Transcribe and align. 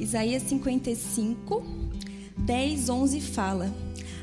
Isaías 0.00 0.42
55, 0.44 1.62
10, 2.38 2.88
11 2.88 3.20
fala: 3.20 3.72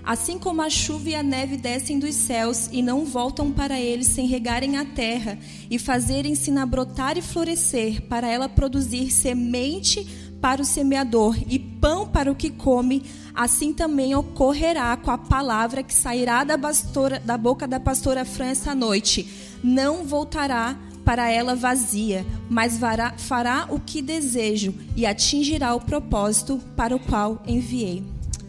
Assim 0.04 0.40
como 0.40 0.62
a 0.62 0.70
chuva 0.70 1.10
e 1.10 1.16
a 1.16 1.22
neve 1.22 1.56
descem 1.56 2.00
dos 2.00 2.16
céus 2.16 2.68
e 2.72 2.82
não 2.82 3.06
voltam 3.06 3.52
para 3.52 3.80
eles 3.80 4.08
sem 4.08 4.26
regarem 4.26 4.78
a 4.78 4.84
terra 4.84 5.38
e 5.70 5.78
fazerem-se 5.78 6.50
na 6.50 6.66
brotar 6.66 7.18
e 7.18 7.22
florescer, 7.22 8.02
para 8.04 8.28
ela 8.28 8.50
produzir 8.50 9.12
semente 9.12 10.08
para 10.42 10.62
o 10.62 10.66
semeador 10.66 11.38
e 11.48 11.60
pão 11.60 12.08
para 12.08 12.32
o 12.32 12.36
que 12.36 12.50
come, 12.50 13.04
assim 13.36 13.74
também 13.74 14.16
ocorrerá 14.16 14.96
com 14.98 15.12
a 15.12 15.18
palavra 15.18 15.84
que 15.84 15.94
sairá 15.94 16.44
da, 16.44 16.58
pastora, 16.58 17.20
da 17.20 17.38
boca 17.38 17.68
da 17.68 17.80
pastora 17.80 18.26
Fran 18.26 18.48
essa 18.48 18.74
noite. 18.74 19.28
Não 19.64 20.04
voltará 20.04 20.78
para 21.08 21.32
ela 21.32 21.56
vazia, 21.56 22.26
mas 22.50 22.82
fará 23.18 23.66
o 23.70 23.80
que 23.80 24.02
desejo 24.02 24.74
e 24.94 25.06
atingirá 25.06 25.74
o 25.74 25.80
propósito 25.80 26.60
para 26.76 26.94
o 26.94 27.00
qual 27.00 27.42
enviei. 27.48 28.04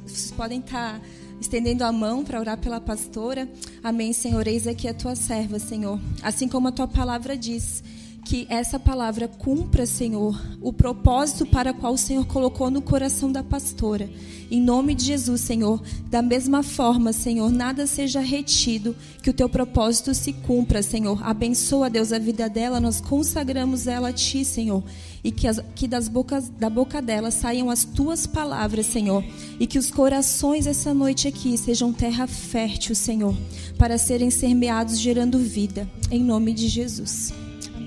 Vocês 0.04 0.32
podem 0.32 0.58
estar 0.58 1.00
estendendo 1.40 1.84
a 1.84 1.92
mão 1.92 2.24
para 2.24 2.40
orar 2.40 2.58
pela 2.58 2.80
pastora. 2.80 3.48
Amém, 3.80 4.12
Senhor. 4.12 4.44
Eis 4.48 4.66
aqui 4.66 4.88
a 4.88 4.92
tua 4.92 5.14
serva, 5.14 5.60
Senhor. 5.60 6.00
Assim 6.20 6.48
como 6.48 6.66
a 6.66 6.72
tua 6.72 6.88
palavra 6.88 7.36
diz 7.36 7.84
que 8.28 8.46
essa 8.50 8.78
palavra 8.78 9.26
cumpra, 9.26 9.86
Senhor, 9.86 10.38
o 10.60 10.70
propósito 10.70 11.46
para 11.46 11.72
qual 11.72 11.94
o 11.94 11.98
Senhor 11.98 12.26
colocou 12.26 12.70
no 12.70 12.82
coração 12.82 13.32
da 13.32 13.42
pastora. 13.42 14.10
Em 14.50 14.60
nome 14.60 14.94
de 14.94 15.06
Jesus, 15.06 15.40
Senhor, 15.40 15.82
da 16.10 16.20
mesma 16.20 16.62
forma, 16.62 17.10
Senhor, 17.10 17.50
nada 17.50 17.86
seja 17.86 18.20
retido, 18.20 18.94
que 19.22 19.30
o 19.30 19.32
teu 19.32 19.48
propósito 19.48 20.12
se 20.12 20.34
cumpra, 20.34 20.82
Senhor. 20.82 21.26
Abençoa, 21.26 21.88
Deus, 21.88 22.12
a 22.12 22.18
vida 22.18 22.50
dela, 22.50 22.78
nós 22.78 23.00
consagramos 23.00 23.86
ela 23.86 24.10
a 24.10 24.12
ti, 24.12 24.44
Senhor. 24.44 24.84
E 25.24 25.32
que, 25.32 25.48
as, 25.48 25.58
que 25.74 25.88
das 25.88 26.06
bocas, 26.06 26.50
da 26.50 26.68
boca 26.68 27.00
dela 27.00 27.30
saiam 27.30 27.70
as 27.70 27.86
tuas 27.86 28.26
palavras, 28.26 28.84
Senhor. 28.84 29.24
E 29.58 29.66
que 29.66 29.78
os 29.78 29.90
corações 29.90 30.66
essa 30.66 30.92
noite 30.92 31.26
aqui 31.26 31.56
sejam 31.56 31.94
terra 31.94 32.26
fértil, 32.26 32.94
Senhor, 32.94 33.34
para 33.78 33.96
serem 33.96 34.30
semeados 34.30 34.98
gerando 34.98 35.38
vida. 35.38 35.88
Em 36.10 36.22
nome 36.22 36.52
de 36.52 36.68
Jesus. 36.68 37.32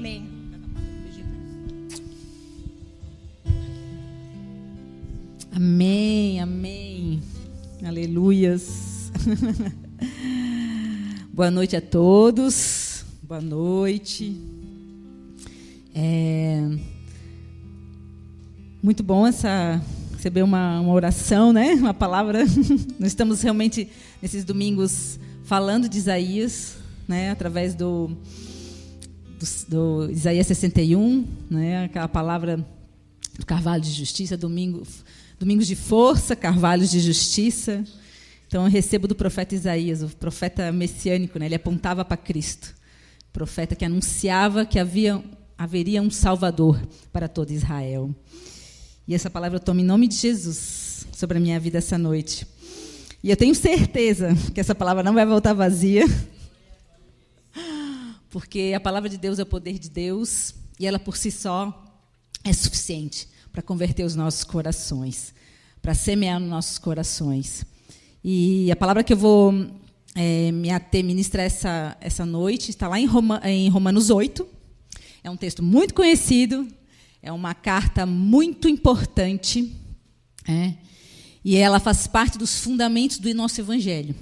Amém, 0.01 0.30
amém. 6.39 7.21
Aleluias. 7.83 9.11
Boa 11.33 11.51
noite 11.51 11.75
a 11.75 11.81
todos. 11.81 13.03
Boa 13.21 13.41
noite. 13.41 14.39
É 15.93 16.69
muito 18.81 19.03
bom 19.03 19.27
essa 19.27 19.79
receber 20.15 20.41
uma, 20.41 20.79
uma 20.79 20.93
oração, 20.93 21.51
né? 21.51 21.73
Uma 21.73 21.93
palavra. 21.93 22.45
Nós 22.97 23.09
estamos 23.09 23.41
realmente 23.41 23.89
nesses 24.21 24.45
domingos 24.45 25.19
falando 25.43 25.89
de 25.89 25.97
Isaías, 25.97 26.77
né? 27.07 27.29
Através 27.29 27.75
do, 27.75 28.09
do, 29.37 30.05
do 30.05 30.11
Isaías 30.11 30.47
61, 30.47 31.27
né? 31.49 31.85
Aquela 31.85 32.07
palavra 32.07 32.65
do 33.37 33.45
carvalho 33.45 33.83
de 33.83 33.91
justiça, 33.91 34.37
domingo 34.37 34.83
Domingos 35.41 35.65
de 35.65 35.75
Força, 35.75 36.35
Carvalhos 36.35 36.91
de 36.91 36.99
Justiça. 36.99 37.83
Então, 38.45 38.63
eu 38.63 38.69
recebo 38.69 39.07
do 39.07 39.15
profeta 39.15 39.55
Isaías, 39.55 40.03
o 40.03 40.09
profeta 40.09 40.71
messiânico, 40.71 41.39
né? 41.39 41.47
ele 41.47 41.55
apontava 41.55 42.05
para 42.05 42.15
Cristo. 42.15 42.75
Profeta 43.33 43.75
que 43.75 43.83
anunciava 43.83 44.67
que 44.67 44.77
havia, 44.77 45.19
haveria 45.57 45.99
um 45.99 46.11
Salvador 46.11 46.79
para 47.11 47.27
todo 47.27 47.49
Israel. 47.49 48.13
E 49.07 49.15
essa 49.15 49.31
palavra 49.31 49.55
eu 49.55 49.59
tomo 49.59 49.79
em 49.79 49.83
nome 49.83 50.07
de 50.07 50.13
Jesus 50.13 51.07
sobre 51.11 51.39
a 51.39 51.41
minha 51.41 51.59
vida 51.59 51.79
essa 51.79 51.97
noite. 51.97 52.45
E 53.23 53.31
eu 53.31 53.35
tenho 53.35 53.55
certeza 53.55 54.35
que 54.53 54.59
essa 54.59 54.75
palavra 54.75 55.01
não 55.01 55.15
vai 55.15 55.25
voltar 55.25 55.53
vazia, 55.53 56.05
porque 58.29 58.73
a 58.75 58.79
palavra 58.79 59.09
de 59.09 59.17
Deus 59.17 59.39
é 59.39 59.41
o 59.41 59.47
poder 59.47 59.79
de 59.79 59.89
Deus 59.89 60.53
e 60.79 60.85
ela 60.85 60.99
por 60.99 61.17
si 61.17 61.31
só 61.31 61.83
é 62.43 62.53
suficiente 62.53 63.27
para 63.51 63.61
converter 63.61 64.03
os 64.03 64.15
nossos 64.15 64.43
corações, 64.43 65.33
para 65.81 65.93
semear 65.93 66.39
nos 66.39 66.49
nossos 66.49 66.77
corações. 66.77 67.65
E 68.23 68.71
a 68.71 68.75
palavra 68.75 69.03
que 69.03 69.13
eu 69.13 69.17
vou 69.17 69.53
é, 70.15 70.51
me 70.51 70.69
ater, 70.69 71.03
ministrar 71.03 71.45
essa, 71.45 71.97
essa 71.99 72.25
noite 72.25 72.69
está 72.69 72.87
lá 72.87 72.99
em, 72.99 73.05
Roma, 73.05 73.41
em 73.43 73.69
Romanos 73.69 74.09
8. 74.09 74.47
É 75.23 75.29
um 75.29 75.37
texto 75.37 75.63
muito 75.63 75.93
conhecido, 75.93 76.67
é 77.21 77.31
uma 77.31 77.53
carta 77.53 78.05
muito 78.05 78.67
importante, 78.67 79.75
é, 80.47 80.73
e 81.43 81.55
ela 81.55 81.79
faz 81.79 82.07
parte 82.07 82.37
dos 82.37 82.59
fundamentos 82.59 83.17
do 83.17 83.33
nosso 83.33 83.59
Evangelho. 83.61 84.15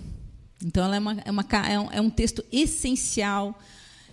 Então, 0.63 0.83
ela 0.83 0.95
é, 0.95 0.99
uma, 0.99 1.21
é, 1.25 1.31
uma, 1.31 1.45
é, 1.69 1.79
um, 1.79 1.91
é 1.91 2.01
um 2.01 2.09
texto 2.09 2.43
essencial 2.51 3.57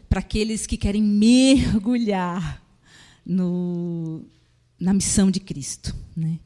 para 0.09 0.21
aqueles 0.21 0.67
que 0.67 0.77
querem 0.77 1.03
mergulhar 1.03 2.63
no, 3.25 4.25
na 4.79 4.95
missão 4.95 5.31
de 5.31 5.41
Cristo, 5.41 5.95
né? 6.17 6.39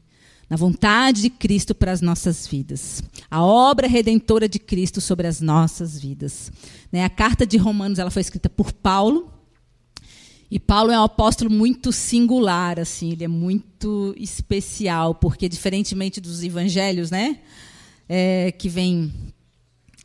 Na 0.51 0.57
vontade 0.57 1.21
de 1.21 1.29
Cristo 1.29 1.73
para 1.73 1.93
as 1.93 2.01
nossas 2.01 2.45
vidas, 2.45 3.01
a 3.29 3.41
obra 3.41 3.87
redentora 3.87 4.49
de 4.49 4.59
Cristo 4.59 4.99
sobre 4.99 5.25
as 5.25 5.39
nossas 5.39 5.97
vidas. 5.97 6.51
Né? 6.91 7.05
A 7.05 7.09
carta 7.09 7.47
de 7.47 7.55
Romanos 7.55 7.99
ela 7.99 8.11
foi 8.11 8.19
escrita 8.19 8.49
por 8.49 8.73
Paulo, 8.73 9.31
e 10.51 10.59
Paulo 10.59 10.91
é 10.91 10.99
um 10.99 11.03
apóstolo 11.03 11.49
muito 11.49 11.93
singular, 11.93 12.81
assim, 12.81 13.13
ele 13.13 13.23
é 13.23 13.29
muito 13.29 14.13
especial, 14.17 15.15
porque 15.15 15.47
diferentemente 15.47 16.19
dos 16.19 16.43
evangelhos, 16.43 17.09
né, 17.09 17.39
é, 18.09 18.51
que 18.51 18.67
vem 18.67 19.09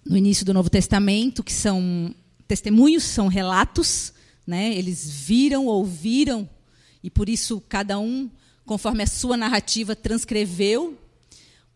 no 0.08 0.16
início 0.16 0.46
do 0.46 0.54
Novo 0.54 0.70
Testamento, 0.70 1.42
que 1.42 1.52
são 1.52 2.14
testemunhos, 2.46 3.02
são 3.02 3.26
relatos, 3.26 4.12
né, 4.46 4.72
eles 4.72 5.10
viram, 5.10 5.66
ouviram 5.66 6.48
e 7.02 7.10
por 7.10 7.28
isso 7.28 7.60
cada 7.68 7.98
um, 7.98 8.30
conforme 8.66 9.02
a 9.02 9.06
sua 9.06 9.36
narrativa, 9.36 9.96
transcreveu. 9.96 10.98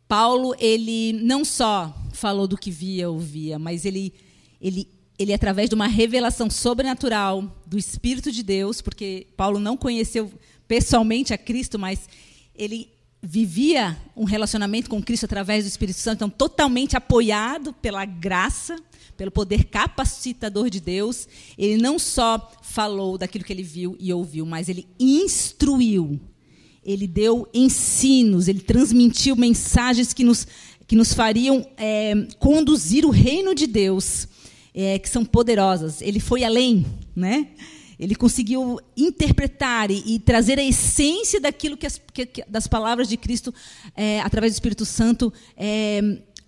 Paulo, 0.07 0.55
ele 0.59 1.13
não 1.13 1.45
só 1.45 1.97
falou 2.13 2.47
do 2.47 2.59
que 2.59 2.71
via, 2.71 3.09
ouvia, 3.09 3.59
mas 3.59 3.85
ele, 3.85 4.13
ele, 4.61 4.89
ele 5.19 5.33
através 5.33 5.69
de 5.69 5.75
uma 5.75 5.87
revelação 5.87 6.51
sobrenatural 6.51 7.57
do 7.65 7.79
Espírito 7.79 8.33
de 8.33 8.43
Deus, 8.43 8.83
porque 8.83 9.29
Paulo 9.37 9.61
não 9.61 9.77
conheceu 9.77 10.31
pessoalmente 10.67 11.33
a 11.33 11.39
Cristo, 11.39 11.79
mas 11.79 12.09
ele 12.55 12.91
vivia 13.23 13.97
um 14.17 14.25
relacionamento 14.25 14.91
com 14.91 15.03
Cristo 15.03 15.25
através 15.25 15.65
do 15.65 15.69
Espírito 15.69 15.99
Santo, 15.99 16.17
então 16.17 16.31
totalmente 16.31 16.97
apoiado 16.97 17.73
pela 17.73 18.05
graça 18.05 18.77
pelo 19.21 19.31
poder 19.31 19.65
capacitador 19.65 20.71
de 20.71 20.81
Deus, 20.81 21.29
ele 21.59 21.77
não 21.77 21.99
só 21.99 22.51
falou 22.63 23.19
daquilo 23.19 23.45
que 23.45 23.53
ele 23.53 23.63
viu 23.63 23.95
e 24.01 24.11
ouviu, 24.15 24.47
mas 24.47 24.67
ele 24.67 24.89
instruiu, 24.99 26.19
ele 26.85 27.07
deu 27.07 27.49
ensinos, 27.53 28.49
ele 28.49 28.61
transmitiu 28.61 29.37
mensagens 29.37 30.13
que 30.13 30.25
nos, 30.25 30.47
que 30.87 30.97
nos 30.97 31.13
fariam 31.13 31.67
é, 31.77 32.15
conduzir 32.39 33.05
o 33.05 33.11
reino 33.11 33.55
de 33.55 33.67
Deus, 33.67 34.27
é, 34.75 34.99
que 34.99 35.09
são 35.09 35.25
poderosas. 35.25 36.01
Ele 36.01 36.21
foi 36.21 36.45
além, 36.45 36.87
né? 37.15 37.49
Ele 37.99 38.15
conseguiu 38.15 38.81
interpretar 38.97 39.91
e, 39.91 40.03
e 40.07 40.19
trazer 40.19 40.59
a 40.59 40.65
essência 40.65 41.39
daquilo 41.39 41.77
que, 41.77 41.87
as, 41.87 42.01
que, 42.13 42.25
que 42.25 42.45
das 42.49 42.67
palavras 42.67 43.09
de 43.09 43.19
Cristo, 43.19 43.55
é, 43.95 44.21
através 44.21 44.53
do 44.53 44.57
Espírito 44.57 44.87
Santo, 44.87 45.31
é, 45.55 46.01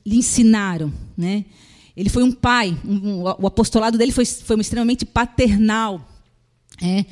lhe 0.04 0.16
ensinaram, 0.16 0.92
né? 1.16 1.44
Ele 1.94 2.08
foi 2.08 2.22
um 2.22 2.32
pai, 2.32 2.74
um, 2.86 3.22
o 3.22 3.46
apostolado 3.46 3.98
dele 3.98 4.12
foi, 4.12 4.24
foi 4.24 4.58
extremamente 4.58 5.04
paternal. 5.04 6.08
É, 6.82 7.04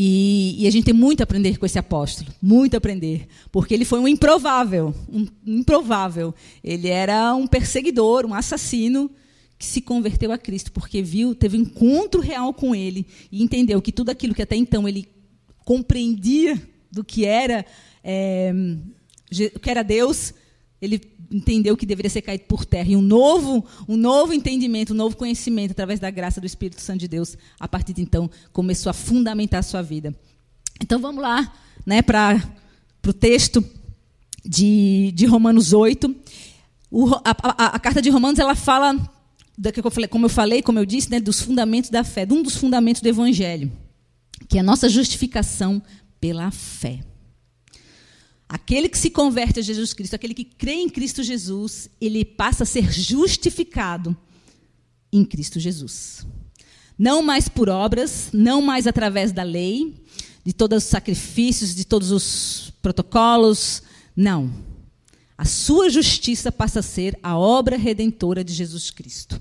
e, 0.00 0.54
e, 0.62 0.68
a 0.68 0.70
gente 0.70 0.84
tem 0.84 0.94
muito 0.94 1.22
a 1.22 1.24
aprender 1.24 1.58
com 1.58 1.66
esse 1.66 1.76
apóstolo, 1.76 2.32
muito 2.40 2.74
a 2.74 2.78
aprender, 2.78 3.26
porque 3.50 3.74
ele 3.74 3.84
foi 3.84 3.98
um 3.98 4.06
improvável, 4.06 4.94
um 5.12 5.26
improvável. 5.44 6.32
Ele 6.62 6.86
era 6.86 7.34
um 7.34 7.48
perseguidor, 7.48 8.24
um 8.24 8.32
assassino 8.32 9.10
que 9.58 9.66
se 9.66 9.80
converteu 9.80 10.30
a 10.30 10.38
Cristo, 10.38 10.70
porque 10.70 11.02
viu, 11.02 11.34
teve 11.34 11.56
um 11.56 11.62
encontro 11.62 12.20
real 12.20 12.54
com 12.54 12.76
ele 12.76 13.04
e 13.32 13.42
entendeu 13.42 13.82
que 13.82 13.90
tudo 13.90 14.10
aquilo 14.10 14.36
que 14.36 14.42
até 14.42 14.54
então 14.54 14.88
ele 14.88 15.08
compreendia 15.64 16.62
do 16.92 17.02
que 17.02 17.24
era, 17.24 17.66
é, 18.04 18.52
que 19.60 19.68
era 19.68 19.82
Deus, 19.82 20.32
ele 20.80 21.00
entendeu 21.30 21.76
que 21.76 21.86
deveria 21.86 22.10
ser 22.10 22.22
caído 22.22 22.44
por 22.44 22.64
terra. 22.64 22.90
E 22.90 22.96
um 22.96 23.02
novo, 23.02 23.64
um 23.86 23.96
novo 23.96 24.32
entendimento, 24.32 24.92
um 24.92 24.96
novo 24.96 25.16
conhecimento, 25.16 25.72
através 25.72 26.00
da 26.00 26.10
graça 26.10 26.40
do 26.40 26.46
Espírito 26.46 26.80
Santo 26.80 27.00
de 27.00 27.08
Deus, 27.08 27.36
a 27.58 27.68
partir 27.68 27.92
de 27.92 28.02
então, 28.02 28.30
começou 28.52 28.90
a 28.90 28.94
fundamentar 28.94 29.60
a 29.60 29.62
sua 29.62 29.82
vida. 29.82 30.14
Então 30.80 31.00
vamos 31.00 31.22
lá 31.22 31.52
né, 31.84 32.02
para 32.02 32.42
o 33.06 33.12
texto 33.12 33.64
de, 34.44 35.12
de 35.14 35.26
Romanos 35.26 35.72
8. 35.72 36.14
O, 36.90 37.14
a, 37.14 37.20
a, 37.24 37.66
a, 37.66 37.78
carta 37.78 38.00
de 38.00 38.08
Romanos 38.08 38.38
ela 38.38 38.54
fala, 38.54 38.96
como 40.10 40.26
eu 40.26 40.30
falei, 40.30 40.62
como 40.62 40.78
eu 40.78 40.86
disse, 40.86 41.10
né, 41.10 41.20
dos 41.20 41.40
fundamentos 41.40 41.90
da 41.90 42.02
fé, 42.02 42.24
de 42.24 42.32
um 42.32 42.42
dos 42.42 42.56
fundamentos 42.56 43.02
do 43.02 43.08
Evangelho, 43.08 43.70
que 44.48 44.56
é 44.56 44.60
a 44.60 44.64
nossa 44.64 44.88
justificação 44.88 45.82
pela 46.20 46.50
fé. 46.50 47.00
Aquele 48.48 48.88
que 48.88 48.96
se 48.96 49.10
converte 49.10 49.60
a 49.60 49.62
Jesus 49.62 49.92
Cristo, 49.92 50.14
aquele 50.14 50.32
que 50.32 50.44
crê 50.44 50.72
em 50.72 50.88
Cristo 50.88 51.22
Jesus, 51.22 51.90
ele 52.00 52.24
passa 52.24 52.62
a 52.62 52.66
ser 52.66 52.90
justificado 52.90 54.16
em 55.12 55.24
Cristo 55.24 55.60
Jesus. 55.60 56.26
Não 56.98 57.22
mais 57.22 57.48
por 57.48 57.68
obras, 57.68 58.30
não 58.32 58.62
mais 58.62 58.86
através 58.86 59.32
da 59.32 59.42
lei, 59.42 59.94
de 60.44 60.52
todos 60.54 60.84
os 60.84 60.88
sacrifícios, 60.88 61.74
de 61.74 61.84
todos 61.84 62.10
os 62.10 62.72
protocolos. 62.80 63.82
Não. 64.16 64.50
A 65.36 65.44
sua 65.44 65.90
justiça 65.90 66.50
passa 66.50 66.80
a 66.80 66.82
ser 66.82 67.18
a 67.22 67.38
obra 67.38 67.76
redentora 67.76 68.42
de 68.42 68.54
Jesus 68.54 68.90
Cristo. 68.90 69.40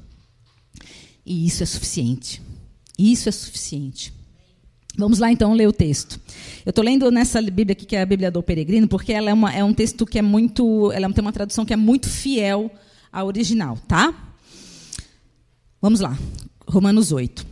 E 1.26 1.48
isso 1.48 1.64
é 1.64 1.66
suficiente. 1.66 2.42
Isso 3.00 3.30
é 3.30 3.32
suficiente. 3.32 4.14
Vamos 4.98 5.20
lá 5.20 5.32
então 5.32 5.54
ler 5.54 5.68
o 5.68 5.72
texto. 5.72 6.20
Eu 6.66 6.72
estou 6.72 6.84
lendo 6.84 7.12
nessa 7.12 7.40
Bíblia 7.40 7.74
aqui, 7.74 7.86
que 7.86 7.96
é 7.96 8.02
a 8.02 8.06
Bíblia 8.06 8.32
do 8.32 8.42
Peregrino, 8.42 8.88
porque 8.88 9.14
ela 9.14 9.30
é, 9.30 9.34
uma, 9.34 9.54
é 9.54 9.64
um 9.64 9.72
texto 9.72 10.08
que 10.08 10.18
é 10.18 10.24
muito. 10.24 10.92
Ela 10.92 11.08
tem 11.14 11.22
uma 11.22 11.32
tradução 11.32 11.64
que 11.64 11.72
é 11.72 11.78
muito 11.78 12.10
fiel 12.10 12.72
ao 13.12 13.28
original, 13.28 13.78
tá? 13.88 14.34
Vamos 15.80 16.00
lá. 16.00 16.18
Romanos 16.68 17.12
8. 17.12 17.46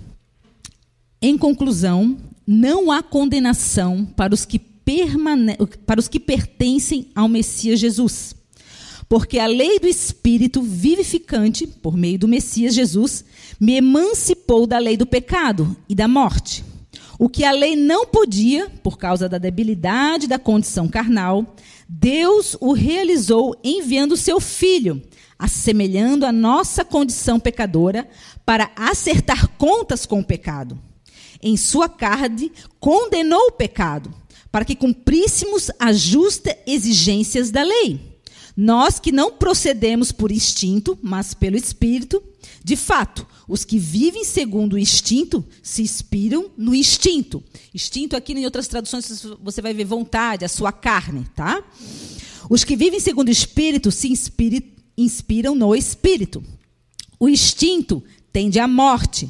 Em 1.22 1.38
conclusão, 1.38 2.18
não 2.48 2.92
há 2.92 3.04
condenação 3.04 4.06
para 4.06 4.34
os 4.34 4.44
que, 4.44 4.58
permane 4.58 5.56
para 5.86 6.00
os 6.00 6.08
que 6.08 6.20
pertencem 6.20 7.10
ao 7.14 7.30
Messias 7.30 7.80
Jesus. 7.80 8.36
Porque 9.08 9.38
a 9.38 9.46
lei 9.46 9.80
do 9.80 9.88
Espírito 9.88 10.64
vivificante, 10.64 11.68
por 11.68 11.96
meio 11.96 12.18
do 12.18 12.28
Messias 12.28 12.74
Jesus, 12.74 13.24
me 13.60 13.76
emancipou 13.76 14.66
da 14.66 14.80
lei 14.80 14.98
do 14.98 15.06
pecado 15.06 15.78
e 15.88 15.94
da 15.94 16.08
morte. 16.08 16.64
O 17.18 17.30
que 17.30 17.44
a 17.46 17.52
lei 17.52 17.76
não 17.76 18.06
podia, 18.06 18.70
por 18.84 18.98
causa 18.98 19.30
da 19.30 19.38
debilidade 19.38 20.28
da 20.28 20.38
condição 20.38 20.88
carnal, 20.88 21.56
Deus 21.88 22.58
o 22.60 22.74
realizou 22.74 23.56
enviando 23.64 24.18
seu 24.18 24.40
filho, 24.40 25.02
assemelhando 25.40 26.26
a 26.26 26.32
nossa 26.32 26.84
condição 26.84 27.40
pecadora, 27.40 28.08
para 28.46 28.72
acertar 28.76 29.48
contas 29.58 30.06
com 30.06 30.20
o 30.20 30.26
pecado. 30.26 30.78
Em 31.42 31.56
sua 31.56 31.88
carne, 31.88 32.52
condenou 32.80 33.48
o 33.48 33.52
pecado, 33.52 34.14
para 34.52 34.66
que 34.66 34.76
cumpríssemos 34.76 35.70
as 35.80 36.00
justas 36.00 36.56
exigências 36.66 37.52
da 37.52 37.64
lei. 37.64 38.16
Nós 38.58 39.00
que 39.00 39.12
não 39.12 39.32
procedemos 39.32 40.12
por 40.12 40.32
instinto, 40.32 40.98
mas 41.02 41.34
pelo 41.34 41.58
Espírito, 41.58 42.24
de 42.64 42.76
fato, 42.76 43.28
os 43.48 43.64
que 43.64 43.78
vivem 43.78 44.24
segundo 44.24 44.74
o 44.74 44.80
instinto 44.80 45.46
se 45.62 45.82
inspiram 45.82 46.50
no 46.58 46.74
instinto. 46.74 47.44
Instinto 47.74 48.16
aqui 48.16 48.34
em 48.34 48.46
outras 48.46 48.68
traduções 48.68 49.26
você 49.42 49.62
vai 49.62 49.74
ver 49.74 49.86
vontade, 49.86 50.46
a 50.46 50.50
sua 50.50 50.72
carne, 50.72 51.26
tá? 51.36 51.64
Os 52.50 52.64
que 52.64 52.76
vivem 52.76 53.00
segundo 53.00 53.28
o 53.28 53.32
espírito 53.32 53.92
se 53.92 54.12
inspiram 54.98 55.56
no 55.56 55.76
espírito. 55.76 56.44
O 57.20 57.30
instinto 57.30 58.04
tende 58.32 58.60
à 58.60 58.68
morte. 58.68 59.30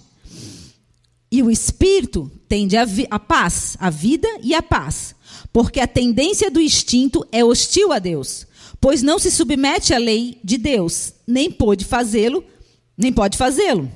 E 1.31 1.43
o 1.43 1.51
espírito 1.51 2.31
tende 2.47 2.77
à 2.77 3.19
paz, 3.19 3.75
a 3.79 3.89
vida 3.89 4.27
e 4.41 4.53
a 4.53 4.61
paz. 4.61 5.13
Porque 5.51 5.79
a 5.79 5.87
tendência 5.87 6.49
do 6.49 6.61
instinto 6.61 7.25
é 7.31 7.43
hostil 7.43 7.91
a 7.91 7.99
Deus, 7.99 8.47
pois 8.79 9.01
não 9.01 9.19
se 9.19 9.31
submete 9.31 9.93
à 9.93 9.97
lei 9.97 10.37
de 10.43 10.57
Deus, 10.57 11.13
nem 11.27 11.51
pode 11.51 11.83
fazê-lo 11.83 12.43
nem 12.97 13.11
pode 13.11 13.37
fazê-lo. 13.37 13.91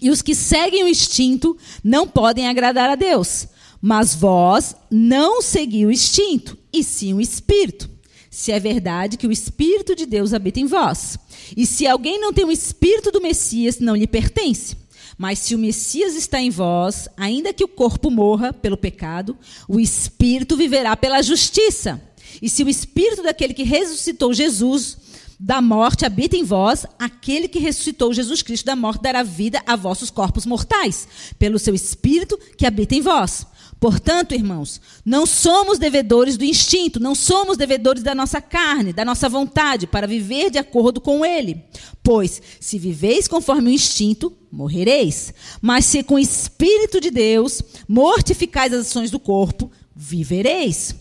E 0.00 0.10
os 0.10 0.22
que 0.22 0.34
seguem 0.34 0.84
o 0.84 0.88
instinto 0.88 1.56
não 1.82 2.06
podem 2.06 2.48
agradar 2.48 2.88
a 2.88 2.94
Deus. 2.94 3.48
Mas 3.80 4.14
vós 4.14 4.74
não 4.90 5.40
segui 5.42 5.86
o 5.86 5.90
instinto, 5.90 6.56
e 6.72 6.82
sim 6.82 7.14
o 7.14 7.20
espírito. 7.20 7.88
Se 8.30 8.52
é 8.52 8.60
verdade 8.60 9.16
que 9.16 9.26
o 9.26 9.32
espírito 9.32 9.94
de 9.94 10.06
Deus 10.06 10.32
habita 10.32 10.60
em 10.60 10.66
vós. 10.66 11.18
E 11.56 11.66
se 11.66 11.86
alguém 11.86 12.20
não 12.20 12.32
tem 12.32 12.44
o 12.44 12.52
espírito 12.52 13.10
do 13.10 13.20
Messias, 13.20 13.78
não 13.78 13.96
lhe 13.96 14.06
pertence. 14.06 14.76
Mas 15.16 15.40
se 15.40 15.54
o 15.54 15.58
Messias 15.58 16.14
está 16.14 16.40
em 16.40 16.50
vós, 16.50 17.08
ainda 17.16 17.52
que 17.52 17.64
o 17.64 17.68
corpo 17.68 18.10
morra 18.10 18.52
pelo 18.52 18.76
pecado, 18.76 19.36
o 19.66 19.80
espírito 19.80 20.56
viverá 20.56 20.96
pela 20.96 21.22
justiça. 21.22 22.00
E 22.40 22.48
se 22.48 22.62
o 22.62 22.68
espírito 22.68 23.22
daquele 23.22 23.54
que 23.54 23.64
ressuscitou 23.64 24.32
Jesus 24.32 24.96
da 25.38 25.62
morte 25.62 26.04
habita 26.04 26.36
em 26.36 26.42
vós, 26.42 26.84
aquele 26.98 27.46
que 27.46 27.60
ressuscitou 27.60 28.12
Jesus 28.12 28.42
Cristo 28.42 28.64
da 28.64 28.74
morte 28.74 29.02
dará 29.02 29.22
vida 29.22 29.62
a 29.66 29.76
vossos 29.76 30.10
corpos 30.10 30.44
mortais, 30.44 31.06
pelo 31.38 31.58
seu 31.58 31.74
espírito 31.74 32.38
que 32.56 32.66
habita 32.66 32.94
em 32.94 33.00
vós. 33.00 33.46
Portanto, 33.80 34.34
irmãos, 34.34 34.80
não 35.04 35.24
somos 35.24 35.78
devedores 35.78 36.36
do 36.36 36.44
instinto, 36.44 36.98
não 36.98 37.14
somos 37.14 37.56
devedores 37.56 38.02
da 38.02 38.12
nossa 38.12 38.40
carne, 38.40 38.92
da 38.92 39.04
nossa 39.04 39.28
vontade, 39.28 39.86
para 39.86 40.06
viver 40.06 40.50
de 40.50 40.58
acordo 40.58 41.00
com 41.00 41.24
ele. 41.24 41.62
Pois, 42.02 42.42
se 42.58 42.76
viveis 42.76 43.28
conforme 43.28 43.70
o 43.70 43.72
instinto, 43.72 44.32
morrereis. 44.50 45.32
Mas 45.62 45.84
se 45.84 46.02
com 46.02 46.14
o 46.14 46.18
Espírito 46.18 47.00
de 47.00 47.10
Deus 47.10 47.62
mortificais 47.86 48.72
as 48.72 48.88
ações 48.88 49.12
do 49.12 49.20
corpo, 49.20 49.70
vivereis. 49.94 50.96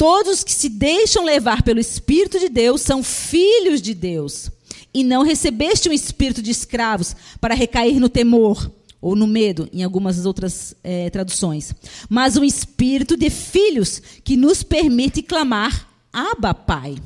Todos 0.00 0.42
que 0.42 0.52
se 0.54 0.70
deixam 0.70 1.26
levar 1.26 1.62
pelo 1.62 1.78
Espírito 1.78 2.40
de 2.40 2.48
Deus 2.48 2.80
são 2.80 3.02
filhos 3.02 3.82
de 3.82 3.92
Deus. 3.92 4.50
E 4.94 5.04
não 5.04 5.22
recebeste 5.22 5.90
um 5.90 5.92
espírito 5.92 6.40
de 6.40 6.50
escravos 6.50 7.14
para 7.38 7.54
recair 7.54 8.00
no 8.00 8.08
temor 8.08 8.72
ou 8.98 9.14
no 9.14 9.26
medo, 9.26 9.68
em 9.70 9.84
algumas 9.84 10.24
outras 10.24 10.74
é, 10.82 11.10
traduções, 11.10 11.74
mas 12.08 12.38
um 12.38 12.42
espírito 12.42 13.14
de 13.14 13.28
filhos 13.28 14.00
que 14.24 14.38
nos 14.38 14.62
permite 14.62 15.20
clamar: 15.20 15.86
Abba, 16.10 16.54
Pai. 16.54 16.96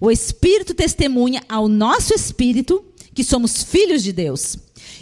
O 0.00 0.10
Espírito 0.10 0.74
testemunha 0.74 1.44
ao 1.48 1.68
nosso 1.68 2.12
espírito 2.12 2.84
que 3.14 3.22
somos 3.22 3.62
filhos 3.62 4.02
de 4.02 4.12
Deus. 4.12 4.56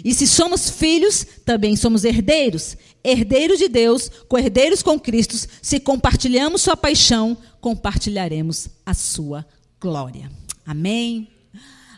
E 0.05 0.15
se 0.15 0.27
somos 0.27 0.71
filhos, 0.71 1.27
também 1.45 1.77
somos 1.77 2.05
herdeiros, 2.05 2.77
herdeiros 3.05 3.59
de 3.59 3.69
Deus, 3.69 4.11
co-herdeiros 4.29 4.83
com 4.83 4.99
Cristo, 4.99 5.37
se 5.61 5.81
compartilhamos 5.81 6.63
sua 6.63 6.77
paixão, 6.77 7.37
compartilharemos 7.61 8.69
a 8.85 8.95
sua 8.95 9.47
glória. 9.81 10.31
Amém? 10.65 11.29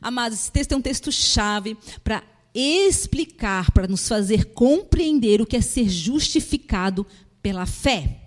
Amados, 0.01 0.41
esse 0.41 0.53
texto 0.53 0.73
é 0.73 0.77
um 0.77 0.83
texto-chave 0.83 1.77
para 2.03 2.23
explicar, 2.55 3.71
para 3.71 3.89
nos 3.89 4.07
fazer 4.07 4.47
compreender 4.47 5.41
o 5.41 5.47
que 5.47 5.57
é 5.57 5.61
ser 5.61 5.89
justificado 5.89 7.07
pela 7.43 7.67
fé. 7.67 8.19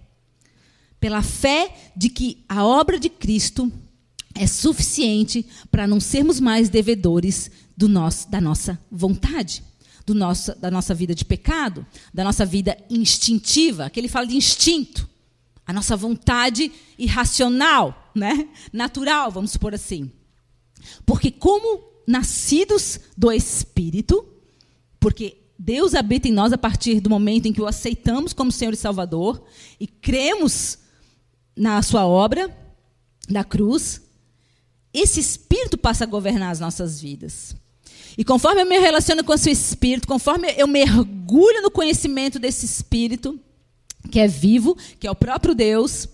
Pela 1.00 1.22
fé 1.22 1.92
de 1.96 2.10
que 2.10 2.44
a 2.48 2.66
obra 2.66 2.98
de 2.98 3.10
Cristo 3.10 3.72
é 4.34 4.48
suficiente 4.48 5.46
para 5.70 5.86
não 5.86 6.00
sermos 6.00 6.40
mais 6.40 6.70
devedores 6.70 7.52
do 7.78 7.88
nosso, 7.88 8.30
da 8.30 8.42
nossa 8.42 8.80
vontade 8.92 9.64
do 10.06 10.14
nosso, 10.14 10.54
da 10.60 10.70
nossa 10.70 10.94
vida 10.94 11.16
de 11.16 11.26
pecado, 11.26 11.86
da 12.14 12.24
nossa 12.24 12.46
vida 12.46 12.78
instintiva, 12.90 13.90
que 13.90 14.00
ele 14.00 14.08
fala 14.08 14.28
de 14.28 14.36
instinto, 14.36 15.10
a 15.66 15.74
nossa 15.74 15.98
vontade 15.98 16.72
irracional, 16.98 18.12
né? 18.14 18.48
natural, 18.72 19.32
vamos 19.32 19.52
supor 19.52 19.74
assim. 19.74 20.12
Porque, 21.06 21.32
como 21.32 21.84
nascidos 22.06 23.00
do 23.18 23.32
Espírito, 23.32 24.24
porque 25.00 25.38
Deus 25.58 25.96
habita 25.96 26.28
em 26.28 26.32
nós 26.32 26.54
a 26.54 26.58
partir 26.58 27.00
do 27.00 27.10
momento 27.10 27.48
em 27.48 27.54
que 27.54 27.62
o 27.62 27.66
aceitamos 27.66 28.34
como 28.34 28.52
Senhor 28.52 28.74
e 28.74 28.78
Salvador 28.78 29.44
e 29.80 29.88
cremos 29.88 30.78
na 31.56 31.82
Sua 31.82 32.06
obra 32.06 32.56
da 33.28 33.44
cruz, 33.44 34.02
esse 34.94 35.20
Espírito 35.20 35.78
passa 35.78 36.04
a 36.04 36.08
governar 36.08 36.52
as 36.52 36.60
nossas 36.60 37.02
vidas. 37.02 37.56
E 38.18 38.24
conforme 38.24 38.62
eu 38.62 38.66
me 38.66 38.78
relaciono 38.78 39.24
com 39.24 39.34
o 39.34 39.38
seu 39.38 39.52
espírito, 39.52 40.08
conforme 40.08 40.54
eu 40.58 40.68
mergulho 40.68 41.62
no 41.62 41.70
conhecimento 41.70 42.40
desse 42.40 42.66
espírito, 42.66 43.40
que 44.12 44.20
é 44.20 44.28
vivo, 44.28 44.78
que 45.00 45.08
é 45.08 45.12
o 45.12 45.16
próprio 45.16 45.54
Deus, 45.54 46.08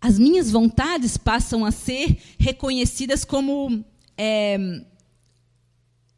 as 0.00 0.18
minhas 0.18 0.50
vontades 0.50 1.16
passam 1.16 1.64
a 1.64 1.70
ser 1.70 2.18
reconhecidas 2.38 3.24
como 3.24 3.84
é, 4.18 4.58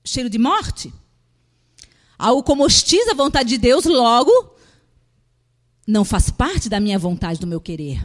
cheiro 0.05 0.31
de 0.31 0.39
morte. 0.39 0.93
Algo 2.19 2.43
como 2.43 2.65
hostiza 2.65 3.13
a 3.13 3.15
vontade 3.15 3.51
de 3.51 3.59
Deus, 3.59 3.85
logo 3.85 4.55
não 5.87 6.05
faz 6.05 6.31
parte 6.31 6.69
da 6.69 6.81
minha 6.81 6.99
vontade, 6.99 7.39
do 7.39 7.47
meu 7.47 7.61
querer. 7.61 8.03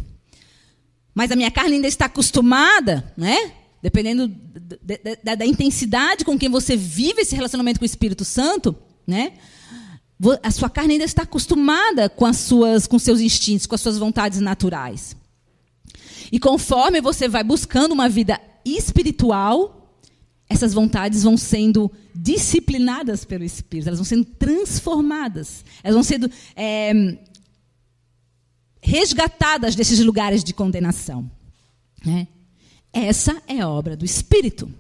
Mas 1.14 1.32
a 1.32 1.36
minha 1.36 1.50
carne 1.50 1.76
ainda 1.76 1.88
está 1.88 2.06
acostumada, 2.06 3.12
né? 3.16 3.54
Dependendo 3.82 4.28
da, 4.28 4.98
da, 5.24 5.36
da, 5.36 5.46
intensidade 5.46 6.26
com 6.26 6.38
quem 6.38 6.50
você 6.50 6.76
vive 6.76 7.22
esse 7.22 7.36
relacionamento 7.36 7.80
com 7.80 7.84
o 7.84 7.86
Espírito 7.86 8.26
Santo, 8.26 8.76
né? 9.08 9.34
A 10.44 10.52
sua 10.52 10.70
carne 10.70 10.94
ainda 10.94 11.06
está 11.06 11.22
acostumada 11.22 12.10
com 12.10 12.26
as 12.26 12.38
suas, 12.38 12.86
com 12.86 13.00
seus 13.00 13.22
instintos, 13.22 13.66
com 13.66 13.76
as 13.76 13.82
suas 13.82 13.98
vontades 13.98 14.42
naturais. 14.42 15.16
E 16.30 16.40
conforme 16.40 17.00
você 17.00 17.30
vai 17.30 17.44
buscando 17.44 17.94
uma 17.94 18.10
vida 18.10 18.40
espiritual, 18.66 19.98
essas 20.50 20.74
vontades 20.74 21.24
vão 21.24 21.38
sendo 21.38 21.90
disciplinadas 22.14 23.24
pelo 23.24 23.46
Espírito, 23.46 23.88
elas 23.88 24.00
vão 24.00 24.06
sendo 24.06 24.26
transformadas, 24.26 25.64
elas 25.82 25.96
vão 25.96 26.04
sendo 26.04 26.30
é, 26.54 27.18
resgatadas 28.82 29.76
desses 29.76 30.00
lugares 30.00 30.44
de 30.44 30.54
condenação. 30.54 31.30
Né? 32.06 32.28
Essa 32.92 33.42
é 33.48 33.60
a 33.60 33.70
obra 33.70 33.96
do 33.96 34.06
Espírito. 34.06 34.72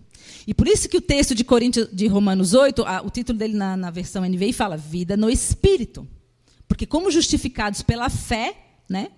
E 0.47 0.53
por 0.53 0.67
isso 0.67 0.89
que 0.89 0.97
o 0.97 1.01
texto 1.01 1.35
de 1.35 1.43
Coríntios, 1.43 1.87
de 1.93 2.07
Romanos 2.07 2.53
8, 2.53 2.83
a, 2.83 3.01
o 3.01 3.09
título 3.09 3.37
dele 3.37 3.53
na, 3.53 3.77
na 3.77 3.91
versão 3.91 4.23
NVI 4.27 4.51
fala 4.51 4.75
vida 4.75 5.15
no 5.15 5.29
Espírito. 5.29 6.07
Porque 6.67 6.85
como 6.85 7.11
justificados 7.11 7.81
pela 7.81 8.09
fé, 8.09 8.55
né, 8.89 9.09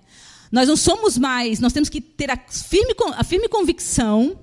nós 0.52 0.68
não 0.68 0.76
somos 0.76 1.18
mais, 1.18 1.60
nós 1.60 1.72
temos 1.72 1.88
que 1.88 2.02
ter 2.02 2.30
a 2.30 2.38
firme, 2.38 2.94
a 3.16 3.24
firme 3.24 3.48
convicção 3.48 4.38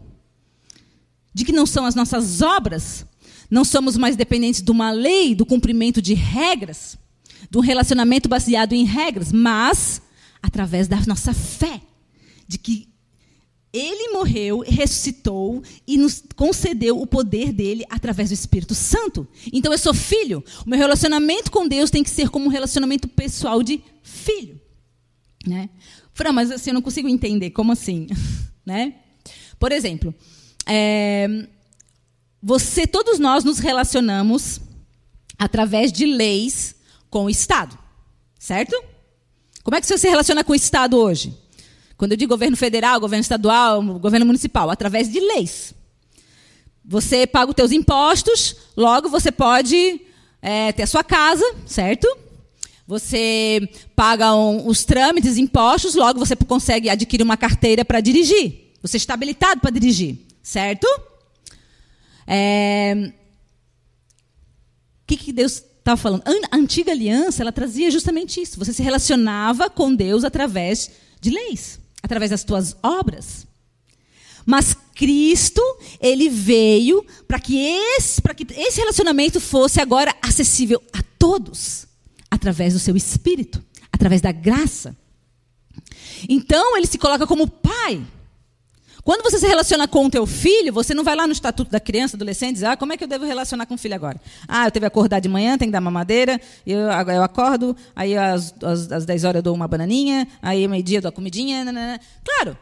de 1.35 1.45
que 1.45 1.53
não 1.53 1.67
são 1.67 1.85
as 1.85 1.95
nossas 1.95 2.41
obras, 2.41 3.05
não 3.51 3.65
somos 3.65 3.97
mais 3.97 4.17
dependentes 4.17 4.63
de 4.63 4.71
uma 4.71 4.91
lei, 4.91 5.35
do 5.35 5.45
cumprimento 5.45 6.01
de 6.01 6.15
regras, 6.15 6.97
de 7.51 7.59
um 7.59 7.61
relacionamento 7.61 8.29
baseado 8.29 8.73
em 8.73 8.85
regras, 8.85 9.31
mas 9.31 10.01
através 10.43 10.89
da 10.89 10.99
nossa 11.07 11.35
fé, 11.35 11.81
de 12.47 12.59
que 12.59 12.88
ele 13.73 14.13
morreu, 14.13 14.61
ressuscitou 14.67 15.63
e 15.87 15.99
nos 15.99 16.23
concedeu 16.35 17.01
o 17.01 17.07
poder 17.07 17.53
dele 17.53 17.85
através 17.91 18.31
do 18.31 18.35
Espírito 18.35 18.75
Santo. 18.75 19.29
Então 19.53 19.73
eu 19.73 19.79
sou 19.79 19.93
filho. 19.93 20.43
O 20.65 20.71
meu 20.71 20.79
relacionamento 20.79 21.51
com 21.51 21.69
Deus 21.69 21.91
tem 21.91 22.03
que 22.03 22.11
ser 22.11 22.31
como 22.31 22.47
um 22.47 22.49
relacionamento 22.49 23.07
pessoal 23.09 23.63
de 23.63 23.83
filho. 24.03 24.61
Né? 25.47 25.69
Fran, 26.15 26.33
mas 26.33 26.51
assim, 26.51 26.71
eu 26.71 26.75
não 26.75 26.83
consigo 26.83 27.09
entender. 27.09 27.51
Como 27.51 27.73
assim? 27.73 28.07
né? 28.65 28.95
Por 29.59 29.71
exemplo, 29.71 30.15
é, 30.67 31.47
você, 32.43 32.87
todos 32.87 33.19
nós 33.19 33.45
nos 33.45 33.59
relacionamos 33.59 34.61
através 35.39 35.93
de 35.93 36.07
leis 36.07 36.75
com 37.11 37.25
o 37.25 37.31
Estado. 37.31 37.79
Certo? 38.39 38.83
Como 39.63 39.77
é 39.77 39.81
que 39.81 39.87
você 39.87 39.99
se 39.99 40.09
relaciona 40.09 40.43
com 40.43 40.53
o 40.53 40.57
Estado 40.57 40.97
hoje? 40.97 41.37
Quando 41.99 42.13
eu 42.13 42.17
digo 42.17 42.31
governo 42.31 42.57
federal, 42.57 43.01
governo 43.01 43.23
estadual, 43.23 43.83
governo 43.99 44.25
municipal, 44.25 44.71
através 44.71 45.11
de 45.11 45.19
leis. 45.19 45.75
Você 46.85 47.27
paga 47.27 47.51
os 47.51 47.57
seus 47.57 47.73
impostos, 47.73 48.55
logo 48.77 49.09
você 49.09 49.33
pode 49.33 50.01
é, 50.41 50.71
ter 50.71 50.85
a 50.85 50.87
sua 50.87 51.03
casa, 51.03 51.45
certo? 51.67 52.07
Você 52.87 53.69
paga 53.97 54.33
um, 54.33 54.69
os 54.69 54.85
trâmites, 54.85 55.37
impostos, 55.37 55.97
logo 55.97 56.21
você 56.21 56.37
consegue 56.37 56.89
adquirir 56.89 57.25
uma 57.25 57.37
carteira 57.37 57.85
para 57.85 58.01
dirigir. 58.01 58.73
Você 58.81 58.97
está 58.97 59.15
habilitado 59.15 59.61
para 59.61 59.71
dirigir, 59.71 60.19
certo? 60.41 60.87
É... 62.29 63.13
O 65.03 65.07
que, 65.09 65.17
que 65.17 65.33
Deus 65.33 65.55
estava 65.55 65.97
falando? 65.97 66.23
A 66.49 66.57
antiga 66.57 66.93
aliança 66.93 67.43
ela 67.43 67.51
trazia 67.51 67.91
justamente 67.91 68.41
isso. 68.41 68.57
Você 68.57 68.73
se 68.73 68.85
relacionava 68.85 69.69
com 69.69 69.93
Deus 69.93 70.23
através 70.23 70.93
de 71.21 71.31
leis 71.31 71.88
através 72.09 72.31
das 72.31 72.43
tuas 72.43 72.75
obras. 72.83 73.47
Mas 74.47 74.75
Cristo, 74.95 75.61
ele 76.01 76.31
veio 76.31 77.05
para 77.29 77.39
que 77.39 77.59
esse, 77.59 78.23
para 78.23 78.33
que 78.33 78.47
esse 78.55 78.81
relacionamento 78.81 79.39
fosse 79.39 79.79
agora 79.79 80.15
acessível 80.23 80.83
a 80.91 81.03
todos, 81.19 81.87
através 82.31 82.73
do 82.73 82.79
seu 82.79 82.97
espírito, 82.97 83.63
através 83.93 84.23
da 84.23 84.33
graça. 84.33 84.97
Então, 86.27 86.79
ele 86.79 86.87
se 86.87 86.97
coloca 86.97 87.27
como 87.27 87.47
pai. 87.47 88.03
Quando 89.05 89.23
você 89.23 89.39
se 89.39 89.47
relaciona 89.47 89.87
com 89.87 90.07
o 90.07 90.11
teu 90.11 90.27
filho, 90.27 90.73
você 90.73 90.93
não 90.93 91.05
vai 91.05 91.15
lá 91.15 91.27
no 91.27 91.33
estatuto 91.33 91.71
da 91.71 91.81
criança, 91.81 92.17
adolescente, 92.17 92.51
e 92.51 92.55
diz, 92.55 92.63
ah, 92.65 92.77
como 92.77 92.93
é 92.93 92.97
que 92.97 93.05
eu 93.05 93.09
devo 93.09 93.25
relacionar 93.25 93.67
com 93.67 93.75
o 93.75 93.79
filho 93.79 93.95
agora? 93.95 94.21
Ah, 94.47 94.67
eu 94.67 94.71
tenho 94.71 94.83
que 94.83 94.87
acordar 94.87 95.21
de 95.21 95.29
manhã, 95.29 95.57
tenho 95.57 95.71
que 95.71 95.73
dar 95.73 95.81
mamadeira, 95.81 96.41
eu, 96.67 96.79
eu 96.79 97.23
acordo, 97.23 97.77
aí 97.95 98.17
às, 98.17 98.55
às, 98.63 98.91
às 98.91 99.07
10 99.07 99.25
horas 99.25 99.37
eu 99.37 99.43
dou 99.43 99.55
uma 99.55 99.69
bananinha, 99.69 100.27
aí 100.43 100.67
meio-dia 100.69 100.99
eu 100.99 101.03
dou 101.03 101.09
a 101.09 101.13
comidinha. 101.13 101.65
Nanana. 101.65 102.01
Claro, 102.25 102.57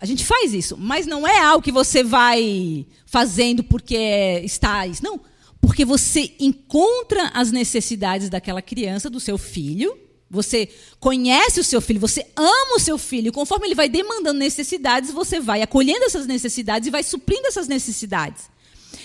a 0.00 0.06
gente 0.06 0.24
faz 0.24 0.54
isso, 0.54 0.76
mas 0.78 1.06
não 1.06 1.26
é 1.26 1.38
algo 1.38 1.62
que 1.62 1.72
você 1.72 2.04
vai 2.04 2.86
fazendo 3.06 3.64
porque 3.64 4.40
está 4.44 4.86
isso. 4.86 5.02
Não, 5.02 5.20
porque 5.60 5.84
você 5.84 6.34
encontra 6.38 7.30
as 7.34 7.50
necessidades 7.50 8.28
daquela 8.28 8.62
criança, 8.62 9.10
do 9.10 9.18
seu 9.18 9.36
filho, 9.36 9.98
você 10.30 10.68
conhece 11.00 11.60
o 11.60 11.64
seu 11.64 11.80
filho, 11.80 12.00
você 12.00 12.26
ama 12.36 12.76
o 12.76 12.80
seu 12.80 12.98
filho, 12.98 13.32
conforme 13.32 13.66
ele 13.66 13.74
vai 13.74 13.88
demandando 13.88 14.38
necessidades, 14.38 15.10
você 15.10 15.40
vai 15.40 15.62
acolhendo 15.62 16.04
essas 16.04 16.26
necessidades 16.26 16.86
e 16.86 16.90
vai 16.90 17.02
suprindo 17.02 17.46
essas 17.46 17.66
necessidades. 17.66 18.50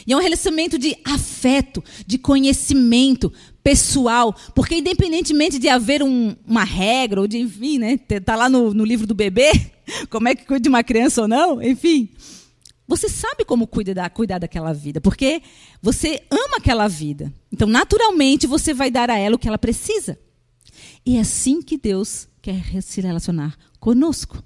E 0.05 0.11
é 0.11 0.17
um 0.17 0.19
relacionamento 0.19 0.77
de 0.77 0.97
afeto, 1.05 1.83
de 2.05 2.17
conhecimento 2.17 3.31
pessoal, 3.63 4.35
porque 4.53 4.75
independentemente 4.75 5.57
de 5.57 5.69
haver 5.69 6.03
um, 6.03 6.35
uma 6.45 6.65
regra, 6.65 7.21
ou 7.21 7.27
de, 7.27 7.37
enfim, 7.37 7.79
né, 7.79 7.97
tá 7.97 8.35
lá 8.35 8.49
no, 8.49 8.73
no 8.73 8.83
livro 8.83 9.07
do 9.07 9.15
bebê, 9.15 9.51
como 10.09 10.27
é 10.27 10.35
que 10.35 10.45
cuida 10.45 10.61
de 10.61 10.69
uma 10.69 10.83
criança 10.83 11.21
ou 11.21 11.27
não, 11.27 11.61
enfim, 11.61 12.09
você 12.85 13.07
sabe 13.07 13.45
como 13.45 13.65
cuidar 13.65 14.39
daquela 14.39 14.73
vida, 14.73 14.99
porque 14.99 15.41
você 15.81 16.21
ama 16.29 16.57
aquela 16.57 16.87
vida. 16.87 17.33
Então, 17.51 17.67
naturalmente, 17.67 18.45
você 18.45 18.73
vai 18.73 18.91
dar 18.91 19.09
a 19.09 19.17
ela 19.17 19.35
o 19.35 19.39
que 19.39 19.47
ela 19.47 19.57
precisa. 19.57 20.19
E 21.05 21.17
é 21.17 21.22
assim 21.22 21.62
que 21.62 21.77
Deus 21.77 22.27
quer 22.41 22.81
se 22.81 23.01
relacionar 23.01 23.57
conosco. 23.79 24.43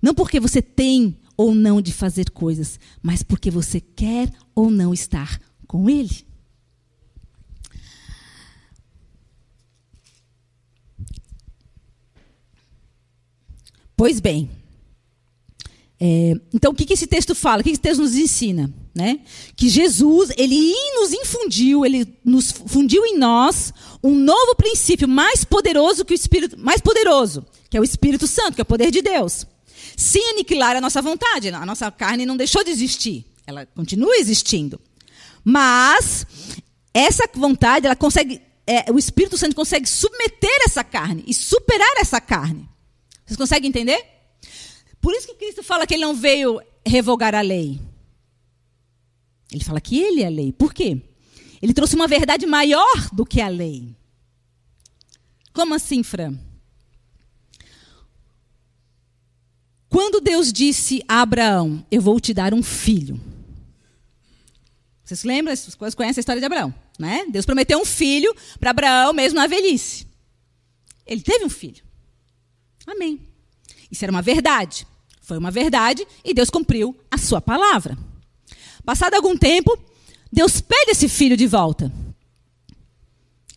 Não 0.00 0.14
porque 0.14 0.38
você 0.40 0.60
tem 0.60 1.16
ou 1.36 1.54
não 1.54 1.80
de 1.80 1.92
fazer 1.92 2.30
coisas, 2.30 2.78
mas 3.02 3.22
porque 3.22 3.50
você 3.50 3.80
quer 3.80 4.32
ou 4.54 4.70
não 4.70 4.92
estar 4.92 5.40
com 5.66 5.88
Ele. 5.88 6.24
Pois 13.96 14.18
bem, 14.18 14.50
é, 16.00 16.34
então 16.52 16.72
o 16.72 16.74
que, 16.74 16.84
que 16.84 16.94
esse 16.94 17.06
texto 17.06 17.34
fala? 17.34 17.60
O 17.60 17.64
que 17.64 17.70
esse 17.70 17.80
texto 17.80 18.00
nos 18.00 18.16
ensina? 18.16 18.72
Né? 18.94 19.20
Que 19.56 19.68
Jesus, 19.68 20.30
ele 20.36 20.74
nos 20.94 21.12
infundiu, 21.12 21.84
ele 21.84 22.06
nos 22.24 22.52
fundiu 22.52 23.04
em 23.06 23.16
nós 23.16 23.72
um 24.02 24.14
novo 24.14 24.54
princípio 24.54 25.08
mais 25.08 25.44
poderoso 25.44 26.04
que 26.04 26.12
o 26.12 26.14
Espírito, 26.14 26.58
mais 26.58 26.80
poderoso, 26.80 27.44
que 27.70 27.76
é 27.76 27.80
o 27.80 27.84
Espírito 27.84 28.26
Santo, 28.26 28.54
que 28.54 28.60
é 28.60 28.64
o 28.64 28.66
poder 28.66 28.90
de 28.90 29.00
Deus. 29.00 29.46
Sem 29.96 30.30
aniquilar 30.30 30.76
a 30.76 30.80
nossa 30.80 31.00
vontade, 31.00 31.48
a 31.48 31.66
nossa 31.66 31.90
carne 31.90 32.26
não 32.26 32.36
deixou 32.36 32.62
de 32.62 32.70
existir, 32.70 33.24
ela 33.46 33.66
continua 33.66 34.16
existindo. 34.16 34.80
Mas 35.44 36.26
essa 36.92 37.28
vontade, 37.34 37.86
ela 37.86 37.96
consegue, 37.96 38.40
é, 38.66 38.90
o 38.92 38.98
Espírito 38.98 39.38
Santo 39.38 39.56
consegue 39.56 39.88
submeter 39.88 40.62
essa 40.66 40.84
carne 40.84 41.24
e 41.26 41.32
superar 41.32 41.96
essa 41.98 42.20
carne. 42.20 42.68
Vocês 43.24 43.36
conseguem 43.36 43.68
entender? 43.68 44.04
Por 45.00 45.14
isso 45.14 45.26
que 45.26 45.34
Cristo 45.34 45.62
fala 45.62 45.86
que 45.86 45.94
ele 45.94 46.04
não 46.04 46.14
veio 46.14 46.60
revogar 46.86 47.34
a 47.34 47.40
lei. 47.40 47.80
Ele 49.52 49.62
fala 49.62 49.80
que 49.80 49.98
ele 49.98 50.22
é 50.22 50.26
a 50.26 50.30
lei. 50.30 50.52
Por 50.52 50.72
quê? 50.72 51.00
Ele 51.60 51.74
trouxe 51.74 51.94
uma 51.94 52.08
verdade 52.08 52.46
maior 52.46 53.10
do 53.12 53.26
que 53.26 53.40
a 53.40 53.48
lei. 53.48 53.94
Como 55.52 55.74
assim, 55.74 56.02
Fran? 56.02 56.36
Quando 59.88 60.22
Deus 60.22 60.50
disse 60.52 61.04
a 61.06 61.20
Abraão: 61.20 61.84
Eu 61.90 62.00
vou 62.00 62.18
te 62.18 62.32
dar 62.32 62.54
um 62.54 62.62
filho. 62.62 63.20
Vocês 65.04 65.22
lembram? 65.22 65.54
Vocês 65.54 65.94
conhecem 65.94 66.20
a 66.20 66.22
história 66.22 66.40
de 66.40 66.46
Abraão, 66.46 66.74
né? 66.98 67.26
Deus 67.28 67.44
prometeu 67.44 67.78
um 67.78 67.84
filho 67.84 68.34
para 68.58 68.70
Abraão 68.70 69.12
mesmo 69.12 69.38
na 69.38 69.46
velhice. 69.46 70.06
Ele 71.06 71.20
teve 71.20 71.44
um 71.44 71.50
filho. 71.50 71.84
Amém. 72.86 73.20
Isso 73.90 74.02
era 74.02 74.10
uma 74.10 74.22
verdade. 74.22 74.86
Foi 75.20 75.36
uma 75.36 75.50
verdade 75.50 76.06
e 76.24 76.32
Deus 76.32 76.48
cumpriu 76.48 76.96
a 77.10 77.18
sua 77.18 77.40
palavra. 77.40 77.98
Passado 78.84 79.14
algum 79.14 79.36
tempo, 79.36 79.78
Deus 80.30 80.60
pede 80.60 80.92
esse 80.92 81.08
filho 81.08 81.36
de 81.36 81.46
volta. 81.46 81.92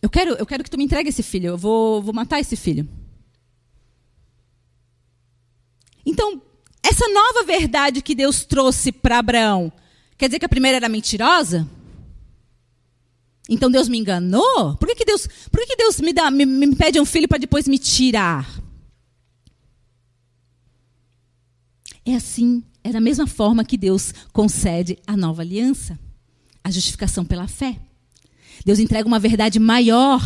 Eu 0.00 0.10
quero, 0.10 0.34
eu 0.34 0.46
quero 0.46 0.62
que 0.62 0.70
tu 0.70 0.78
me 0.78 0.84
entregue 0.84 1.08
esse 1.08 1.22
filho. 1.22 1.48
Eu 1.48 1.58
vou, 1.58 2.02
vou 2.02 2.14
matar 2.14 2.38
esse 2.38 2.54
filho. 2.56 2.88
Então, 6.04 6.40
essa 6.82 7.08
nova 7.08 7.42
verdade 7.44 8.00
que 8.00 8.14
Deus 8.14 8.44
trouxe 8.44 8.92
para 8.92 9.18
Abraão, 9.18 9.72
quer 10.16 10.28
dizer 10.28 10.38
que 10.38 10.44
a 10.44 10.48
primeira 10.48 10.76
era 10.76 10.88
mentirosa? 10.88 11.68
Então 13.48 13.70
Deus 13.70 13.88
me 13.88 13.98
enganou? 13.98 14.76
Por 14.76 14.88
que, 14.88 14.96
que 14.96 15.04
Deus, 15.04 15.26
por 15.50 15.60
que, 15.60 15.66
que 15.66 15.76
Deus 15.76 16.00
me, 16.00 16.12
dá, 16.12 16.30
me, 16.30 16.44
me 16.44 16.74
pede 16.74 17.00
um 17.00 17.04
filho 17.04 17.28
para 17.28 17.38
depois 17.38 17.66
me 17.66 17.78
tirar? 17.78 18.48
É 22.06 22.14
assim 22.14 22.62
é 22.84 22.92
da 22.92 23.00
mesma 23.00 23.26
forma 23.26 23.64
que 23.64 23.76
Deus 23.76 24.14
concede 24.32 24.96
a 25.04 25.16
nova 25.16 25.42
aliança, 25.42 25.98
a 26.62 26.70
justificação 26.70 27.24
pela 27.24 27.48
fé. 27.48 27.80
Deus 28.64 28.78
entrega 28.78 29.08
uma 29.08 29.18
verdade 29.18 29.58
maior. 29.58 30.22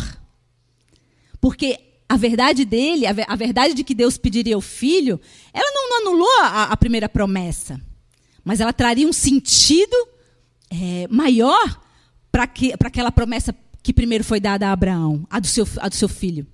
Porque 1.39 1.79
a 2.07 2.15
verdade 2.15 2.63
dele, 2.63 3.07
a 3.07 3.35
verdade 3.35 3.73
de 3.73 3.83
que 3.83 3.95
Deus 3.95 4.15
pediria 4.15 4.55
o 4.55 4.61
filho, 4.61 5.19
ela 5.51 5.71
não, 5.73 5.97
anulou 6.01 6.41
a, 6.41 6.65
a, 6.65 6.77
primeira 6.77 7.09
promessa. 7.09 7.81
Mas 8.43 8.59
ela 8.59 8.71
traria 8.71 9.07
um 9.07 9.13
sentido 9.13 9.95
é, 10.69 11.07
maior 11.09 11.81
para 12.31 12.43
aquela 12.85 13.11
promessa 13.11 13.55
que 13.81 13.91
primeiro 13.91 14.23
foi 14.23 14.39
dada 14.39 14.67
a 14.67 14.71
Abraão, 14.71 15.25
a 15.31 15.39
do, 15.39 15.47
seu, 15.47 15.67
a 15.77 15.89
do 15.89 15.95
seu 15.95 16.07
filho. 16.07 16.45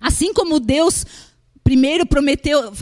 Assim 0.00 0.34
como 0.34 0.58
Deus 0.58 1.06
primeiro 1.66 2.06
prometeu, 2.06 2.72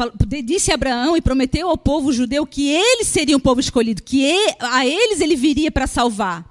disse 0.45 0.71
a 0.71 0.75
Abraão 0.75 1.17
e 1.17 1.23
prometeu 1.23 1.71
ao 1.71 1.79
povo 1.79 2.13
judeu 2.13 2.47
que 2.47 2.69
eles 2.69 3.09
seriam 3.09 3.39
o 3.39 3.41
povo 3.41 3.59
escolhido, 3.59 4.03
que 4.03 4.31
a 4.61 4.87
eles 4.87 5.23
ele 5.23 5.35
viria 5.37 5.71
para 5.71 5.87
salvar. 5.87 6.45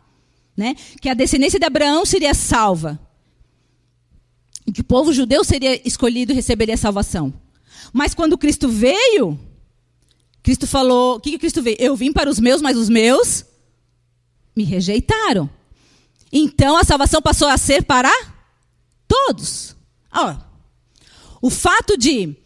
Né? 0.58 0.76
Que 1.00 1.10
a 1.10 1.14
descendência 1.14 1.60
de 1.60 1.66
Abraão 1.68 2.04
seria 2.08 2.34
salva. 2.34 3.00
E 4.66 4.72
que 4.72 4.82
o 4.82 4.84
povo 4.84 5.14
judeu 5.14 5.44
seria 5.44 5.80
escolhido 5.88 6.32
e 6.32 6.36
receberia 6.36 6.76
salvação. 6.76 7.32
Mas 7.94 8.16
quando 8.16 8.36
Cristo 8.36 8.68
veio, 8.68 9.40
Cristo 10.42 10.66
falou: 10.66 11.18
o 11.18 11.20
que, 11.20 11.30
que 11.32 11.38
Cristo 11.38 11.62
veio? 11.62 11.78
Eu 11.80 11.96
vim 11.96 12.12
para 12.12 12.32
os 12.32 12.40
meus, 12.40 12.64
mas 12.64 12.76
os 12.76 12.90
meus 12.90 13.46
me 14.56 14.64
rejeitaram. 14.64 15.48
Então 16.32 16.76
a 16.78 16.84
salvação 16.84 17.22
passou 17.22 17.48
a 17.48 17.60
ser 17.60 17.84
para 17.84 18.12
todos. 19.08 19.76
Ó, 20.12 20.36
o 21.44 21.50
fato 21.50 21.98
de 21.98 22.38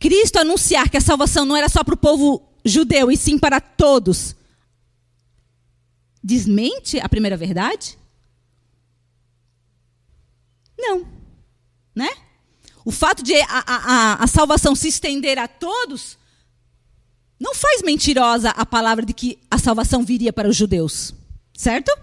Cristo 0.00 0.38
anunciar 0.38 0.88
que 0.88 0.96
a 0.96 1.02
salvação 1.02 1.44
não 1.44 1.54
era 1.54 1.68
só 1.68 1.84
para 1.84 1.92
o 1.92 1.98
povo 1.98 2.42
judeu, 2.64 3.12
e 3.12 3.16
sim 3.16 3.38
para 3.38 3.60
todos, 3.60 4.34
desmente 6.24 6.98
a 6.98 7.10
primeira 7.10 7.36
verdade? 7.36 7.98
Não. 10.78 11.06
Né? 11.94 12.08
O 12.86 12.90
fato 12.90 13.22
de 13.22 13.34
a, 13.34 13.64
a, 13.66 14.24
a, 14.24 14.26
salvação 14.26 14.74
se 14.74 14.88
estender 14.88 15.38
a 15.38 15.46
todos 15.46 16.16
não 17.38 17.54
faz 17.54 17.82
mentirosa 17.82 18.48
a 18.48 18.64
palavra 18.64 19.04
de 19.04 19.12
que 19.12 19.38
a 19.50 19.58
salvação 19.58 20.06
viria 20.06 20.32
para 20.32 20.48
os 20.48 20.56
judeus. 20.56 21.14
Certo? 21.54 21.94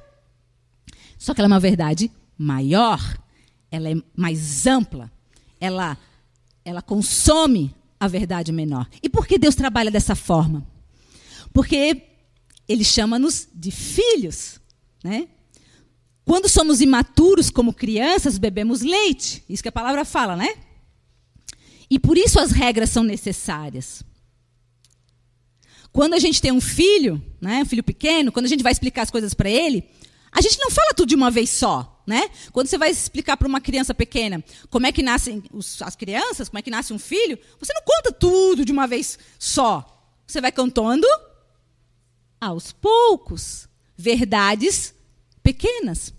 Só 1.17 1.33
que 1.33 1.41
ela 1.41 1.48
é 1.48 1.53
uma 1.53 1.59
verdade 1.59 2.12
maior, 2.38 3.01
ela 3.71 3.89
é 3.89 3.95
mais 4.15 4.67
ampla, 4.67 5.12
ela 5.59 5.98
ela 6.70 6.82
consome 6.82 7.76
a 8.00 8.08
verdade 8.08 8.52
menor. 8.52 8.88
E 9.04 9.10
por 9.10 9.28
que 9.28 9.38
Deus 9.38 9.56
trabalha 9.56 9.92
dessa 9.92 10.16
forma? 10.16 10.66
Porque 11.52 12.04
ele 12.68 12.84
chama-nos 12.84 13.48
de 13.54 13.72
filhos, 13.72 14.60
né? 15.04 15.28
Quando 16.24 16.48
somos 16.48 16.80
imaturos 16.80 17.50
como 17.50 17.74
crianças, 17.74 18.38
bebemos 18.38 18.82
leite. 18.82 19.44
Isso 19.50 19.64
que 19.64 19.70
a 19.70 19.72
palavra 19.72 20.06
fala, 20.06 20.36
né? 20.36 20.56
E 21.90 21.98
por 21.98 22.18
isso 22.18 22.40
as 22.40 22.52
regras 22.52 22.92
são 22.92 23.04
necessárias. 23.04 24.04
Quando 25.92 26.14
a 26.14 26.20
gente 26.20 26.40
tem 26.40 26.52
um 26.52 26.62
filho, 26.62 27.20
né, 27.42 27.64
um 27.64 27.66
filho 27.66 27.84
pequeno, 27.84 28.32
quando 28.32 28.46
a 28.46 28.50
gente 28.50 28.62
vai 28.62 28.72
explicar 28.72 29.02
as 29.02 29.10
coisas 29.10 29.34
para 29.34 29.50
ele, 29.50 29.90
a 30.31 30.41
gente 30.41 30.59
não 30.59 30.69
fala 30.71 30.93
tudo 30.95 31.09
de 31.09 31.15
uma 31.15 31.31
vez 31.31 31.50
só. 31.50 31.95
Né? 32.05 32.29
Quando 32.51 32.67
você 32.67 32.77
vai 32.77 32.89
explicar 32.89 33.38
para 33.38 33.48
uma 33.48 33.62
criança 33.62 33.93
pequena 33.93 34.43
como 34.71 34.88
é 34.88 34.91
que 34.91 35.03
nascem 35.03 35.43
os, 35.53 35.79
as 35.83 35.95
crianças, 35.95 36.50
como 36.50 36.57
é 36.57 36.62
que 36.63 36.71
nasce 36.71 36.91
um 36.91 36.98
filho, 36.98 37.38
você 37.59 37.71
não 37.71 37.83
conta 37.83 38.12
tudo 38.12 38.65
de 38.65 38.71
uma 38.71 38.88
vez 38.88 39.19
só. 39.38 39.86
Você 40.25 40.41
vai 40.41 40.51
contando 40.51 41.05
aos 42.41 42.71
poucos 42.71 43.67
verdades 43.95 44.95
pequenas. 45.43 46.13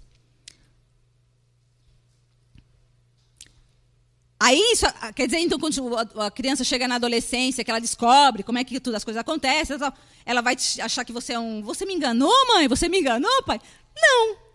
Aí, 4.42 4.58
isso, 4.72 4.86
quer 5.14 5.26
dizer, 5.26 5.38
então, 5.40 5.58
quando 5.58 5.98
a 6.18 6.30
criança 6.30 6.64
chega 6.64 6.88
na 6.88 6.94
adolescência, 6.94 7.62
que 7.62 7.70
ela 7.70 7.78
descobre 7.78 8.42
como 8.42 8.56
é 8.56 8.64
que 8.64 8.80
todas 8.80 8.96
as 8.98 9.04
coisas 9.04 9.20
acontecem, 9.20 9.76
ela 10.24 10.40
vai 10.40 10.56
achar 10.80 11.04
que 11.04 11.12
você 11.12 11.34
é 11.34 11.38
um. 11.38 11.60
Você 11.62 11.84
me 11.84 11.92
enganou, 11.92 12.32
mãe? 12.48 12.66
Você 12.66 12.88
me 12.88 13.00
enganou, 13.00 13.42
pai? 13.42 13.60
Não 13.96 14.50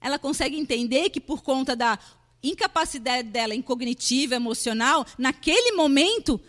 ela 0.00 0.18
consegue 0.18 0.56
entender 0.56 1.10
que 1.10 1.20
por 1.20 1.42
conta 1.42 1.74
da 1.74 1.98
incapacidade 2.42 3.28
dela 3.28 3.54
em 3.54 3.62
cognitiva, 3.62 4.34
emocional, 4.34 5.04
naquele 5.18 5.72
momento, 5.72 6.40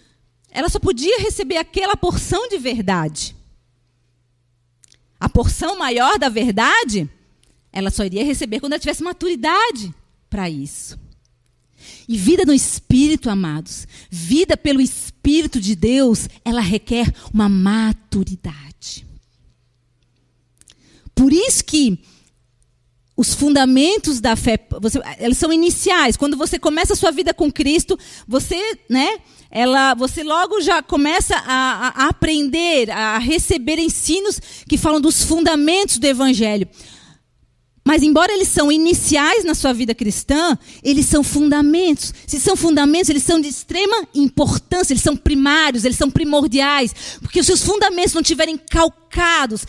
ela 0.52 0.70
só 0.70 0.80
podia 0.80 1.20
receber 1.20 1.58
aquela 1.58 1.96
porção 1.96 2.48
de 2.48 2.58
verdade. 2.58 3.36
A 5.20 5.28
porção 5.28 5.78
maior 5.78 6.18
da 6.18 6.30
verdade, 6.30 7.10
ela 7.72 7.90
só 7.90 8.06
iria 8.06 8.24
receber 8.24 8.60
quando 8.60 8.74
ela 8.74 8.80
tivesse 8.80 9.04
maturidade 9.04 9.94
para 10.30 10.50
isso. 10.50 10.98
E 12.08 12.18
vida 12.18 12.46
no 12.46 12.54
Espírito, 12.54 13.30
amados, 13.30 13.88
vida 14.10 14.56
pelo 14.56 14.82
Espírito 14.82 15.60
de 15.60 15.76
Deus, 15.76 16.30
ela 16.46 16.62
requer 16.62 17.12
uma 17.34 17.50
maturidade. 17.50 19.06
Por 21.16 21.34
isso 21.34 21.66
que 21.66 22.00
os 23.20 23.34
fundamentos 23.34 24.22
da 24.22 24.34
fé, 24.38 24.58
você, 24.80 24.98
eles 25.20 25.38
são 25.38 25.52
iniciais. 25.52 26.16
Quando 26.16 26.38
você 26.38 26.58
começa 26.58 26.94
a 26.94 26.96
sua 26.96 27.12
vida 27.12 27.34
com 27.34 27.52
Cristo, 27.52 28.00
você, 28.26 28.56
né, 28.90 29.18
ela, 29.52 29.94
você 29.94 30.24
logo 30.24 30.62
já 30.62 30.82
começa 30.82 31.36
a, 31.36 32.06
a 32.06 32.08
aprender, 32.08 32.90
a 32.90 33.18
receber 33.18 33.78
ensinos 33.78 34.40
que 34.66 34.78
falam 34.78 35.02
dos 35.02 35.22
fundamentos 35.22 35.98
do 35.98 36.08
Evangelho. 36.08 36.66
Mas, 37.84 38.04
embora 38.04 38.32
eles 38.32 38.48
são 38.48 38.72
iniciais 38.72 39.44
na 39.44 39.56
sua 39.56 39.74
vida 39.74 39.96
cristã, 39.96 40.58
eles 40.84 41.06
são 41.06 41.24
fundamentos. 41.24 42.14
Se 42.28 42.40
são 42.40 42.56
fundamentos, 42.56 43.10
eles 43.10 43.24
são 43.24 43.40
de 43.40 43.48
extrema 43.48 44.08
importância, 44.14 44.94
eles 44.94 45.04
são 45.04 45.16
primários, 45.16 45.86
eles 45.86 45.98
são 45.98 46.10
primordiais. 46.10 46.94
Porque 47.22 47.44
se 47.44 47.52
os 47.52 47.64
fundamentos 47.64 48.14
não 48.14 48.22
estiverem 48.22 48.58
calcados, 48.58 49.66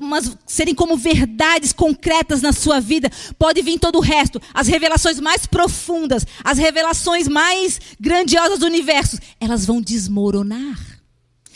mas 0.00 0.36
serem 0.46 0.74
como 0.74 0.96
verdades 0.96 1.72
concretas 1.72 2.42
na 2.42 2.52
sua 2.52 2.78
vida, 2.78 3.10
pode 3.38 3.62
vir 3.62 3.78
todo 3.78 3.96
o 3.96 4.02
resto. 4.02 4.40
As 4.54 4.68
revelações 4.68 5.18
mais 5.18 5.46
profundas, 5.46 6.26
as 6.44 6.58
revelações 6.58 7.26
mais 7.26 7.80
grandiosas 7.98 8.58
do 8.58 8.66
universo, 8.66 9.18
elas 9.40 9.66
vão 9.66 9.80
desmoronar. 9.80 10.78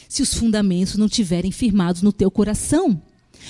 Se 0.09 0.23
os 0.23 0.35
fundamentos 0.35 0.97
não 0.97 1.07
estiverem 1.07 1.53
firmados 1.53 2.03
no 2.03 2.13
teu 2.13 2.31
coração. 2.31 3.01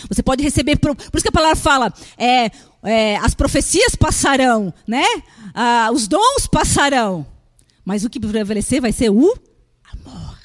Você 0.09 0.23
pode 0.23 0.43
receber. 0.43 0.77
Por, 0.77 0.97
isso 1.15 1.23
que 1.23 1.29
a 1.29 1.33
palavra 1.33 1.57
fala: 1.57 1.93
é, 2.17 2.51
é, 2.83 3.17
as 3.17 3.35
profecias 3.35 3.95
passarão, 3.95 4.73
né? 4.87 5.05
Ah, 5.55 5.91
os 5.93 6.09
dons 6.09 6.47
passarão. 6.47 7.27
Mas 7.85 8.05
o 8.05 8.11
que 8.11 8.21
prevalecer 8.21 8.81
vai 8.81 8.93
ser 8.93 9.11
o 9.11 9.37
amor. 9.93 10.39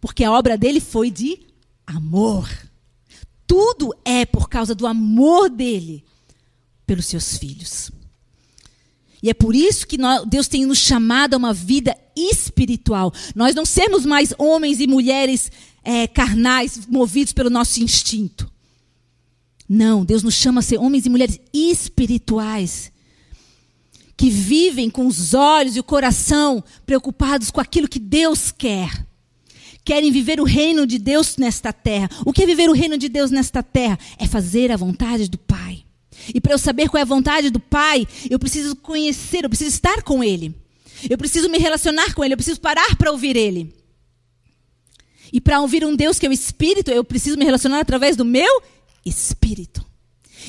Porque 0.00 0.24
a 0.24 0.32
obra 0.32 0.56
dele 0.56 0.80
foi 0.80 1.10
de 1.10 1.40
amor. 1.86 2.48
Tudo 3.46 3.94
é 4.04 4.24
por 4.24 4.48
causa 4.48 4.74
do 4.74 4.86
amor 4.86 5.50
dele 5.50 6.04
pelos 6.86 7.06
seus 7.06 7.36
filhos. 7.36 7.90
E 9.22 9.30
é 9.30 9.34
por 9.34 9.54
isso 9.54 9.86
que 9.86 9.96
Deus 10.26 10.48
tem 10.48 10.66
nos 10.66 10.78
chamado 10.78 11.32
a 11.32 11.38
uma 11.38 11.54
vida 11.54 11.96
espiritual. 12.14 13.12
Nós 13.34 13.54
não 13.54 13.64
sermos 13.64 14.04
mais 14.04 14.34
homens 14.38 14.80
e 14.80 14.86
mulheres 14.86 15.50
é, 15.82 16.06
carnais, 16.06 16.86
movidos 16.86 17.32
pelo 17.32 17.48
nosso 17.48 17.82
instinto. 17.82 18.50
Não, 19.74 20.04
Deus 20.04 20.22
nos 20.22 20.34
chama 20.34 20.60
a 20.60 20.62
ser 20.62 20.78
homens 20.78 21.04
e 21.04 21.10
mulheres 21.10 21.40
espirituais, 21.52 22.92
que 24.16 24.30
vivem 24.30 24.88
com 24.88 25.04
os 25.04 25.34
olhos 25.34 25.74
e 25.74 25.80
o 25.80 25.84
coração 25.84 26.62
preocupados 26.86 27.50
com 27.50 27.60
aquilo 27.60 27.88
que 27.88 27.98
Deus 27.98 28.52
quer. 28.52 29.04
Querem 29.84 30.12
viver 30.12 30.40
o 30.40 30.44
reino 30.44 30.86
de 30.86 30.96
Deus 30.96 31.36
nesta 31.36 31.72
terra. 31.72 32.08
O 32.24 32.32
que 32.32 32.44
é 32.44 32.46
viver 32.46 32.70
o 32.70 32.72
reino 32.72 32.96
de 32.96 33.08
Deus 33.08 33.32
nesta 33.32 33.64
terra? 33.64 33.98
É 34.16 34.28
fazer 34.28 34.70
a 34.70 34.76
vontade 34.76 35.28
do 35.28 35.38
Pai. 35.38 35.82
E 36.32 36.40
para 36.40 36.54
eu 36.54 36.58
saber 36.58 36.88
qual 36.88 37.00
é 37.00 37.02
a 37.02 37.04
vontade 37.04 37.50
do 37.50 37.58
Pai, 37.58 38.06
eu 38.30 38.38
preciso 38.38 38.76
conhecer, 38.76 39.44
eu 39.44 39.48
preciso 39.48 39.70
estar 39.70 40.04
com 40.04 40.22
Ele. 40.22 40.54
Eu 41.10 41.18
preciso 41.18 41.48
me 41.48 41.58
relacionar 41.58 42.14
com 42.14 42.24
Ele, 42.24 42.34
eu 42.34 42.38
preciso 42.38 42.60
parar 42.60 42.94
para 42.94 43.10
ouvir 43.10 43.36
Ele. 43.36 43.74
E 45.32 45.40
para 45.40 45.60
ouvir 45.60 45.84
um 45.84 45.96
Deus 45.96 46.16
que 46.16 46.26
é 46.26 46.28
o 46.28 46.32
Espírito, 46.32 46.92
eu 46.92 47.02
preciso 47.02 47.36
me 47.36 47.44
relacionar 47.44 47.80
através 47.80 48.16
do 48.16 48.24
meu 48.24 48.62
espírito. 49.04 49.84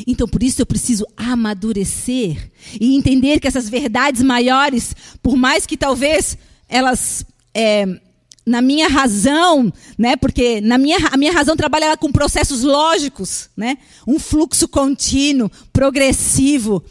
Então, 0.06 0.28
por 0.28 0.44
isso 0.44 0.62
eu 0.62 0.66
preciso 0.66 1.06
amadurecer 1.16 2.52
e 2.80 2.96
entender 2.96 3.40
que 3.40 3.48
essas 3.48 3.70
verdades 3.70 4.22
maiores, 4.22 4.96
por 5.22 5.36
mais 5.38 5.66
que 5.66 5.78
talvez 5.78 6.38
elas, 6.68 7.26
é, 7.54 7.86
na 8.46 8.62
minha 8.62 8.88
razão, 8.90 9.72
né, 9.98 10.16
porque 10.16 10.60
na 10.60 10.78
minha, 10.78 10.98
a 11.12 11.18
minha 11.18 11.32
razão 11.32 11.56
trabalha 11.56 11.96
com 11.96 12.12
processos 12.12 12.64
lógicos, 12.64 13.50
né, 13.56 13.78
um 14.08 14.20
fluxo 14.20 14.68
contínuo, 14.68 15.50
progressivo. 15.72 16.84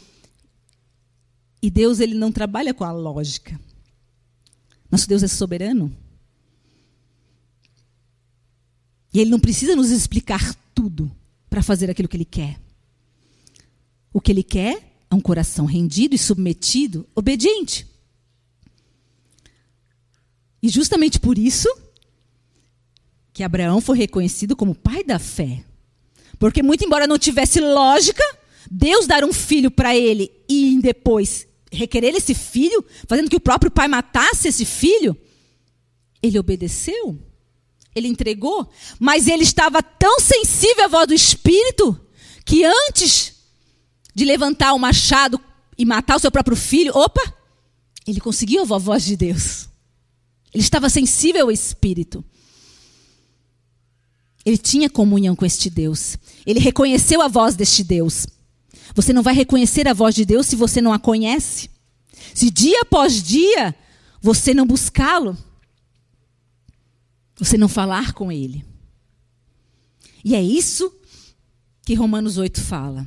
E 1.61 1.69
Deus 1.69 1.99
ele 1.99 2.15
não 2.15 2.31
trabalha 2.31 2.73
com 2.73 2.83
a 2.83 2.91
lógica. 2.91 3.59
Nosso 4.89 5.07
Deus 5.07 5.23
é 5.23 5.27
soberano. 5.27 5.95
E 9.13 9.19
ele 9.19 9.29
não 9.29 9.39
precisa 9.39 9.75
nos 9.75 9.91
explicar 9.91 10.55
tudo 10.73 11.11
para 11.55 11.63
fazer 11.63 11.89
aquilo 11.89 12.09
que 12.09 12.17
ele 12.17 12.25
quer. 12.25 12.59
O 14.11 14.19
que 14.19 14.29
ele 14.29 14.43
quer 14.43 15.05
é 15.09 15.15
um 15.15 15.21
coração 15.21 15.63
rendido 15.63 16.13
e 16.13 16.17
submetido, 16.17 17.07
obediente. 17.15 17.87
E 20.61 20.67
justamente 20.67 21.17
por 21.17 21.37
isso 21.37 21.73
que 23.31 23.41
Abraão 23.41 23.79
foi 23.79 23.97
reconhecido 23.97 24.53
como 24.53 24.75
pai 24.75 25.01
da 25.01 25.17
fé. 25.17 25.63
Porque, 26.37 26.61
muito 26.61 26.83
embora 26.83 27.07
não 27.07 27.17
tivesse 27.17 27.61
lógica, 27.61 28.23
Deus 28.69 29.07
dar 29.07 29.23
um 29.23 29.31
filho 29.31 29.71
para 29.71 29.95
ele 29.95 30.29
e 30.49 30.77
depois 30.81 31.47
requerer 31.71 32.13
esse 32.15 32.33
filho, 32.33 32.83
fazendo 33.07 33.29
que 33.29 33.37
o 33.37 33.39
próprio 33.39 33.71
pai 33.71 33.87
matasse 33.87 34.49
esse 34.49 34.65
filho, 34.65 35.15
ele 36.21 36.37
obedeceu, 36.37 37.17
ele 37.95 38.09
entregou, 38.09 38.69
mas 38.99 39.27
ele 39.27 39.43
estava 39.43 39.81
tão 39.81 40.19
sensível 40.19 40.83
à 40.83 40.87
voz 40.87 41.07
do 41.07 41.13
Espírito 41.13 41.99
que 42.43 42.65
antes 42.65 43.33
de 44.13 44.25
levantar 44.25 44.73
o 44.73 44.79
machado 44.79 45.39
e 45.77 45.85
matar 45.85 46.17
o 46.17 46.19
seu 46.19 46.29
próprio 46.29 46.57
filho, 46.57 46.95
opa, 46.95 47.21
ele 48.05 48.19
conseguiu 48.19 48.61
ouvir 48.61 48.73
a 48.73 48.77
voz 48.77 49.03
de 49.03 49.15
Deus. 49.15 49.67
Ele 50.53 50.63
estava 50.63 50.89
sensível 50.89 51.45
ao 51.45 51.51
Espírito. 51.51 52.23
Ele 54.45 54.57
tinha 54.57 54.89
comunhão 54.89 55.35
com 55.35 55.45
este 55.45 55.69
Deus. 55.69 56.17
Ele 56.45 56.59
reconheceu 56.59 57.21
a 57.21 57.27
voz 57.27 57.55
deste 57.55 57.83
Deus. 57.83 58.27
Você 58.93 59.11
não 59.11 59.23
vai 59.23 59.33
reconhecer 59.33 59.87
a 59.87 59.93
voz 59.93 60.13
de 60.13 60.23
Deus 60.23 60.45
se 60.45 60.55
você 60.55 60.81
não 60.81 60.93
a 60.93 60.99
conhece. 60.99 61.69
Se 62.33 62.49
dia 62.49 62.81
após 62.81 63.23
dia 63.23 63.75
você 64.21 64.53
não 64.53 64.65
buscá-lo, 64.65 65.37
você 67.37 67.57
não 67.57 67.67
falar 67.67 68.13
com 68.13 68.31
ele. 68.31 68.65
E 70.23 70.33
é 70.33 70.41
isso 70.41 70.91
que 71.85 71.93
Romanos 71.93 72.37
8 72.37 72.61
fala. 72.61 73.05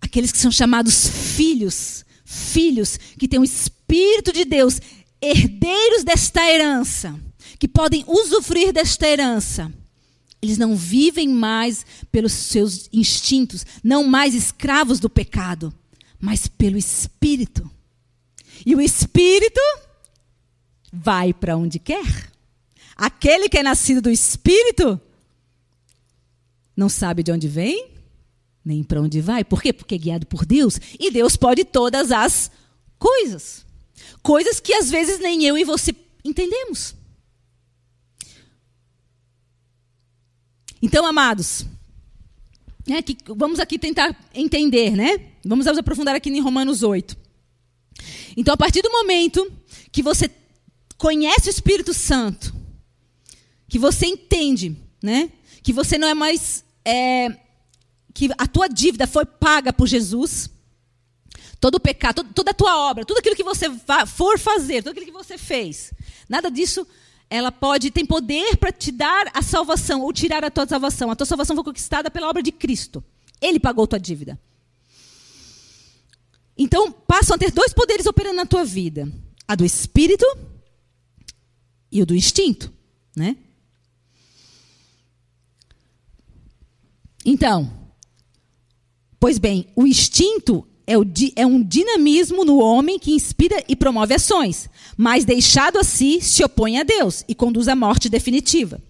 Aqueles 0.00 0.32
que 0.32 0.38
são 0.38 0.50
chamados 0.50 1.06
filhos, 1.06 2.04
filhos 2.24 2.98
que 3.18 3.28
têm 3.28 3.38
o 3.38 3.44
Espírito 3.44 4.32
de 4.32 4.44
Deus, 4.44 4.80
herdeiros 5.20 6.02
desta 6.02 6.50
herança, 6.50 7.18
que 7.58 7.68
podem 7.68 8.04
usufruir 8.06 8.72
desta 8.72 9.06
herança. 9.06 9.72
Eles 10.42 10.58
não 10.58 10.76
vivem 10.76 11.28
mais 11.28 11.84
pelos 12.10 12.32
seus 12.32 12.88
instintos, 12.92 13.64
não 13.82 14.04
mais 14.04 14.34
escravos 14.34 15.00
do 15.00 15.08
pecado, 15.08 15.72
mas 16.18 16.46
pelo 16.48 16.76
Espírito. 16.76 17.68
E 18.64 18.74
o 18.74 18.80
Espírito 18.80 19.60
vai 21.02 21.32
para 21.32 21.56
onde 21.56 21.78
quer. 21.78 22.32
Aquele 22.96 23.48
que 23.48 23.58
é 23.58 23.62
nascido 23.62 24.00
do 24.00 24.10
Espírito 24.10 25.00
não 26.76 26.88
sabe 26.88 27.22
de 27.22 27.32
onde 27.32 27.48
vem, 27.48 27.90
nem 28.64 28.82
para 28.82 29.00
onde 29.00 29.20
vai. 29.20 29.44
Por 29.44 29.62
quê? 29.62 29.72
Porque 29.72 29.94
é 29.94 29.98
guiado 29.98 30.26
por 30.26 30.44
Deus. 30.44 30.78
E 30.98 31.10
Deus 31.10 31.36
pode 31.36 31.64
todas 31.64 32.10
as 32.10 32.50
coisas. 32.98 33.64
Coisas 34.22 34.60
que 34.60 34.74
às 34.74 34.90
vezes 34.90 35.18
nem 35.20 35.44
eu 35.44 35.56
e 35.56 35.64
você 35.64 35.94
entendemos. 36.24 36.94
Então, 40.82 41.06
amados, 41.06 41.64
né, 42.86 43.02
que, 43.02 43.16
vamos 43.34 43.58
aqui 43.58 43.78
tentar 43.78 44.16
entender, 44.34 44.90
né? 44.90 45.32
Vamos 45.44 45.66
nos 45.66 45.78
aprofundar 45.78 46.14
aqui 46.14 46.28
em 46.28 46.40
Romanos 46.40 46.82
8. 46.82 47.16
Então, 48.36 48.52
a 48.52 48.56
partir 48.56 48.82
do 48.82 48.90
momento 48.90 49.50
que 49.90 50.02
você 50.02 50.30
conhece 50.96 51.48
o 51.48 51.50
Espírito 51.50 51.92
Santo, 51.92 52.54
que 53.68 53.78
você 53.78 54.06
entende, 54.06 54.76
né? 55.02 55.30
Que 55.62 55.72
você 55.72 55.98
não 55.98 56.08
é 56.08 56.14
mais 56.14 56.64
é, 56.84 57.28
que 58.14 58.30
a 58.38 58.46
tua 58.46 58.68
dívida 58.68 59.06
foi 59.06 59.26
paga 59.26 59.72
por 59.72 59.86
Jesus. 59.86 60.50
Todo 61.60 61.76
o 61.76 61.80
pecado, 61.80 62.22
toda 62.22 62.50
a 62.50 62.54
tua 62.54 62.76
obra, 62.88 63.04
tudo 63.04 63.18
aquilo 63.18 63.34
que 63.34 63.42
você 63.42 63.66
for 64.06 64.38
fazer, 64.38 64.82
tudo 64.82 64.92
aquilo 64.92 65.06
que 65.06 65.12
você 65.12 65.38
fez, 65.38 65.92
nada 66.28 66.50
disso 66.50 66.86
ela 67.28 67.50
pode, 67.50 67.90
tem 67.90 68.06
poder 68.06 68.56
para 68.56 68.70
te 68.70 68.92
dar 68.92 69.30
a 69.34 69.42
salvação 69.42 70.02
ou 70.02 70.12
tirar 70.12 70.44
a 70.44 70.50
tua 70.50 70.66
salvação. 70.66 71.10
A 71.10 71.16
tua 71.16 71.26
salvação 71.26 71.56
foi 71.56 71.64
conquistada 71.64 72.10
pela 72.10 72.28
obra 72.28 72.42
de 72.42 72.52
Cristo. 72.52 73.02
Ele 73.40 73.58
pagou 73.58 73.86
tua 73.86 73.98
dívida. 73.98 74.38
Então, 76.56 76.90
passam 76.90 77.34
a 77.34 77.38
ter 77.38 77.50
dois 77.50 77.72
poderes 77.72 78.06
operando 78.06 78.36
na 78.36 78.46
tua 78.46 78.64
vida: 78.64 79.10
a 79.46 79.54
do 79.54 79.64
espírito 79.64 80.24
e 81.96 82.02
o 82.02 82.06
do 82.06 82.14
instinto, 82.14 82.70
né? 83.16 83.36
Então, 87.24 87.72
pois 89.18 89.38
bem, 89.38 89.66
o 89.74 89.86
instinto 89.86 90.66
é, 90.86 90.96
o, 90.96 91.04
é, 91.34 91.46
um 91.46 91.62
dinamismo 91.62 92.44
no 92.44 92.58
homem 92.58 92.98
que 92.98 93.12
inspira 93.12 93.64
e 93.66 93.74
promove 93.74 94.14
ações, 94.14 94.68
mas 94.96 95.24
deixado 95.24 95.78
assim 95.78 96.20
se 96.20 96.44
opõe 96.44 96.78
a 96.78 96.84
Deus 96.84 97.24
e 97.26 97.34
conduz 97.34 97.66
à 97.66 97.74
morte 97.74 98.08
definitiva. 98.08 98.80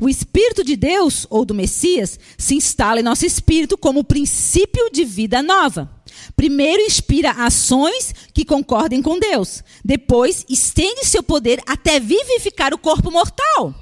O 0.00 0.08
Espírito 0.08 0.64
de 0.64 0.76
Deus, 0.76 1.26
ou 1.28 1.44
do 1.44 1.52
Messias, 1.52 2.18
se 2.38 2.54
instala 2.54 3.00
em 3.00 3.02
nosso 3.02 3.26
espírito 3.26 3.76
como 3.76 4.02
princípio 4.02 4.90
de 4.90 5.04
vida 5.04 5.42
nova. 5.42 5.90
Primeiro 6.34 6.80
inspira 6.80 7.32
ações 7.32 8.14
que 8.32 8.46
concordem 8.46 9.02
com 9.02 9.18
Deus. 9.18 9.62
Depois 9.84 10.46
estende 10.48 11.04
seu 11.04 11.22
poder 11.22 11.60
até 11.66 12.00
vivificar 12.00 12.72
o 12.72 12.78
corpo 12.78 13.10
mortal. 13.10 13.74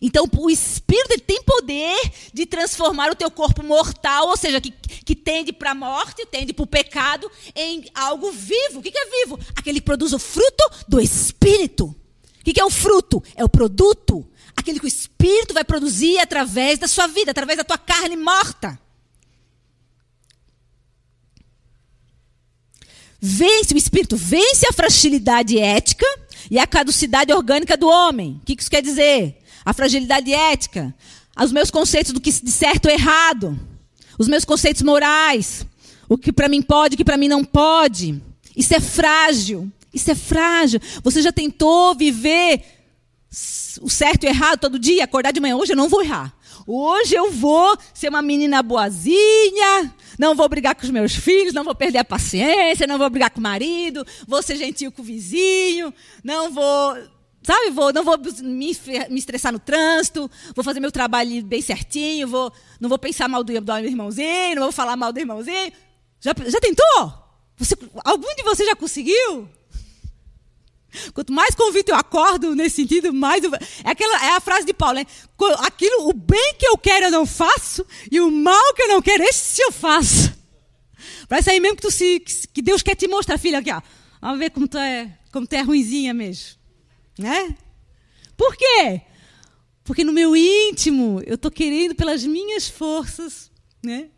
Então, 0.00 0.26
o 0.36 0.50
Espírito 0.50 1.20
tem 1.20 1.42
poder 1.44 1.96
de 2.32 2.44
transformar 2.44 3.12
o 3.12 3.14
teu 3.14 3.30
corpo 3.30 3.62
mortal, 3.62 4.28
ou 4.28 4.36
seja, 4.36 4.60
que, 4.60 4.72
que 4.72 5.14
tende 5.14 5.52
para 5.52 5.70
a 5.70 5.76
morte, 5.76 6.26
tende 6.26 6.52
para 6.52 6.64
o 6.64 6.66
pecado, 6.66 7.30
em 7.54 7.84
algo 7.94 8.32
vivo. 8.32 8.80
O 8.80 8.82
que, 8.82 8.90
é 8.92 9.20
vivo? 9.20 9.38
Aquele 9.54 9.78
que 9.78 9.86
produz 9.86 10.12
o 10.12 10.18
fruto 10.18 10.64
do 10.88 11.00
Espírito. 11.00 11.94
O 12.42 12.44
que, 12.44 12.60
é 12.60 12.64
o 12.64 12.70
fruto? 12.70 13.22
É 13.34 13.44
o 13.44 13.48
produto. 13.48 14.26
Aquele 14.56 14.78
que 14.78 14.84
o 14.84 14.88
Espírito 14.88 15.54
vai 15.54 15.64
produzir 15.64 16.18
através 16.18 16.78
da 16.78 16.86
sua 16.86 17.06
vida, 17.06 17.30
através 17.30 17.56
da 17.56 17.64
tua 17.64 17.78
carne 17.78 18.16
morta. 18.16 18.78
Vence 23.20 23.72
o 23.72 23.78
Espírito, 23.78 24.16
vence 24.16 24.66
a 24.68 24.72
fragilidade 24.72 25.58
ética 25.58 26.06
e 26.50 26.58
a 26.58 26.66
caducidade 26.66 27.32
orgânica 27.32 27.76
do 27.76 27.88
homem. 27.88 28.40
O 28.42 28.44
que 28.44 28.56
isso 28.58 28.70
quer 28.70 28.82
dizer? 28.82 29.42
a 29.64 29.72
fragilidade 29.72 30.32
ética, 30.32 30.94
os 31.40 31.52
meus 31.52 31.70
conceitos 31.70 32.12
do 32.12 32.20
que 32.20 32.30
de 32.30 32.50
certo 32.50 32.88
e 32.88 32.92
errado, 32.92 33.58
os 34.18 34.28
meus 34.28 34.44
conceitos 34.44 34.82
morais, 34.82 35.66
o 36.08 36.18
que 36.18 36.32
para 36.32 36.48
mim 36.48 36.62
pode, 36.62 36.94
o 36.94 36.98
que 36.98 37.04
para 37.04 37.16
mim 37.16 37.28
não 37.28 37.44
pode. 37.44 38.20
Isso 38.56 38.74
é 38.74 38.80
frágil. 38.80 39.70
Isso 39.92 40.10
é 40.10 40.14
frágil. 40.14 40.80
Você 41.02 41.20
já 41.20 41.32
tentou 41.32 41.94
viver 41.94 42.62
o 43.80 43.88
certo 43.88 44.24
e 44.24 44.26
o 44.26 44.30
errado 44.30 44.60
todo 44.60 44.78
dia? 44.78 45.04
Acordar 45.04 45.32
de 45.32 45.40
manhã, 45.40 45.56
hoje 45.56 45.72
eu 45.72 45.76
não 45.76 45.88
vou 45.88 46.02
errar. 46.02 46.34
Hoje 46.66 47.14
eu 47.14 47.30
vou 47.30 47.76
ser 47.92 48.08
uma 48.08 48.22
menina 48.22 48.62
boazinha, 48.62 49.92
não 50.18 50.34
vou 50.34 50.48
brigar 50.48 50.74
com 50.74 50.84
os 50.84 50.90
meus 50.90 51.14
filhos, 51.14 51.52
não 51.52 51.64
vou 51.64 51.74
perder 51.74 51.98
a 51.98 52.04
paciência, 52.04 52.86
não 52.86 52.98
vou 52.98 53.10
brigar 53.10 53.30
com 53.30 53.40
o 53.40 53.42
marido, 53.42 54.06
vou 54.28 54.42
ser 54.42 54.56
gentil 54.56 54.92
com 54.92 55.02
o 55.02 55.04
vizinho, 55.04 55.92
não 56.22 56.52
vou 56.52 56.96
Sabe, 57.42 57.70
vou, 57.70 57.92
não 57.92 58.04
vou 58.04 58.16
me, 58.18 58.76
me 59.10 59.18
estressar 59.18 59.52
no 59.52 59.58
trânsito, 59.58 60.30
vou 60.54 60.64
fazer 60.64 60.78
meu 60.78 60.92
trabalho 60.92 61.42
bem 61.44 61.60
certinho, 61.60 62.28
vou, 62.28 62.52
não 62.80 62.88
vou 62.88 62.98
pensar 62.98 63.28
mal 63.28 63.42
do, 63.42 63.60
do 63.60 63.78
irmãozinho, 63.78 64.54
não 64.54 64.62
vou 64.62 64.72
falar 64.72 64.96
mal 64.96 65.12
do 65.12 65.18
irmãozinho. 65.18 65.72
Já, 66.20 66.32
já 66.46 66.60
tentou? 66.60 67.12
Você, 67.56 67.74
algum 68.04 68.32
de 68.36 68.44
vocês 68.44 68.68
já 68.68 68.76
conseguiu? 68.76 69.48
Quanto 71.14 71.32
mais 71.32 71.54
convite 71.54 71.90
eu 71.90 71.96
acordo 71.96 72.54
nesse 72.54 72.76
sentido, 72.76 73.12
mais. 73.12 73.42
Eu, 73.42 73.54
é, 73.54 73.58
aquela, 73.84 74.26
é 74.26 74.30
a 74.30 74.40
frase 74.40 74.66
de 74.66 74.74
Paulo, 74.74 74.96
né? 74.96 75.06
Aquilo, 75.60 76.08
o 76.08 76.12
bem 76.12 76.54
que 76.58 76.66
eu 76.66 76.76
quero 76.76 77.06
eu 77.06 77.10
não 77.10 77.26
faço, 77.26 77.86
e 78.10 78.20
o 78.20 78.30
mal 78.30 78.74
que 78.74 78.82
eu 78.82 78.88
não 78.88 79.02
quero, 79.02 79.22
esse 79.22 79.62
eu 79.62 79.72
faço. 79.72 80.32
Parece 81.28 81.50
aí 81.50 81.60
mesmo 81.60 81.76
que, 81.76 81.82
tu 81.82 81.90
se, 81.90 82.20
que 82.20 82.62
Deus 82.62 82.82
quer 82.82 82.94
te 82.94 83.08
mostrar, 83.08 83.38
filha, 83.38 83.58
aqui, 83.58 83.72
ó. 83.72 83.80
Vamos 84.20 84.38
ver 84.38 84.50
como 84.50 84.68
tu 84.68 84.78
é, 84.78 85.18
como 85.32 85.46
tu 85.46 85.54
é 85.54 85.62
ruinzinha 85.62 86.14
mesmo. 86.14 86.58
Né? 87.18 87.56
Por 88.36 88.56
quê? 88.56 89.02
Porque 89.84 90.04
no 90.04 90.12
meu 90.12 90.36
íntimo 90.36 91.20
eu 91.26 91.34
estou 91.34 91.50
querendo 91.50 91.94
pelas 91.94 92.24
minhas 92.24 92.68
forças, 92.68 93.50
né? 93.82 94.10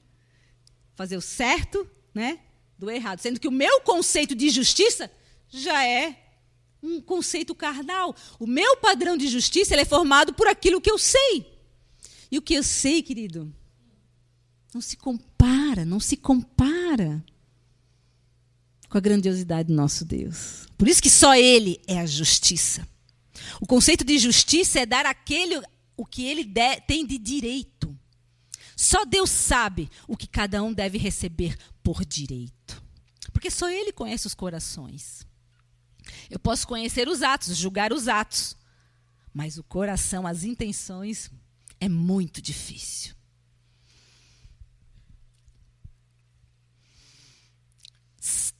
Fazer 0.95 1.17
o 1.17 1.21
certo, 1.21 1.89
né? 2.15 2.41
Do 2.79 2.91
errado, 2.91 3.21
sendo 3.21 3.41
que 3.41 3.49
o 3.49 3.53
meu 3.53 3.81
conceito 3.81 4.35
de 4.35 4.51
justiça 4.51 5.11
já 5.49 5.87
é 5.87 6.24
um 6.85 7.01
conceito 7.01 7.55
carnal. 7.55 8.15
O 8.39 8.47
meu 8.47 8.77
padrão 8.77 9.17
de 9.17 9.27
justiça 9.29 9.75
é 9.75 9.85
formado 9.85 10.35
por 10.35 10.47
aquilo 10.47 10.81
que 10.81 10.91
eu 10.91 10.99
sei. 10.99 11.47
E 12.31 12.39
o 12.39 12.43
que 12.43 12.55
eu 12.55 12.63
sei, 12.63 13.03
querido, 13.03 13.53
não 14.73 14.81
se 14.81 14.97
compara, 14.97 15.85
não 15.85 16.01
se 16.01 16.17
compara 16.17 17.25
com 18.89 18.99
a 18.99 19.01
grandiosidade 19.01 19.69
do 19.69 19.75
nosso 19.75 20.05
Deus. 20.05 20.67
Por 20.77 20.89
isso 20.89 21.03
que 21.03 21.11
só 21.11 21.35
Ele 21.35 21.81
é 21.87 21.99
a 21.99 22.07
justiça. 22.07 22.87
O 23.61 23.67
conceito 23.67 24.05
de 24.05 24.19
justiça 24.19 24.81
é 24.81 24.87
dar 24.87 25.07
aquele 25.07 25.61
o 25.97 26.05
que 26.05 26.25
ele 26.25 26.45
de, 26.45 26.81
tem 26.81 27.07
de 27.07 27.19
direito. 27.19 27.97
Só 28.77 29.05
Deus 29.05 29.31
sabe 29.31 29.89
o 30.09 30.17
que 30.17 30.27
cada 30.27 30.63
um 30.63 30.73
deve 30.73 30.99
receber 30.99 31.57
por 31.83 32.05
direito. 32.05 32.83
Porque 33.33 33.51
só 33.51 33.69
Ele 33.71 33.93
conhece 33.93 34.27
os 34.27 34.35
corações. 34.35 35.25
Eu 36.31 36.39
posso 36.39 36.67
conhecer 36.67 37.09
os 37.09 37.23
atos, 37.23 37.57
julgar 37.57 37.93
os 37.93 38.09
atos, 38.09 38.57
mas 39.33 39.59
o 39.59 39.65
coração, 39.65 40.27
as 40.27 40.45
intenções, 40.45 41.31
é 41.81 41.89
muito 41.89 42.41
difícil. 42.41 43.15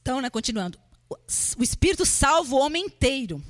Então, 0.05 0.21
né, 0.21 0.29
continuando. 0.29 0.77
o 1.09 1.63
Espírito 1.63 2.05
salva 2.05 2.53
o 2.53 2.59
homem 2.59 2.85
inteiro. 2.85 3.43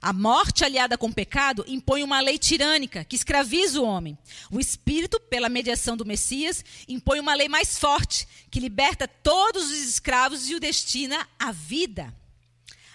A 0.00 0.12
morte 0.12 0.64
aliada 0.64 0.98
com 0.98 1.06
o 1.06 1.14
pecado 1.14 1.64
impõe 1.68 2.02
uma 2.02 2.20
lei 2.20 2.36
tirânica 2.36 3.04
que 3.04 3.14
escraviza 3.14 3.80
o 3.80 3.84
homem. 3.84 4.18
O 4.50 4.58
Espírito, 4.58 5.20
pela 5.20 5.48
mediação 5.48 5.96
do 5.96 6.04
Messias, 6.04 6.64
impõe 6.88 7.20
uma 7.20 7.34
lei 7.34 7.48
mais 7.48 7.78
forte 7.78 8.26
que 8.50 8.58
liberta 8.58 9.06
todos 9.06 9.70
os 9.70 9.78
escravos 9.78 10.50
e 10.50 10.56
o 10.56 10.60
destina 10.60 11.24
à 11.38 11.52
vida. 11.52 12.12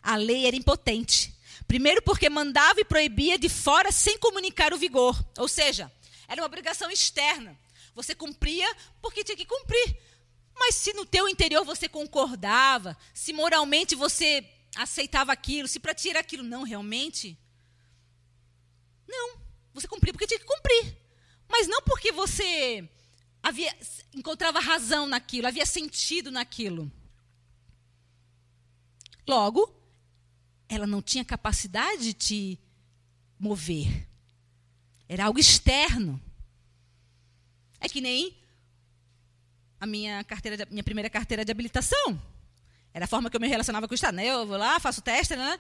A 0.08 0.16
lei 0.16 0.48
era 0.48 0.56
impotente. 0.56 1.36
Primeiro, 1.68 2.02
porque 2.02 2.30
mandava 2.30 2.80
e 2.80 2.86
proibia 2.86 3.38
de 3.38 3.50
fora 3.50 3.92
sem 3.92 4.18
comunicar 4.18 4.74
o 4.74 4.78
vigor. 4.78 5.22
Ou 5.38 5.50
seja, 5.50 5.92
era 6.30 6.42
uma 6.42 6.48
obrigação 6.48 6.90
externa. 6.90 7.60
Você 7.94 8.16
cumpria 8.16 8.74
porque 9.02 9.22
tinha 9.22 9.36
que 9.36 9.46
cumprir. 9.46 9.98
Mas 10.56 10.76
se 10.76 10.94
no 10.94 11.06
teu 11.06 11.28
interior 11.28 11.66
você 11.66 11.90
concordava, 11.90 12.98
se 13.14 13.34
moralmente 13.34 13.96
você 13.96 14.50
aceitava 14.78 15.34
aquilo, 15.34 15.68
se 15.68 15.78
para 15.78 15.94
ti 15.94 16.10
era 16.10 16.22
aquilo, 16.22 16.42
não 16.42 16.64
realmente. 16.64 17.38
Não, 19.06 19.38
você 19.74 19.90
cumpria 19.90 20.14
porque 20.14 20.26
tinha 20.26 20.40
que 20.40 20.46
cumprir. 20.46 20.96
Mas 21.50 21.68
não 21.68 21.82
porque 21.82 22.14
você 22.14 22.90
havia 23.44 23.78
encontrava 24.16 24.62
razão 24.62 25.06
naquilo, 25.06 25.48
havia 25.48 25.66
sentido 25.66 26.32
naquilo. 26.32 26.90
Logo, 29.28 29.77
ela 30.70 30.86
não 30.86 31.02
tinha 31.02 31.24
capacidade 31.24 32.02
de 32.02 32.14
te 32.14 32.60
mover. 33.40 34.08
Era 35.08 35.26
algo 35.26 35.40
externo. 35.40 36.22
É 37.80 37.88
que 37.88 38.02
nem 38.02 38.38
a 39.80 39.86
minha 39.86 40.24
carteira, 40.24 40.58
de, 40.58 40.66
minha 40.72 40.84
primeira 40.84 41.10
carteira 41.10 41.46
de 41.46 41.52
habilitação. 41.52 42.22
Era 42.94 43.06
a 43.06 43.08
forma 43.08 43.30
que 43.30 43.36
eu 43.36 43.42
me 43.42 43.48
relacionava 43.48 43.88
com 43.88 43.94
o 43.94 43.96
Estado. 43.96 44.16
Né? 44.16 44.26
Eu 44.26 44.46
vou 44.46 44.58
lá, 44.58 44.80
faço 44.80 45.02
teste, 45.02 45.36
né? 45.36 45.60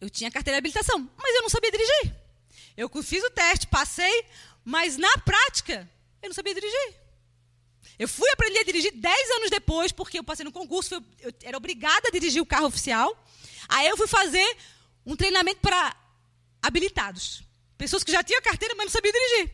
Eu 0.00 0.10
tinha 0.10 0.30
carteira 0.30 0.56
de 0.56 0.58
habilitação, 0.58 0.98
mas 1.16 1.34
eu 1.34 1.42
não 1.42 1.48
sabia 1.48 1.70
dirigir. 1.70 2.14
Eu 2.76 2.88
fiz 3.02 3.22
o 3.24 3.30
teste, 3.30 3.66
passei, 3.66 4.26
mas 4.64 4.96
na 4.96 5.18
prática 5.18 5.88
eu 6.20 6.28
não 6.28 6.34
sabia 6.34 6.54
dirigir. 6.54 7.01
Eu 7.98 8.08
fui 8.08 8.28
aprender 8.30 8.60
a 8.60 8.64
dirigir 8.64 8.92
10 8.92 9.30
anos 9.32 9.50
depois, 9.50 9.92
porque 9.92 10.18
eu 10.18 10.24
passei 10.24 10.44
no 10.44 10.52
concurso, 10.52 10.94
eu, 11.20 11.32
era 11.42 11.56
obrigada 11.56 12.08
a 12.08 12.10
dirigir 12.10 12.42
o 12.42 12.46
carro 12.46 12.66
oficial. 12.66 13.16
Aí 13.68 13.86
eu 13.86 13.96
fui 13.96 14.06
fazer 14.06 14.56
um 15.04 15.16
treinamento 15.16 15.60
para 15.60 15.94
habilitados. 16.62 17.42
Pessoas 17.76 18.04
que 18.04 18.12
já 18.12 18.22
tinham 18.22 18.40
carteira, 18.42 18.74
mas 18.76 18.86
não 18.86 18.92
sabiam 18.92 19.12
dirigir. 19.12 19.52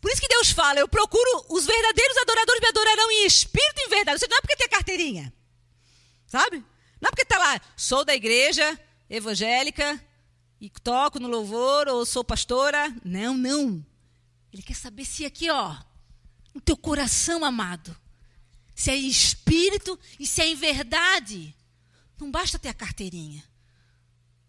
Por 0.00 0.10
isso 0.10 0.20
que 0.20 0.28
Deus 0.28 0.50
fala, 0.50 0.80
eu 0.80 0.88
procuro 0.88 1.46
os 1.48 1.64
verdadeiros 1.64 2.16
adoradores 2.18 2.60
me 2.60 2.68
adorarão 2.68 3.10
em 3.10 3.26
espírito 3.26 3.80
e 3.80 3.86
em 3.86 3.88
verdade. 3.88 4.18
Você 4.18 4.26
não 4.28 4.36
é 4.36 4.40
porque 4.40 4.56
tem 4.56 4.68
carteirinha. 4.68 5.32
Sabe? 6.26 6.58
Não 7.00 7.08
é 7.08 7.10
porque 7.10 7.22
está 7.22 7.38
lá, 7.38 7.60
sou 7.76 8.04
da 8.04 8.14
igreja 8.14 8.78
evangélica 9.08 10.02
e 10.60 10.68
toco 10.68 11.18
no 11.18 11.28
louvor 11.28 11.88
ou 11.88 12.04
sou 12.04 12.24
pastora. 12.24 12.94
Não, 13.04 13.36
não. 13.36 13.84
Ele 14.52 14.62
quer 14.62 14.76
saber 14.76 15.04
se 15.04 15.24
aqui, 15.24 15.50
ó, 15.50 15.74
no 16.54 16.60
teu 16.60 16.76
coração, 16.76 17.44
amado, 17.44 17.94
se 18.74 18.90
é 18.90 18.96
em 18.96 19.08
espírito 19.08 19.98
e 20.18 20.26
se 20.26 20.40
é 20.40 20.46
em 20.46 20.54
verdade. 20.54 21.54
Não 22.18 22.30
basta 22.30 22.58
ter 22.58 22.68
a 22.68 22.74
carteirinha. 22.74 23.44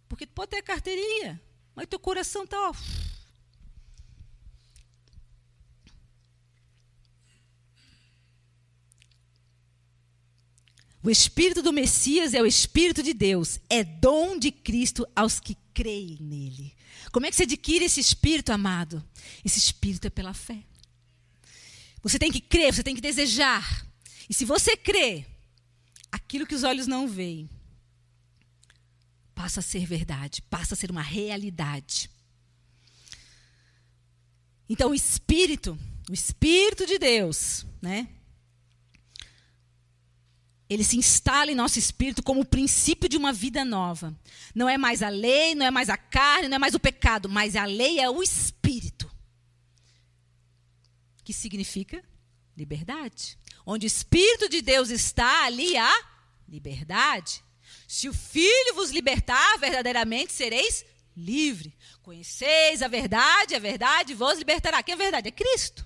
Porque 0.07 0.27
tu 0.27 0.33
pode 0.33 0.51
ter 0.51 0.57
a 0.57 0.63
carteirinha, 0.63 1.41
mas 1.75 1.87
teu 1.87 1.99
coração 1.99 2.43
está, 2.43 2.71
O 11.05 11.09
Espírito 11.11 11.61
do 11.61 11.71
Messias 11.71 12.33
é 12.33 12.41
o 12.41 12.47
Espírito 12.47 13.03
de 13.03 13.13
Deus, 13.13 13.59
é 13.69 13.83
dom 13.83 14.39
de 14.39 14.51
Cristo 14.51 15.07
aos 15.15 15.39
que 15.39 15.55
creem 15.71 16.17
nele. 16.19 16.73
Como 17.11 17.27
é 17.27 17.29
que 17.29 17.35
você 17.35 17.43
adquire 17.43 17.85
esse 17.85 17.99
Espírito, 17.99 18.51
amado? 18.51 19.07
Esse 19.43 19.59
Espírito 19.59 20.07
é 20.07 20.09
pela 20.09 20.33
fé. 20.33 20.63
Você 22.05 22.19
tem 22.19 22.31
que 22.31 22.39
crer, 22.39 22.71
você 22.71 22.83
tem 22.83 22.93
que 22.93 23.01
desejar. 23.01 23.83
E 24.29 24.33
se 24.33 24.45
você 24.45 24.77
crê, 24.77 25.25
aquilo 26.11 26.45
que 26.45 26.53
os 26.53 26.61
olhos 26.61 26.85
não 26.85 27.07
veem 27.07 27.49
passa 29.33 29.59
a 29.59 29.63
ser 29.63 29.87
verdade, 29.87 30.39
passa 30.43 30.75
a 30.75 30.77
ser 30.77 30.91
uma 30.91 31.01
realidade. 31.01 32.07
Então, 34.69 34.91
o 34.91 34.93
Espírito, 34.93 35.75
o 36.07 36.13
Espírito 36.13 36.85
de 36.85 36.99
Deus, 36.99 37.65
né? 37.81 38.07
ele 40.69 40.83
se 40.83 40.97
instala 40.97 41.51
em 41.51 41.55
nosso 41.55 41.79
espírito 41.79 42.23
como 42.23 42.41
o 42.41 42.45
princípio 42.45 43.09
de 43.09 43.17
uma 43.17 43.31
vida 43.31 43.63
nova. 43.63 44.15
Não 44.53 44.67
é 44.67 44.77
mais 44.77 45.01
a 45.03 45.09
lei, 45.09 45.55
não 45.55 45.65
é 45.65 45.71
mais 45.71 45.89
a 45.89 45.97
carne, 45.97 46.47
não 46.47 46.55
é 46.55 46.59
mais 46.59 46.75
o 46.75 46.79
pecado, 46.79 47.29
mas 47.29 47.55
a 47.55 47.65
lei 47.65 47.99
é 47.99 48.09
o 48.09 48.21
espírito. 48.21 48.64
Que 51.25 51.33
significa 51.33 52.01
liberdade. 52.55 53.37
Onde 53.65 53.85
o 53.85 53.87
espírito 53.87 54.47
de 54.47 54.61
Deus 54.61 54.89
está, 54.89 55.43
ali 55.43 55.75
há 55.75 55.93
liberdade. 56.47 57.43
Se 57.87 58.07
o 58.07 58.13
filho 58.13 58.75
vos 58.75 58.91
libertar, 58.91 59.57
verdadeiramente 59.59 60.31
sereis 60.31 60.85
livre. 61.15 61.75
Conheceis 62.01 62.81
a 62.81 62.87
verdade, 62.87 63.55
a 63.55 63.59
verdade 63.59 64.13
vos 64.13 64.37
libertará. 64.37 64.81
Quem 64.83 64.93
é 64.93 64.95
a 64.95 64.99
verdade? 64.99 65.27
É 65.27 65.31
Cristo. 65.31 65.85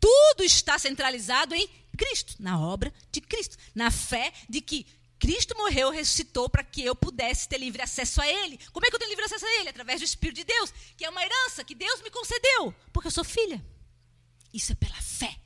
Tudo 0.00 0.42
está 0.44 0.78
centralizado 0.78 1.54
em 1.54 1.68
Cristo, 1.96 2.36
na 2.38 2.60
obra 2.60 2.92
de 3.10 3.20
Cristo, 3.20 3.56
na 3.74 3.90
fé 3.90 4.32
de 4.48 4.60
que 4.60 4.86
Cristo 5.18 5.56
morreu, 5.56 5.90
ressuscitou 5.90 6.48
para 6.48 6.62
que 6.62 6.84
eu 6.84 6.94
pudesse 6.94 7.48
ter 7.48 7.58
livre 7.58 7.80
acesso 7.82 8.20
a 8.20 8.26
Ele. 8.26 8.58
Como 8.72 8.84
é 8.84 8.90
que 8.90 8.94
eu 8.94 8.98
tenho 8.98 9.10
livre 9.10 9.24
acesso 9.24 9.46
a 9.46 9.60
Ele? 9.60 9.70
Através 9.70 10.00
do 10.00 10.04
Espírito 10.04 10.36
de 10.36 10.44
Deus, 10.44 10.72
que 10.96 11.04
é 11.04 11.10
uma 11.10 11.22
herança 11.22 11.64
que 11.64 11.74
Deus 11.74 12.02
me 12.02 12.10
concedeu, 12.10 12.74
porque 12.92 13.08
eu 13.08 13.12
sou 13.12 13.24
filha. 13.24 13.64
Isso 14.56 14.72
é 14.72 14.74
pela 14.74 14.98
fé. 15.02 15.38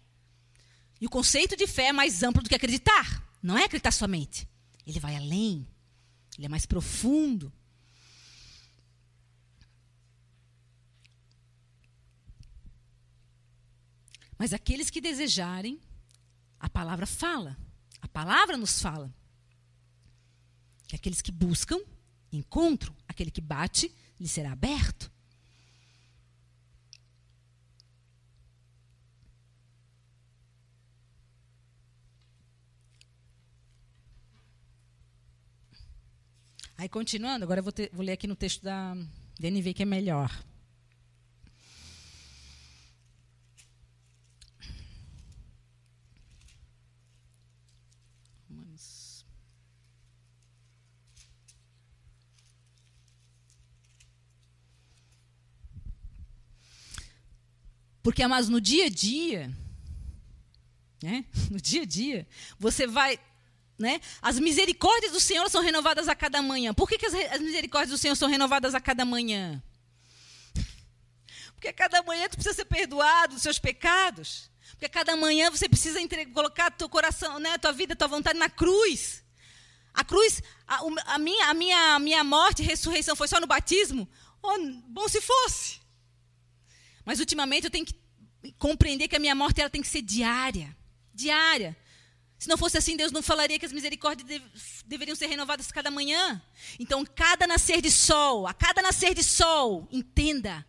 E 1.01 1.07
o 1.07 1.11
conceito 1.11 1.57
de 1.57 1.66
fé 1.66 1.87
é 1.87 1.92
mais 1.92 2.23
amplo 2.23 2.44
do 2.44 2.49
que 2.49 2.55
acreditar. 2.55 3.29
Não 3.42 3.59
é 3.59 3.64
acreditar 3.64 3.90
somente. 3.90 4.49
Ele 4.87 5.01
vai 5.01 5.16
além. 5.16 5.66
Ele 6.37 6.46
é 6.46 6.49
mais 6.49 6.64
profundo. 6.64 7.53
Mas 14.38 14.53
aqueles 14.53 14.90
que 14.90 15.01
desejarem 15.01 15.81
a 16.61 16.70
palavra 16.70 17.05
fala. 17.05 17.59
A 18.01 18.07
palavra 18.07 18.57
nos 18.57 18.81
fala. 18.81 19.12
Que 20.87 20.94
aqueles 20.94 21.20
que 21.20 21.33
buscam, 21.33 21.81
encontram. 22.31 22.94
Aquele 23.09 23.33
que 23.33 23.40
bate, 23.40 23.92
lhe 24.20 24.29
será 24.29 24.53
aberto. 24.53 25.11
Aí, 36.81 36.88
continuando, 36.88 37.45
agora 37.45 37.61
eu 37.61 37.62
vou, 37.62 37.73
ter, 37.73 37.90
vou 37.93 38.03
ler 38.03 38.12
aqui 38.12 38.27
no 38.27 38.35
texto 38.35 38.62
da 38.62 38.97
DNV, 39.38 39.75
que 39.75 39.83
é 39.83 39.85
melhor. 39.85 40.31
Porque, 58.03 58.27
mas 58.27 58.49
no 58.49 58.59
dia 58.59 58.87
a 58.87 58.88
dia, 58.88 59.55
né? 61.03 61.27
no 61.53 61.61
dia 61.61 61.83
a 61.83 61.85
dia, 61.85 62.27
você 62.59 62.87
vai. 62.87 63.21
Né? 63.81 63.99
As 64.21 64.38
misericórdias 64.38 65.11
do 65.11 65.19
Senhor 65.19 65.49
são 65.49 65.62
renovadas 65.62 66.07
a 66.07 66.14
cada 66.14 66.43
manhã. 66.43 66.75
Por 66.75 66.87
que, 66.87 66.99
que 66.99 67.07
as, 67.07 67.14
as 67.14 67.40
misericórdias 67.40 67.88
do 67.88 67.97
Senhor 67.97 68.14
são 68.14 68.29
renovadas 68.29 68.75
a 68.75 68.81
cada 68.81 69.07
manhã? 69.07 69.62
Porque 71.55 71.69
a 71.69 71.73
cada 71.73 72.03
manhã 72.03 72.29
tu 72.29 72.37
precisa 72.37 72.55
ser 72.55 72.66
perdoado 72.66 73.33
dos 73.33 73.43
seus 73.43 73.59
pecados. 73.59 74.51
Porque 74.73 74.85
a 74.85 74.88
cada 74.90 75.16
manhã 75.16 75.51
você 75.51 75.66
precisa 75.66 75.99
entregar, 75.99 76.31
colocar 76.35 76.71
teu 76.71 76.90
coração, 76.90 77.38
né, 77.38 77.57
tua 77.57 77.73
vida, 77.73 77.97
tua 77.97 78.07
vontade 78.07 78.38
na 78.38 78.51
cruz. 78.51 79.25
A 79.95 80.05
cruz, 80.05 80.43
a, 80.69 80.81
a, 81.14 81.19
minha, 81.19 81.47
a, 81.47 81.55
minha, 81.55 81.95
a 81.95 81.99
minha 81.99 82.23
morte 82.23 82.62
e 82.62 82.66
ressurreição 82.66 83.16
foi 83.16 83.29
só 83.29 83.40
no 83.40 83.47
batismo? 83.47 84.07
Oh, 84.43 84.59
bom 84.88 85.09
se 85.09 85.23
fosse. 85.23 85.81
Mas 87.03 87.19
ultimamente 87.19 87.64
eu 87.64 87.71
tenho 87.71 87.87
que 87.87 87.95
compreender 88.59 89.09
que 89.09 89.16
a 89.16 89.19
minha 89.19 89.35
morte 89.35 89.59
ela 89.59 89.71
tem 89.71 89.81
que 89.81 89.88
ser 89.88 90.03
diária. 90.03 90.77
Diária. 91.14 91.75
Se 92.40 92.48
não 92.48 92.57
fosse 92.57 92.79
assim, 92.79 92.96
Deus 92.96 93.12
não 93.12 93.22
falaria 93.22 93.59
que 93.59 93.66
as 93.66 93.72
misericórdias 93.72 94.26
deveriam 94.87 95.14
ser 95.14 95.26
renovadas 95.26 95.70
cada 95.70 95.90
manhã. 95.90 96.40
Então, 96.79 97.05
cada 97.05 97.46
nascer 97.46 97.83
de 97.83 97.90
sol, 97.90 98.46
a 98.46 98.55
cada 98.55 98.81
nascer 98.81 99.14
de 99.14 99.22
sol, 99.22 99.87
entenda, 99.92 100.64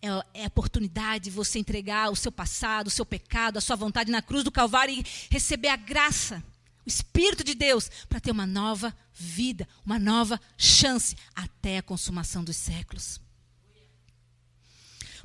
é, 0.00 0.44
é 0.44 0.46
oportunidade 0.46 1.24
de 1.24 1.30
você 1.32 1.58
entregar 1.58 2.08
o 2.12 2.14
seu 2.14 2.30
passado, 2.30 2.86
o 2.86 2.90
seu 2.90 3.04
pecado, 3.04 3.56
a 3.56 3.60
sua 3.60 3.74
vontade 3.74 4.12
na 4.12 4.22
cruz 4.22 4.44
do 4.44 4.52
Calvário 4.52 4.94
e 4.94 5.04
receber 5.28 5.70
a 5.70 5.76
graça, 5.76 6.40
o 6.86 6.88
Espírito 6.88 7.42
de 7.42 7.56
Deus, 7.56 7.90
para 8.08 8.20
ter 8.20 8.30
uma 8.30 8.46
nova 8.46 8.96
vida, 9.12 9.66
uma 9.84 9.98
nova 9.98 10.40
chance 10.56 11.16
até 11.34 11.78
a 11.78 11.82
consumação 11.82 12.44
dos 12.44 12.56
séculos. 12.56 13.20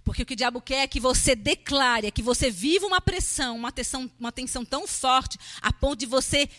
Porque 0.04 0.24
o 0.24 0.26
que 0.26 0.34
o 0.34 0.36
diabo 0.36 0.62
quer 0.62 0.84
é 0.84 0.88
que 0.88 1.00
você 1.00 1.36
declare, 1.36 2.08
é 2.08 2.12
que 2.12 2.24
você 2.24 2.50
viva 2.50 2.88
uma 2.88 3.00
pressão, 3.00 3.56
uma 3.56 3.72
tensão, 3.72 4.12
uma 4.20 4.32
tensão 4.32 4.66
tão 4.66 4.88
forte, 4.88 5.38
a 5.62 5.72
ponto 5.72 6.00
de 6.00 6.06
você 6.06 6.50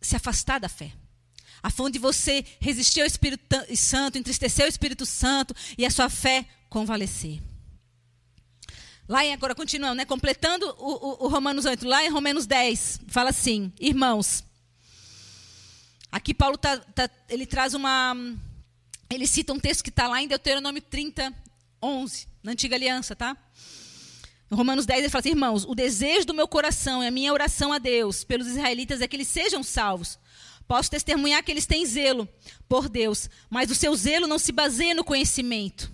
se 0.00 0.14
afastar 0.14 0.60
da 0.60 0.68
fé. 0.68 0.92
A 1.62 1.70
ponto 1.70 1.92
de 1.92 1.98
você 1.98 2.44
resistir 2.60 3.00
ao 3.00 3.06
Espírito 3.06 3.44
Santo, 3.74 4.18
entristecer 4.18 4.66
o 4.66 4.68
Espírito 4.68 5.06
Santo 5.06 5.54
e 5.76 5.84
a 5.84 5.90
sua 5.90 6.08
fé 6.08 6.46
convalescer. 6.68 7.40
Lá 9.08 9.24
em, 9.24 9.32
agora 9.32 9.54
continuando, 9.54 9.94
né, 9.94 10.04
completando 10.04 10.66
o, 10.78 11.24
o, 11.24 11.24
o 11.26 11.28
Romanos 11.28 11.64
8, 11.64 11.86
lá 11.86 12.04
em 12.04 12.10
Romanos 12.10 12.44
10, 12.44 13.00
fala 13.08 13.30
assim, 13.30 13.72
irmãos. 13.80 14.44
Aqui 16.10 16.34
Paulo 16.34 16.58
tá, 16.58 16.76
tá, 16.78 17.08
ele 17.28 17.46
traz 17.46 17.74
uma. 17.74 18.16
Ele 19.08 19.26
cita 19.26 19.52
um 19.52 19.60
texto 19.60 19.84
que 19.84 19.90
está 19.90 20.08
lá 20.08 20.20
em 20.20 20.26
Deuteronômio 20.26 20.82
30, 20.82 21.32
11, 21.82 22.26
na 22.42 22.52
antiga 22.52 22.76
aliança, 22.76 23.14
tá? 23.14 23.36
Em 24.50 24.54
Romanos 24.54 24.86
10 24.86 25.00
ele 25.00 25.08
fala 25.08 25.20
assim: 25.20 25.30
irmãos, 25.30 25.64
o 25.64 25.74
desejo 25.74 26.26
do 26.26 26.34
meu 26.34 26.46
coração 26.46 27.02
e 27.02 27.06
a 27.06 27.10
minha 27.10 27.32
oração 27.32 27.72
a 27.72 27.78
Deus 27.78 28.24
pelos 28.24 28.46
israelitas 28.46 29.00
é 29.00 29.08
que 29.08 29.16
eles 29.16 29.28
sejam 29.28 29.62
salvos. 29.62 30.18
Posso 30.66 30.90
testemunhar 30.90 31.42
que 31.44 31.50
eles 31.50 31.66
têm 31.66 31.86
zelo 31.86 32.28
por 32.68 32.88
Deus, 32.88 33.30
mas 33.48 33.70
o 33.70 33.74
seu 33.74 33.94
zelo 33.94 34.26
não 34.26 34.38
se 34.38 34.50
baseia 34.52 34.94
no 34.94 35.04
conhecimento. 35.04 35.92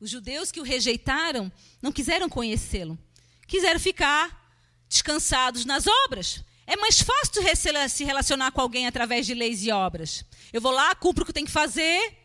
Os 0.00 0.10
judeus 0.10 0.50
que 0.50 0.60
o 0.60 0.64
rejeitaram 0.64 1.50
não 1.80 1.92
quiseram 1.92 2.28
conhecê-lo. 2.28 2.98
Quiseram 3.46 3.78
ficar 3.78 4.52
descansados 4.88 5.64
nas 5.64 5.86
obras. 5.86 6.44
É 6.66 6.76
mais 6.76 7.00
fácil 7.00 7.42
se 7.88 8.04
relacionar 8.04 8.50
com 8.50 8.60
alguém 8.60 8.86
através 8.86 9.26
de 9.26 9.34
leis 9.34 9.62
e 9.64 9.70
obras. 9.70 10.24
Eu 10.52 10.60
vou 10.60 10.72
lá, 10.72 10.92
cumpro 10.94 11.22
o 11.22 11.26
que 11.26 11.32
tenho 11.32 11.46
que 11.46 11.52
fazer, 11.52 12.21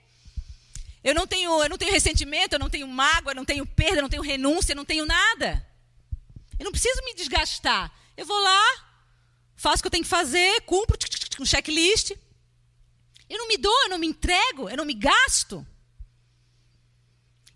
eu 1.08 1.14
não 1.14 1.26
tenho, 1.26 1.64
eu 1.64 1.70
não 1.70 1.78
tenho 1.78 1.94
ressentimento, 1.94 2.54
eu 2.56 2.60
não 2.60 2.70
tenho 2.70 2.86
mágoa, 2.86 3.32
eu 3.32 3.36
não 3.36 3.46
tenho 3.46 3.66
perda, 3.66 4.00
eu 4.00 4.02
não 4.02 4.10
tenho 4.10 4.22
renúncia, 4.22 4.74
eu 4.74 4.76
não 4.76 4.84
tenho 4.84 5.06
nada. 5.06 5.66
Eu 6.60 6.66
não 6.66 6.72
preciso 6.74 7.02
me 7.06 7.14
desgastar. 7.14 7.90
Eu 8.18 8.26
vou 8.26 8.38
lá, 8.38 8.62
faço 9.56 9.78
o 9.78 9.84
que 9.84 9.88
eu 9.88 9.92
tenho 9.92 10.04
que 10.04 10.10
fazer, 10.10 10.60
cumpro 10.64 10.98
um 11.40 11.46
checklist. 11.46 12.12
Eu 13.30 13.38
não 13.38 13.48
me 13.48 13.56
dou, 13.56 13.84
eu 13.84 13.90
não 13.90 13.98
me 13.98 14.06
entrego, 14.06 14.70
eu 14.70 14.76
não 14.76 14.84
me 14.84 14.94
gasto. 14.94 15.66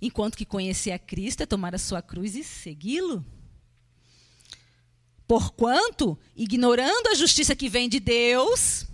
Enquanto 0.01 0.37
que 0.37 0.45
conhecer 0.45 0.91
a 0.91 0.99
Cristo 0.99 1.43
é 1.43 1.45
tomar 1.45 1.75
a 1.75 1.77
sua 1.77 2.01
cruz 2.01 2.37
e 2.37 2.45
segui-lo. 2.45 3.25
Porquanto, 5.27 6.17
ignorando 6.37 7.07
a 7.09 7.15
justiça 7.15 7.53
que 7.53 7.67
vem 7.67 7.89
de 7.89 7.99
Deus, 7.99 8.85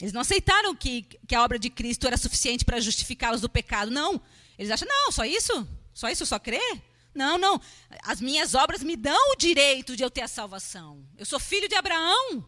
eles 0.00 0.12
não 0.12 0.22
aceitaram 0.22 0.74
que, 0.74 1.02
que 1.26 1.34
a 1.34 1.42
obra 1.42 1.58
de 1.58 1.68
Cristo 1.68 2.06
era 2.06 2.16
suficiente 2.16 2.64
para 2.64 2.80
justificá-los 2.80 3.40
do 3.40 3.48
pecado. 3.48 3.90
Não. 3.90 4.20
Eles 4.58 4.70
acham, 4.70 4.88
não, 4.88 5.12
só 5.12 5.24
isso? 5.24 5.68
Só 5.92 6.08
isso, 6.08 6.24
só 6.24 6.38
crer? 6.38 6.82
Não, 7.14 7.36
não. 7.36 7.60
As 8.02 8.20
minhas 8.20 8.54
obras 8.54 8.82
me 8.82 8.96
dão 8.96 9.32
o 9.32 9.36
direito 9.36 9.94
de 9.94 10.02
eu 10.02 10.10
ter 10.10 10.22
a 10.22 10.28
salvação. 10.28 11.04
Eu 11.18 11.26
sou 11.26 11.38
filho 11.38 11.68
de 11.68 11.74
Abraão. 11.74 12.42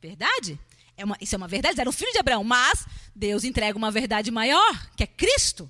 Verdade? 0.00 0.58
É 0.96 1.04
uma, 1.04 1.16
isso 1.20 1.34
é 1.34 1.38
uma 1.38 1.48
verdade, 1.48 1.72
eles 1.72 1.80
eram 1.80 1.92
filho 1.92 2.12
de 2.12 2.18
Abraão, 2.18 2.44
mas 2.44 2.86
Deus 3.14 3.42
entrega 3.42 3.76
uma 3.76 3.90
verdade 3.90 4.30
maior, 4.30 4.90
que 4.94 5.02
é 5.02 5.06
Cristo. 5.06 5.68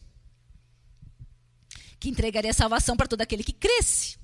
Que 1.98 2.10
entregaria 2.10 2.50
a 2.50 2.54
salvação 2.54 2.96
para 2.96 3.06
todo 3.06 3.22
aquele 3.22 3.44
que 3.44 3.52
cresce. 3.52 4.18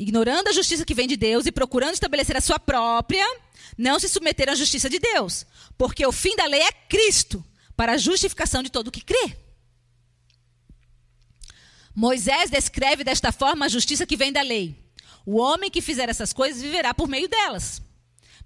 Ignorando 0.00 0.48
a 0.48 0.52
justiça 0.52 0.82
que 0.82 0.94
vem 0.94 1.06
de 1.06 1.14
Deus 1.14 1.44
e 1.44 1.52
procurando 1.52 1.92
estabelecer 1.92 2.34
a 2.34 2.40
sua 2.40 2.58
própria, 2.58 3.24
não 3.76 4.00
se 4.00 4.08
submeteram 4.08 4.54
à 4.54 4.56
justiça 4.56 4.88
de 4.88 4.98
Deus, 4.98 5.44
porque 5.76 6.06
o 6.06 6.10
fim 6.10 6.34
da 6.36 6.46
lei 6.46 6.62
é 6.62 6.72
Cristo, 6.72 7.44
para 7.76 7.92
a 7.92 7.98
justificação 7.98 8.62
de 8.62 8.70
todo 8.70 8.88
o 8.88 8.90
que 8.90 9.02
crê. 9.02 9.36
Moisés 11.94 12.48
descreve 12.48 13.04
desta 13.04 13.30
forma 13.30 13.66
a 13.66 13.68
justiça 13.68 14.06
que 14.06 14.16
vem 14.16 14.32
da 14.32 14.40
lei. 14.40 14.74
O 15.26 15.36
homem 15.38 15.70
que 15.70 15.82
fizer 15.82 16.08
essas 16.08 16.32
coisas 16.32 16.62
viverá 16.62 16.94
por 16.94 17.06
meio 17.06 17.28
delas. 17.28 17.82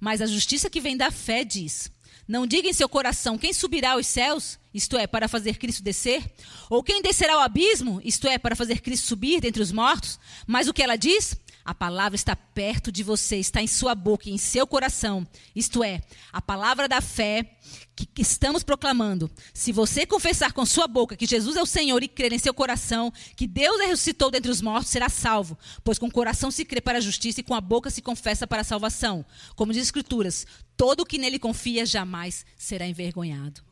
Mas 0.00 0.20
a 0.20 0.26
justiça 0.26 0.68
que 0.68 0.80
vem 0.80 0.96
da 0.96 1.12
fé 1.12 1.44
diz: 1.44 1.88
Não 2.26 2.48
diga 2.48 2.68
em 2.68 2.72
seu 2.72 2.88
coração 2.88 3.38
quem 3.38 3.52
subirá 3.52 3.92
aos 3.92 4.08
céus, 4.08 4.58
isto 4.72 4.98
é, 4.98 5.06
para 5.06 5.28
fazer 5.28 5.56
Cristo 5.56 5.84
descer, 5.84 6.24
ou 6.68 6.82
quem 6.82 7.00
descerá 7.00 7.34
ao 7.34 7.40
abismo, 7.40 8.00
isto 8.04 8.26
é, 8.26 8.38
para 8.38 8.56
fazer 8.56 8.80
Cristo 8.80 9.06
subir 9.06 9.40
dentre 9.40 9.62
os 9.62 9.70
mortos. 9.70 10.18
Mas 10.48 10.66
o 10.66 10.74
que 10.74 10.82
ela 10.82 10.96
diz? 10.96 11.36
A 11.64 11.74
palavra 11.74 12.14
está 12.14 12.36
perto 12.36 12.92
de 12.92 13.02
você, 13.02 13.36
está 13.36 13.62
em 13.62 13.66
sua 13.66 13.94
boca 13.94 14.28
em 14.28 14.36
seu 14.36 14.66
coração. 14.66 15.26
Isto 15.56 15.82
é, 15.82 16.02
a 16.30 16.42
palavra 16.42 16.86
da 16.86 17.00
fé 17.00 17.56
que 17.96 18.20
estamos 18.20 18.62
proclamando. 18.62 19.30
Se 19.54 19.72
você 19.72 20.04
confessar 20.04 20.52
com 20.52 20.66
sua 20.66 20.86
boca 20.86 21.16
que 21.16 21.26
Jesus 21.26 21.56
é 21.56 21.62
o 21.62 21.66
Senhor 21.66 22.02
e 22.02 22.08
crer 22.08 22.34
em 22.34 22.38
seu 22.38 22.52
coração 22.52 23.10
que 23.34 23.46
Deus 23.46 23.80
ressuscitou 23.80 24.30
dentre 24.30 24.50
os 24.50 24.60
mortos, 24.60 24.90
será 24.90 25.08
salvo. 25.08 25.56
Pois 25.82 25.98
com 25.98 26.06
o 26.06 26.12
coração 26.12 26.50
se 26.50 26.66
crê 26.66 26.82
para 26.82 26.98
a 26.98 27.00
justiça 27.00 27.40
e 27.40 27.44
com 27.44 27.54
a 27.54 27.62
boca 27.62 27.88
se 27.88 28.02
confessa 28.02 28.46
para 28.46 28.60
a 28.60 28.64
salvação. 28.64 29.24
Como 29.56 29.72
diz 29.72 29.82
as 29.82 29.88
Escrituras, 29.88 30.46
todo 30.76 31.00
o 31.00 31.06
que 31.06 31.16
nele 31.16 31.38
confia 31.38 31.86
jamais 31.86 32.44
será 32.58 32.86
envergonhado. 32.86 33.62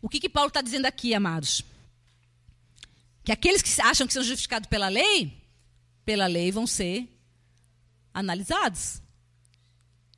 O 0.00 0.08
que, 0.08 0.20
que 0.20 0.28
Paulo 0.28 0.48
está 0.48 0.60
dizendo 0.60 0.86
aqui, 0.86 1.14
amados? 1.14 1.64
Que 3.24 3.32
aqueles 3.32 3.60
que 3.60 3.80
acham 3.80 4.06
que 4.06 4.12
são 4.12 4.22
justificados 4.22 4.68
pela 4.68 4.88
lei 4.88 5.47
pela 6.08 6.26
lei 6.26 6.50
vão 6.50 6.66
ser 6.66 7.06
analisados, 8.14 9.02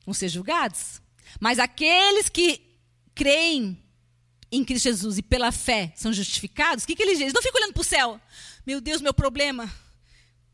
vão 0.04 0.14
ser 0.14 0.28
julgados. 0.28 1.02
Mas 1.40 1.58
aqueles 1.58 2.28
que 2.28 2.78
creem 3.12 3.76
em 4.52 4.64
Cristo 4.64 4.84
Jesus 4.84 5.18
e 5.18 5.22
pela 5.22 5.50
fé 5.50 5.92
são 5.96 6.12
justificados, 6.12 6.84
o 6.84 6.86
que, 6.86 6.94
que 6.94 7.02
eles 7.02 7.18
dizem? 7.18 7.32
Não 7.34 7.42
ficam 7.42 7.60
olhando 7.60 7.72
para 7.72 7.80
o 7.80 7.84
céu. 7.84 8.20
Meu 8.64 8.80
Deus, 8.80 9.00
meu 9.00 9.12
problema. 9.12 9.68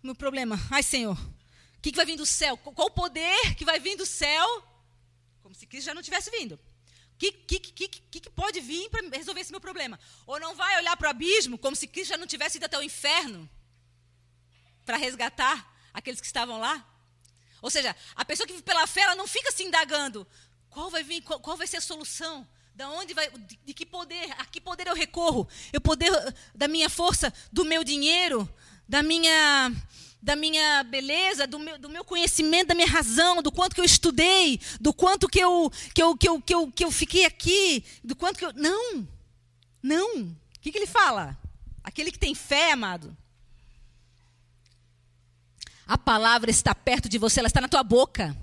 Meu 0.03 0.14
problema. 0.14 0.59
Ai, 0.70 0.83
Senhor. 0.83 1.18
O 1.18 1.83
que, 1.83 1.90
que 1.90 1.96
vai 1.96 2.07
vir 2.07 2.16
do 2.16 2.25
céu? 2.25 2.57
Qual 2.57 2.88
o 2.88 2.90
poder 2.90 3.55
que 3.57 3.64
vai 3.66 3.79
vir 3.79 3.94
do 3.94 4.07
céu? 4.07 4.46
Como 5.42 5.55
se 5.55 5.66
Cristo 5.66 5.88
já 5.88 5.92
não 5.92 6.01
tivesse 6.01 6.31
vindo. 6.31 6.55
O 6.55 7.18
que, 7.18 7.31
que, 7.31 7.61
que, 7.61 7.88
que, 7.88 8.20
que 8.20 8.31
pode 8.31 8.59
vir 8.62 8.88
para 8.88 9.07
resolver 9.11 9.42
esse 9.42 9.51
meu 9.51 9.61
problema? 9.61 10.01
Ou 10.27 10.40
não 10.40 10.55
vai 10.55 10.79
olhar 10.79 10.96
para 10.96 11.09
o 11.09 11.11
abismo 11.11 11.59
como 11.59 11.77
se 11.77 11.87
Cristo 11.87 12.12
já 12.12 12.16
não 12.16 12.27
tivesse 12.27 12.57
ido 12.57 12.64
até 12.64 12.79
o 12.79 12.83
inferno? 12.83 13.46
Para 14.87 14.96
resgatar 14.96 15.70
aqueles 15.92 16.20
que 16.20 16.27
estavam 16.27 16.59
lá? 16.59 16.83
Ou 17.61 17.68
seja, 17.68 17.94
a 18.14 18.25
pessoa 18.25 18.46
que 18.46 18.53
vive 18.53 18.64
pela 18.64 18.87
fé, 18.87 19.01
ela 19.03 19.16
não 19.16 19.27
fica 19.27 19.51
se 19.51 19.64
indagando. 19.64 20.27
Qual 20.70 20.88
vai 20.88 21.03
vir, 21.03 21.20
qual, 21.22 21.40
qual 21.40 21.57
vai 21.57 21.66
ser 21.66 21.79
a 21.79 21.81
solução? 21.81 22.46
Da 22.75 22.88
onde 22.90 23.12
vai, 23.14 23.29
de, 23.31 23.59
de, 23.64 23.75
que 23.75 23.85
poder, 23.85 24.31
a 24.38 24.44
que 24.44 24.61
poder 24.61 24.87
eu 24.87 24.94
recorro? 24.94 25.49
Eu 25.72 25.81
poder 25.81 26.11
da 26.55 26.68
minha 26.68 26.88
força, 26.88 27.33
do 27.51 27.64
meu 27.64 27.83
dinheiro, 27.83 28.49
da 28.88 29.03
minha 29.03 29.72
da 30.22 30.35
minha 30.35 30.83
beleza, 30.83 31.46
do 31.46 31.59
meu, 31.59 31.79
do 31.79 31.88
meu 31.88 32.05
conhecimento, 32.05 32.68
da 32.68 32.75
minha 32.75 32.88
razão, 32.88 33.40
do 33.42 33.53
quanto 33.53 33.75
que 33.75 33.81
eu 33.81 33.85
estudei, 33.85 34.61
do 34.81 34.92
quanto 34.92 35.29
que 35.29 35.38
eu 35.38 35.70
que 35.94 36.03
eu, 36.03 36.16
que 36.16 36.29
eu, 36.29 36.42
que 36.42 36.55
eu, 36.55 36.72
que 36.72 36.85
eu 36.85 36.90
fiquei 36.90 37.25
aqui, 37.25 37.85
do 38.03 38.14
quanto 38.14 38.38
que 38.38 38.44
eu 38.44 38.53
não. 38.53 39.09
Não. 39.83 40.22
O 40.22 40.61
que, 40.61 40.72
que 40.72 40.79
ele 40.79 40.87
fala? 40.87 41.38
Aquele 41.83 42.11
que 42.11 42.18
tem 42.18 42.35
fé, 42.35 42.72
amado, 42.72 43.16
a 45.87 45.96
palavra 45.96 46.51
está 46.51 46.75
perto 46.75 47.09
de 47.09 47.18
você, 47.18 47.40
ela 47.40 47.46
está 47.46 47.61
na 47.61 47.68
tua 47.68 47.83
boca. 47.83 48.37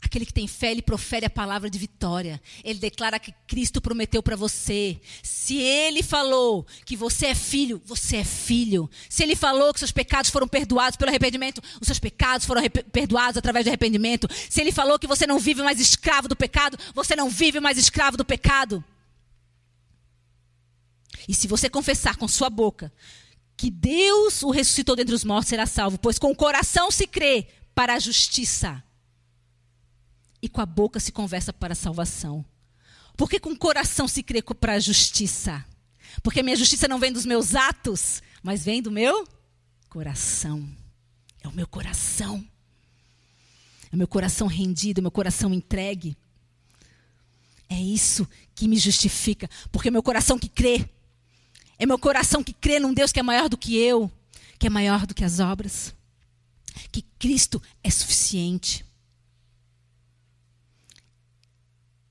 Aquele 0.00 0.24
que 0.24 0.32
tem 0.32 0.46
fé, 0.46 0.70
ele 0.70 0.80
profere 0.80 1.26
a 1.26 1.30
palavra 1.30 1.68
de 1.68 1.76
vitória. 1.76 2.40
Ele 2.62 2.78
declara 2.78 3.18
que 3.18 3.34
Cristo 3.48 3.80
prometeu 3.80 4.22
para 4.22 4.36
você. 4.36 5.00
Se 5.22 5.56
ele 5.56 6.04
falou 6.04 6.64
que 6.84 6.96
você 6.96 7.26
é 7.26 7.34
filho, 7.34 7.82
você 7.84 8.18
é 8.18 8.24
filho. 8.24 8.88
Se 9.08 9.24
ele 9.24 9.34
falou 9.34 9.72
que 9.72 9.80
seus 9.80 9.90
pecados 9.90 10.30
foram 10.30 10.46
perdoados 10.46 10.96
pelo 10.96 11.10
arrependimento, 11.10 11.60
os 11.80 11.86
seus 11.86 11.98
pecados 11.98 12.46
foram 12.46 12.62
perdoados 12.92 13.38
através 13.38 13.64
do 13.64 13.68
arrependimento. 13.68 14.28
Se 14.48 14.60
ele 14.60 14.70
falou 14.70 15.00
que 15.00 15.06
você 15.06 15.26
não 15.26 15.38
vive 15.38 15.62
mais 15.62 15.80
escravo 15.80 16.28
do 16.28 16.36
pecado, 16.36 16.78
você 16.94 17.16
não 17.16 17.28
vive 17.28 17.58
mais 17.58 17.76
escravo 17.76 18.16
do 18.16 18.24
pecado. 18.24 18.84
E 21.28 21.34
se 21.34 21.48
você 21.48 21.68
confessar 21.68 22.16
com 22.16 22.28
sua 22.28 22.48
boca 22.48 22.92
que 23.58 23.72
Deus 23.72 24.44
o 24.44 24.50
ressuscitou 24.50 24.94
dentre 24.94 25.12
os 25.12 25.24
mortos, 25.24 25.48
será 25.48 25.66
salvo, 25.66 25.98
pois 25.98 26.16
com 26.16 26.30
o 26.30 26.36
coração 26.36 26.92
se 26.92 27.08
crê 27.08 27.48
para 27.74 27.94
a 27.94 27.98
justiça 27.98 28.82
e 30.40 30.48
com 30.48 30.60
a 30.60 30.66
boca 30.66 31.00
se 31.00 31.10
conversa 31.10 31.52
para 31.52 31.72
a 31.72 31.76
salvação. 31.76 32.44
Porque 33.16 33.40
com 33.40 33.50
o 33.50 33.58
coração 33.58 34.06
se 34.06 34.22
crê 34.22 34.40
para 34.42 34.74
a 34.74 34.78
justiça? 34.78 35.66
Porque 36.22 36.40
minha 36.40 36.54
justiça 36.54 36.86
não 36.86 37.00
vem 37.00 37.12
dos 37.12 37.26
meus 37.26 37.56
atos, 37.56 38.22
mas 38.44 38.64
vem 38.64 38.80
do 38.80 38.92
meu 38.92 39.26
coração. 39.88 40.64
É 41.42 41.48
o 41.48 41.52
meu 41.52 41.66
coração. 41.66 42.46
É 43.90 43.94
o 43.96 43.98
meu 43.98 44.06
coração 44.06 44.46
rendido, 44.46 45.00
é 45.00 45.02
o 45.02 45.02
meu 45.02 45.10
coração 45.10 45.52
entregue. 45.52 46.16
É 47.68 47.74
isso 47.80 48.26
que 48.54 48.68
me 48.68 48.78
justifica, 48.78 49.50
porque 49.72 49.88
é 49.88 49.90
o 49.90 49.92
meu 49.92 50.02
coração 50.02 50.38
que 50.38 50.48
crê 50.48 50.88
é 51.78 51.86
meu 51.86 51.98
coração 51.98 52.42
que 52.42 52.52
crê 52.52 52.78
num 52.78 52.92
Deus 52.92 53.12
que 53.12 53.20
é 53.20 53.22
maior 53.22 53.48
do 53.48 53.56
que 53.56 53.76
eu, 53.76 54.10
que 54.58 54.66
é 54.66 54.70
maior 54.70 55.06
do 55.06 55.14
que 55.14 55.24
as 55.24 55.38
obras, 55.38 55.94
que 56.90 57.02
Cristo 57.18 57.62
é 57.82 57.90
suficiente. 57.90 58.84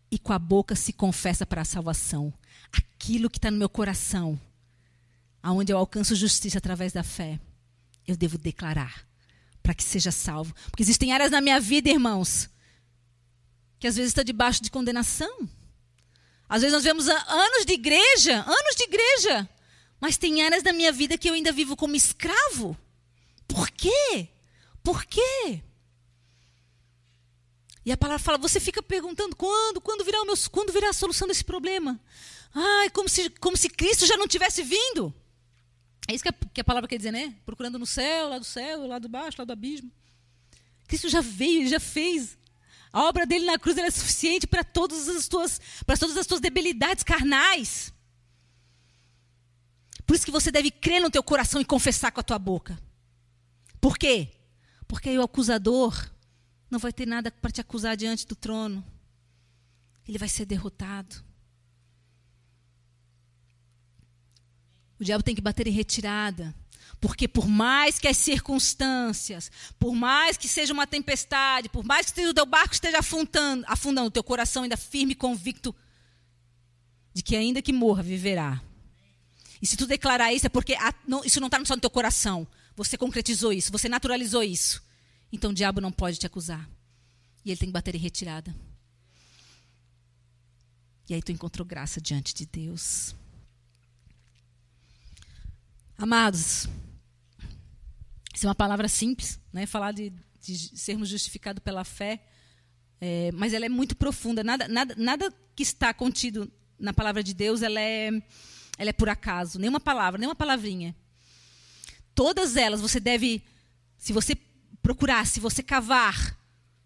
E 0.09 0.17
com 0.17 0.31
a 0.31 0.39
boca 0.39 0.75
se 0.75 0.93
confessa 0.93 1.45
para 1.45 1.61
a 1.61 1.65
salvação. 1.65 2.33
Aquilo 2.71 3.29
que 3.29 3.37
está 3.37 3.51
no 3.51 3.57
meu 3.57 3.67
coração, 3.67 4.39
aonde 5.43 5.71
eu 5.71 5.77
alcanço 5.77 6.15
justiça 6.15 6.57
através 6.57 6.93
da 6.93 7.03
fé, 7.03 7.39
eu 8.07 8.15
devo 8.15 8.37
declarar 8.37 9.05
para 9.61 9.73
que 9.73 9.83
seja 9.83 10.11
salvo. 10.11 10.55
Porque 10.71 10.81
existem 10.81 11.11
áreas 11.11 11.29
na 11.29 11.41
minha 11.41 11.59
vida, 11.59 11.89
irmãos, 11.89 12.49
que 13.79 13.87
às 13.87 13.97
vezes 13.97 14.11
está 14.11 14.23
debaixo 14.23 14.63
de 14.63 14.71
condenação. 14.71 15.49
Às 16.47 16.61
vezes 16.61 16.73
nós 16.73 16.85
vemos 16.85 17.09
anos 17.09 17.65
de 17.65 17.73
igreja, 17.73 18.41
anos 18.41 18.75
de 18.77 18.83
igreja, 18.83 19.49
mas 19.99 20.17
tem 20.17 20.41
áreas 20.43 20.63
da 20.63 20.73
minha 20.73 20.91
vida 20.91 21.17
que 21.17 21.29
eu 21.29 21.33
ainda 21.33 21.51
vivo 21.51 21.75
como 21.75 21.95
escravo. 21.95 22.77
Por 23.47 23.69
quê? 23.71 24.29
Por 24.83 25.05
quê? 25.05 25.61
E 27.85 27.91
a 27.91 27.97
palavra 27.97 28.23
fala, 28.23 28.37
você 28.37 28.59
fica 28.59 28.83
perguntando 28.83 29.35
quando, 29.35 29.79
quando 29.79 30.03
virá, 30.03 30.21
o 30.21 30.25
meu, 30.25 30.35
quando 30.51 30.73
virá 30.73 30.89
a 30.89 30.93
solução 30.93 31.27
desse 31.27 31.43
problema? 31.43 31.99
Ai, 32.53 32.89
como 32.89 33.07
se, 33.07 33.29
como 33.29 33.55
se 33.55 33.69
Cristo 33.69 34.05
já 34.05 34.17
não 34.17 34.27
tivesse 34.27 34.61
vindo. 34.61 35.13
É 36.07 36.13
isso 36.13 36.23
que 36.23 36.29
a, 36.29 36.33
que 36.53 36.61
a 36.61 36.63
palavra 36.63 36.87
quer 36.87 36.97
dizer, 36.97 37.11
né? 37.11 37.35
Procurando 37.45 37.79
no 37.79 37.85
céu, 37.85 38.29
lá 38.29 38.37
do 38.39 38.45
céu, 38.45 38.85
lá 38.87 38.99
do 38.99 39.07
baixo, 39.07 39.37
lá 39.39 39.45
do 39.45 39.53
abismo. 39.53 39.91
Cristo 40.87 41.09
já 41.09 41.21
veio, 41.21 41.61
ele 41.61 41.69
já 41.69 41.79
fez. 41.79 42.37
A 42.91 43.03
obra 43.03 43.25
dele 43.25 43.45
na 43.45 43.59
cruz 43.59 43.77
é 43.77 43.91
suficiente 43.91 44.47
para 44.47 44.63
todas 44.63 45.07
as 45.07 45.27
tuas, 45.27 45.61
para 45.85 45.97
todas 45.97 46.17
as 46.17 46.25
tuas 46.25 46.39
debilidades 46.39 47.03
carnais. 47.03 47.93
Por 50.07 50.15
isso 50.15 50.25
que 50.25 50.31
você 50.31 50.49
deve 50.49 50.71
crer 50.71 51.01
no 51.01 51.11
teu 51.11 51.21
coração 51.21 51.59
e 51.59 51.65
confessar 51.65 52.11
com 52.13 52.21
a 52.21 52.23
tua 52.23 52.39
boca. 52.39 52.79
Por 53.81 53.97
quê? 53.97 54.29
Porque 54.87 55.09
aí 55.09 55.19
o 55.19 55.21
acusador 55.21 56.09
não 56.71 56.79
vai 56.79 56.93
ter 56.93 57.05
nada 57.05 57.29
para 57.29 57.51
te 57.51 57.59
acusar 57.59 57.97
diante 57.97 58.25
do 58.25 58.33
trono. 58.33 58.83
Ele 60.07 60.17
vai 60.17 60.29
ser 60.29 60.45
derrotado. 60.45 61.27
O 64.97 65.03
diabo 65.03 65.23
tem 65.23 65.35
que 65.35 65.41
bater 65.41 65.67
em 65.67 65.71
retirada. 65.71 66.55
Porque 67.01 67.27
por 67.27 67.45
mais 67.45 67.99
que 67.99 68.07
as 68.07 68.15
circunstâncias, 68.15 69.51
por 69.77 69.93
mais 69.93 70.37
que 70.37 70.47
seja 70.47 70.73
uma 70.73 70.87
tempestade, 70.87 71.67
por 71.67 71.83
mais 71.83 72.09
que 72.11 72.25
o 72.25 72.33
teu 72.33 72.45
barco 72.45 72.73
esteja 72.73 72.99
afundando, 72.99 73.65
afundando, 73.67 74.07
o 74.07 74.11
teu 74.11 74.23
coração 74.23 74.63
ainda 74.63 74.77
firme 74.77 75.11
e 75.11 75.15
convicto 75.15 75.75
de 77.13 77.21
que 77.21 77.35
ainda 77.35 77.61
que 77.61 77.73
morra, 77.73 78.01
viverá. 78.01 78.63
E 79.61 79.65
se 79.65 79.75
tu 79.75 79.87
declarar 79.87 80.33
isso, 80.33 80.45
é 80.45 80.49
porque 80.49 80.73
a, 80.75 80.93
não, 81.07 81.23
isso 81.23 81.39
não 81.39 81.47
está 81.47 81.63
só 81.65 81.75
no 81.75 81.81
teu 81.81 81.89
coração. 81.89 82.47
Você 82.75 82.97
concretizou 82.97 83.51
isso, 83.51 83.71
você 83.71 83.89
naturalizou 83.89 84.43
isso. 84.43 84.83
Então 85.31 85.51
o 85.51 85.53
diabo 85.53 85.81
não 85.81 85.91
pode 85.91 86.17
te 86.17 86.27
acusar. 86.27 86.69
E 87.43 87.49
ele 87.49 87.57
tem 87.57 87.69
que 87.69 87.73
bater 87.73 87.95
em 87.95 87.99
retirada. 87.99 88.55
E 91.09 91.13
aí 91.13 91.21
tu 91.21 91.31
encontrou 91.31 91.65
graça 91.65 92.01
diante 92.01 92.33
de 92.33 92.45
Deus. 92.45 93.15
Amados, 95.97 96.67
isso 98.35 98.45
é 98.45 98.49
uma 98.49 98.53
palavra 98.53 98.87
simples, 98.87 99.39
né? 99.51 99.65
falar 99.65 99.93
de, 99.93 100.13
de 100.39 100.77
sermos 100.77 101.09
justificados 101.09 101.63
pela 101.63 101.83
fé, 101.83 102.21
é, 103.01 103.31
mas 103.33 103.51
ela 103.51 103.65
é 103.65 103.69
muito 103.69 103.95
profunda. 103.95 104.43
Nada, 104.43 104.67
nada, 104.67 104.93
nada 104.95 105.33
que 105.55 105.63
está 105.63 105.91
contido 105.93 106.51
na 106.77 106.93
palavra 106.93 107.23
de 107.23 107.33
Deus 107.33 107.63
ela 107.63 107.79
é, 107.79 108.11
ela 108.77 108.89
é 108.89 108.93
por 108.93 109.09
acaso. 109.09 109.59
Nenhuma 109.59 109.79
palavra, 109.79 110.19
nenhuma 110.19 110.35
palavrinha. 110.35 110.95
Todas 112.13 112.55
elas 112.55 112.81
você 112.81 112.99
deve, 112.99 113.43
se 113.97 114.13
você 114.13 114.35
procurar, 114.81 115.25
se 115.25 115.39
você 115.39 115.63
cavar, 115.63 116.37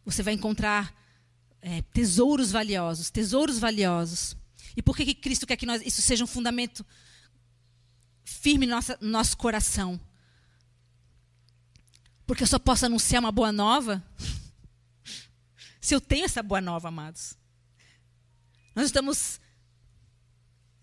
você 0.06 0.24
vai 0.24 0.34
encontrar 0.34 0.94
é, 1.62 1.82
tesouros 1.94 2.52
valiosos, 2.52 3.10
tesouros 3.10 3.60
valiosos. 3.60 4.36
E 4.76 4.82
por 4.82 4.96
que, 4.96 5.06
que 5.06 5.16
Cristo 5.16 5.46
quer 5.46 5.58
que 5.58 5.66
nós, 5.66 5.82
isso 5.86 6.02
seja 6.02 6.24
um 6.24 6.28
fundamento 6.28 6.86
firme 8.24 8.66
no 8.66 8.76
nosso, 8.76 8.94
no 9.02 9.10
nosso 9.10 9.38
coração. 9.38 10.00
Porque 12.26 12.44
eu 12.44 12.48
só 12.48 12.58
posso 12.58 12.86
anunciar 12.86 13.20
uma 13.20 13.32
boa 13.32 13.52
nova 13.52 14.04
se 15.82 15.94
eu 15.94 16.00
tenho 16.00 16.26
essa 16.26 16.42
boa 16.42 16.62
nova, 16.62 16.88
amados. 16.88 17.36
Nós 18.74 18.86
estamos 18.86 19.40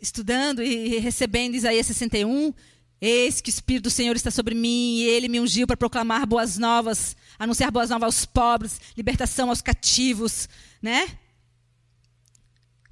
estudando 0.01 0.63
e 0.63 0.99
recebendo 0.99 1.55
Isaías 1.55 1.87
61. 1.87 2.53
Eis 3.01 3.41
que 3.41 3.49
o 3.49 3.53
Espírito 3.53 3.85
do 3.85 3.91
Senhor 3.91 4.17
está 4.17 4.31
sobre 4.31 4.55
mim 4.55 4.97
e 4.97 5.03
ele 5.05 5.29
me 5.29 5.39
ungiu 5.39 5.67
para 5.67 5.77
proclamar 5.77 6.27
boas 6.27 6.59
novas, 6.59 7.17
anunciar 7.39 7.71
boas 7.71 7.91
novas 7.91 8.05
aos 8.05 8.25
pobres, 8.25 8.81
libertação 8.97 9.51
aos 9.51 9.63
cativos, 9.63 10.49
né? 10.83 11.07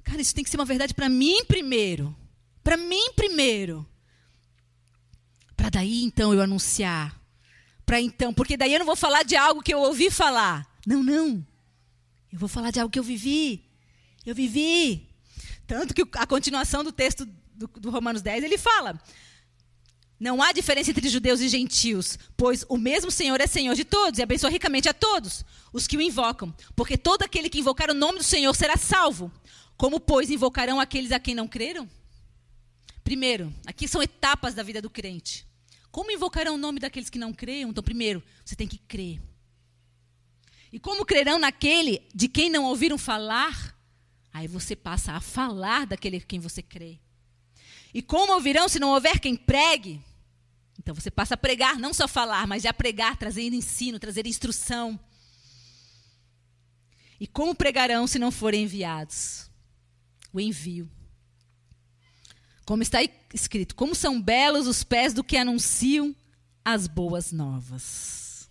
Cara, 0.03 0.21
isso 0.21 0.33
tem 0.33 0.43
que 0.43 0.49
ser 0.49 0.57
uma 0.57 0.65
verdade 0.65 0.93
para 0.93 1.09
mim 1.09 1.43
primeiro. 1.45 2.15
Para 2.63 2.77
mim 2.77 3.11
primeiro. 3.15 3.85
Para 5.57 5.69
daí 5.69 6.03
então 6.03 6.33
eu 6.33 6.41
anunciar. 6.41 7.19
Para 7.85 7.99
então, 8.01 8.33
porque 8.33 8.55
daí 8.55 8.73
eu 8.73 8.79
não 8.79 8.85
vou 8.85 8.95
falar 8.95 9.23
de 9.23 9.35
algo 9.35 9.61
que 9.61 9.73
eu 9.73 9.79
ouvi 9.79 10.09
falar. 10.09 10.65
Não, 10.85 11.03
não. 11.03 11.45
Eu 12.31 12.39
vou 12.39 12.47
falar 12.47 12.71
de 12.71 12.79
algo 12.79 12.91
que 12.91 12.99
eu 12.99 13.03
vivi. 13.03 13.65
Eu 14.25 14.35
vivi. 14.35 15.06
Tanto 15.67 15.93
que 15.93 16.03
a 16.13 16.25
continuação 16.25 16.83
do 16.83 16.93
texto 16.93 17.27
do, 17.53 17.67
do 17.67 17.89
Romanos 17.89 18.21
10, 18.21 18.43
ele 18.45 18.57
fala: 18.57 18.99
Não 20.17 20.41
há 20.41 20.53
diferença 20.53 20.89
entre 20.91 21.09
judeus 21.09 21.41
e 21.41 21.49
gentios, 21.49 22.17
pois 22.37 22.65
o 22.69 22.77
mesmo 22.77 23.11
Senhor 23.11 23.39
é 23.41 23.45
Senhor 23.45 23.75
de 23.75 23.83
todos 23.83 24.17
e 24.17 24.23
abençoa 24.23 24.49
ricamente 24.49 24.87
a 24.87 24.93
todos 24.93 25.43
os 25.73 25.85
que 25.85 25.97
o 25.97 26.01
invocam. 26.01 26.55
Porque 26.75 26.97
todo 26.97 27.23
aquele 27.23 27.49
que 27.49 27.59
invocar 27.59 27.91
o 27.91 27.93
nome 27.93 28.19
do 28.19 28.23
Senhor 28.23 28.55
será 28.55 28.77
salvo. 28.77 29.29
Como, 29.75 29.99
pois, 29.99 30.31
invocarão 30.31 30.79
aqueles 30.79 31.11
a 31.11 31.19
quem 31.19 31.35
não 31.35 31.47
creram? 31.47 31.87
Primeiro, 33.03 33.53
aqui 33.65 33.87
são 33.87 34.01
etapas 34.01 34.55
da 34.55 34.63
vida 34.63 34.81
do 34.81 34.89
crente. 34.89 35.45
Como 35.91 36.11
invocarão 36.11 36.55
o 36.55 36.57
nome 36.57 36.79
daqueles 36.79 37.09
que 37.09 37.19
não 37.19 37.33
creiam? 37.33 37.69
Então, 37.69 37.83
primeiro, 37.83 38.23
você 38.43 38.55
tem 38.55 38.67
que 38.67 38.77
crer. 38.77 39.21
E 40.71 40.79
como 40.79 41.05
crerão 41.05 41.39
naquele 41.39 42.07
de 42.13 42.27
quem 42.27 42.49
não 42.49 42.65
ouviram 42.65 42.97
falar? 42.97 43.76
Aí 44.37 44.47
você 44.47 44.75
passa 44.75 45.13
a 45.13 45.19
falar 45.19 45.87
daquele 45.87 46.21
quem 46.21 46.39
você 46.39 46.61
crê. 46.61 46.99
E 47.91 48.03
como 48.03 48.33
ouvirão 48.33 48.69
se 48.69 48.77
não 48.77 48.89
houver 48.89 49.19
quem 49.19 49.35
pregue? 49.35 49.99
Então 50.77 50.93
você 50.93 51.09
passa 51.09 51.33
a 51.33 51.37
pregar, 51.37 51.79
não 51.79 51.91
só 51.91 52.07
falar, 52.07 52.45
mas 52.45 52.61
já 52.61 52.71
pregar, 52.71 53.17
trazendo 53.17 53.55
ensino, 53.55 53.97
trazer 53.97 54.27
instrução. 54.27 54.99
E 57.19 57.25
como 57.25 57.55
pregarão 57.55 58.05
se 58.05 58.19
não 58.19 58.29
forem 58.29 58.65
enviados? 58.65 59.49
O 60.31 60.39
envio. 60.39 60.87
Como 62.63 62.83
está 62.83 62.99
escrito: 63.33 63.73
Como 63.73 63.95
são 63.95 64.21
belos 64.21 64.67
os 64.67 64.83
pés 64.83 65.15
do 65.15 65.23
que 65.23 65.35
anunciam 65.35 66.15
as 66.63 66.85
boas 66.85 67.31
novas. 67.31 68.47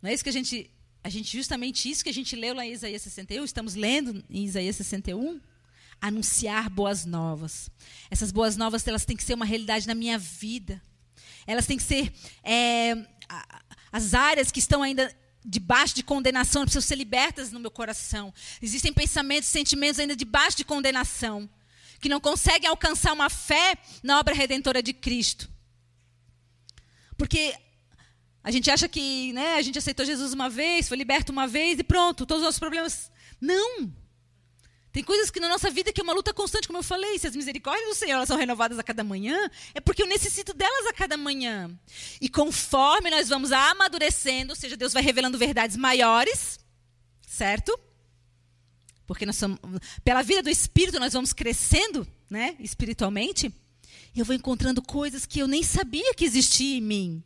Não 0.00 0.08
é 0.08 0.14
isso 0.14 0.24
que 0.24 0.30
a 0.30 0.32
gente. 0.32 0.70
A 1.02 1.08
gente 1.08 1.36
justamente 1.36 1.90
isso 1.90 2.04
que 2.04 2.10
a 2.10 2.14
gente 2.14 2.36
leu 2.36 2.54
lá 2.54 2.64
em 2.64 2.72
Isaías 2.72 3.02
61, 3.02 3.44
estamos 3.44 3.74
lendo 3.74 4.22
em 4.28 4.44
Isaías 4.44 4.76
61, 4.76 5.40
anunciar 6.00 6.68
boas 6.68 7.04
novas. 7.04 7.70
Essas 8.10 8.30
boas 8.30 8.56
novas 8.56 8.86
elas 8.86 9.04
têm 9.04 9.16
que 9.16 9.24
ser 9.24 9.34
uma 9.34 9.44
realidade 9.44 9.86
na 9.86 9.94
minha 9.94 10.18
vida. 10.18 10.80
Elas 11.46 11.66
têm 11.66 11.76
que 11.76 11.82
ser 11.82 12.12
é, 12.42 12.94
as 13.90 14.14
áreas 14.14 14.50
que 14.50 14.58
estão 14.58 14.82
ainda 14.82 15.14
debaixo 15.44 15.94
de 15.94 16.02
condenação 16.02 16.62
precisam 16.62 16.82
ser 16.82 16.96
libertas 16.96 17.50
no 17.50 17.60
meu 17.60 17.70
coração. 17.70 18.32
Existem 18.60 18.92
pensamentos, 18.92 19.48
sentimentos 19.48 19.98
ainda 19.98 20.14
debaixo 20.14 20.56
de 20.58 20.64
condenação 20.64 21.48
que 22.00 22.08
não 22.08 22.20
conseguem 22.20 22.68
alcançar 22.68 23.12
uma 23.12 23.28
fé 23.28 23.76
na 24.02 24.18
obra 24.18 24.34
redentora 24.34 24.82
de 24.82 24.92
Cristo. 24.92 25.50
Porque 27.16 27.54
a 28.42 28.50
gente 28.50 28.70
acha 28.70 28.88
que 28.88 29.32
né, 29.32 29.54
a 29.54 29.62
gente 29.62 29.78
aceitou 29.78 30.04
Jesus 30.04 30.32
uma 30.32 30.48
vez, 30.48 30.88
foi 30.88 30.96
liberto 30.96 31.32
uma 31.32 31.46
vez 31.46 31.78
e 31.78 31.84
pronto, 31.84 32.26
todos 32.26 32.42
os 32.42 32.46
nossos 32.46 32.58
problemas. 32.58 33.10
Não! 33.40 33.92
Tem 34.92 35.04
coisas 35.04 35.30
que 35.30 35.38
na 35.38 35.48
nossa 35.48 35.70
vida 35.70 35.92
que 35.92 36.00
é 36.00 36.04
uma 36.04 36.12
luta 36.12 36.34
constante, 36.34 36.66
como 36.66 36.78
eu 36.78 36.82
falei, 36.82 37.18
se 37.18 37.26
as 37.26 37.36
misericórdias 37.36 37.88
do 37.88 37.94
Senhor 37.94 38.26
são 38.26 38.36
renovadas 38.36 38.78
a 38.78 38.82
cada 38.82 39.04
manhã, 39.04 39.48
é 39.72 39.80
porque 39.80 40.02
eu 40.02 40.06
necessito 40.06 40.52
delas 40.52 40.86
a 40.86 40.92
cada 40.92 41.16
manhã. 41.16 41.70
E 42.20 42.28
conforme 42.28 43.08
nós 43.08 43.28
vamos 43.28 43.52
amadurecendo, 43.52 44.52
ou 44.52 44.56
seja, 44.56 44.76
Deus 44.76 44.92
vai 44.92 45.02
revelando 45.02 45.38
verdades 45.38 45.76
maiores, 45.76 46.58
certo? 47.26 47.78
porque 49.10 49.26
nós 49.26 49.34
somos, 49.34 49.58
pela 50.04 50.22
vida 50.22 50.40
do 50.40 50.48
Espírito 50.48 51.00
nós 51.00 51.12
vamos 51.12 51.32
crescendo, 51.32 52.06
né, 52.30 52.54
espiritualmente, 52.60 53.52
eu 54.14 54.24
vou 54.24 54.36
encontrando 54.36 54.80
coisas 54.80 55.26
que 55.26 55.40
eu 55.40 55.48
nem 55.48 55.64
sabia 55.64 56.14
que 56.14 56.24
existiam 56.24 56.78
em 56.78 56.80
mim. 56.80 57.24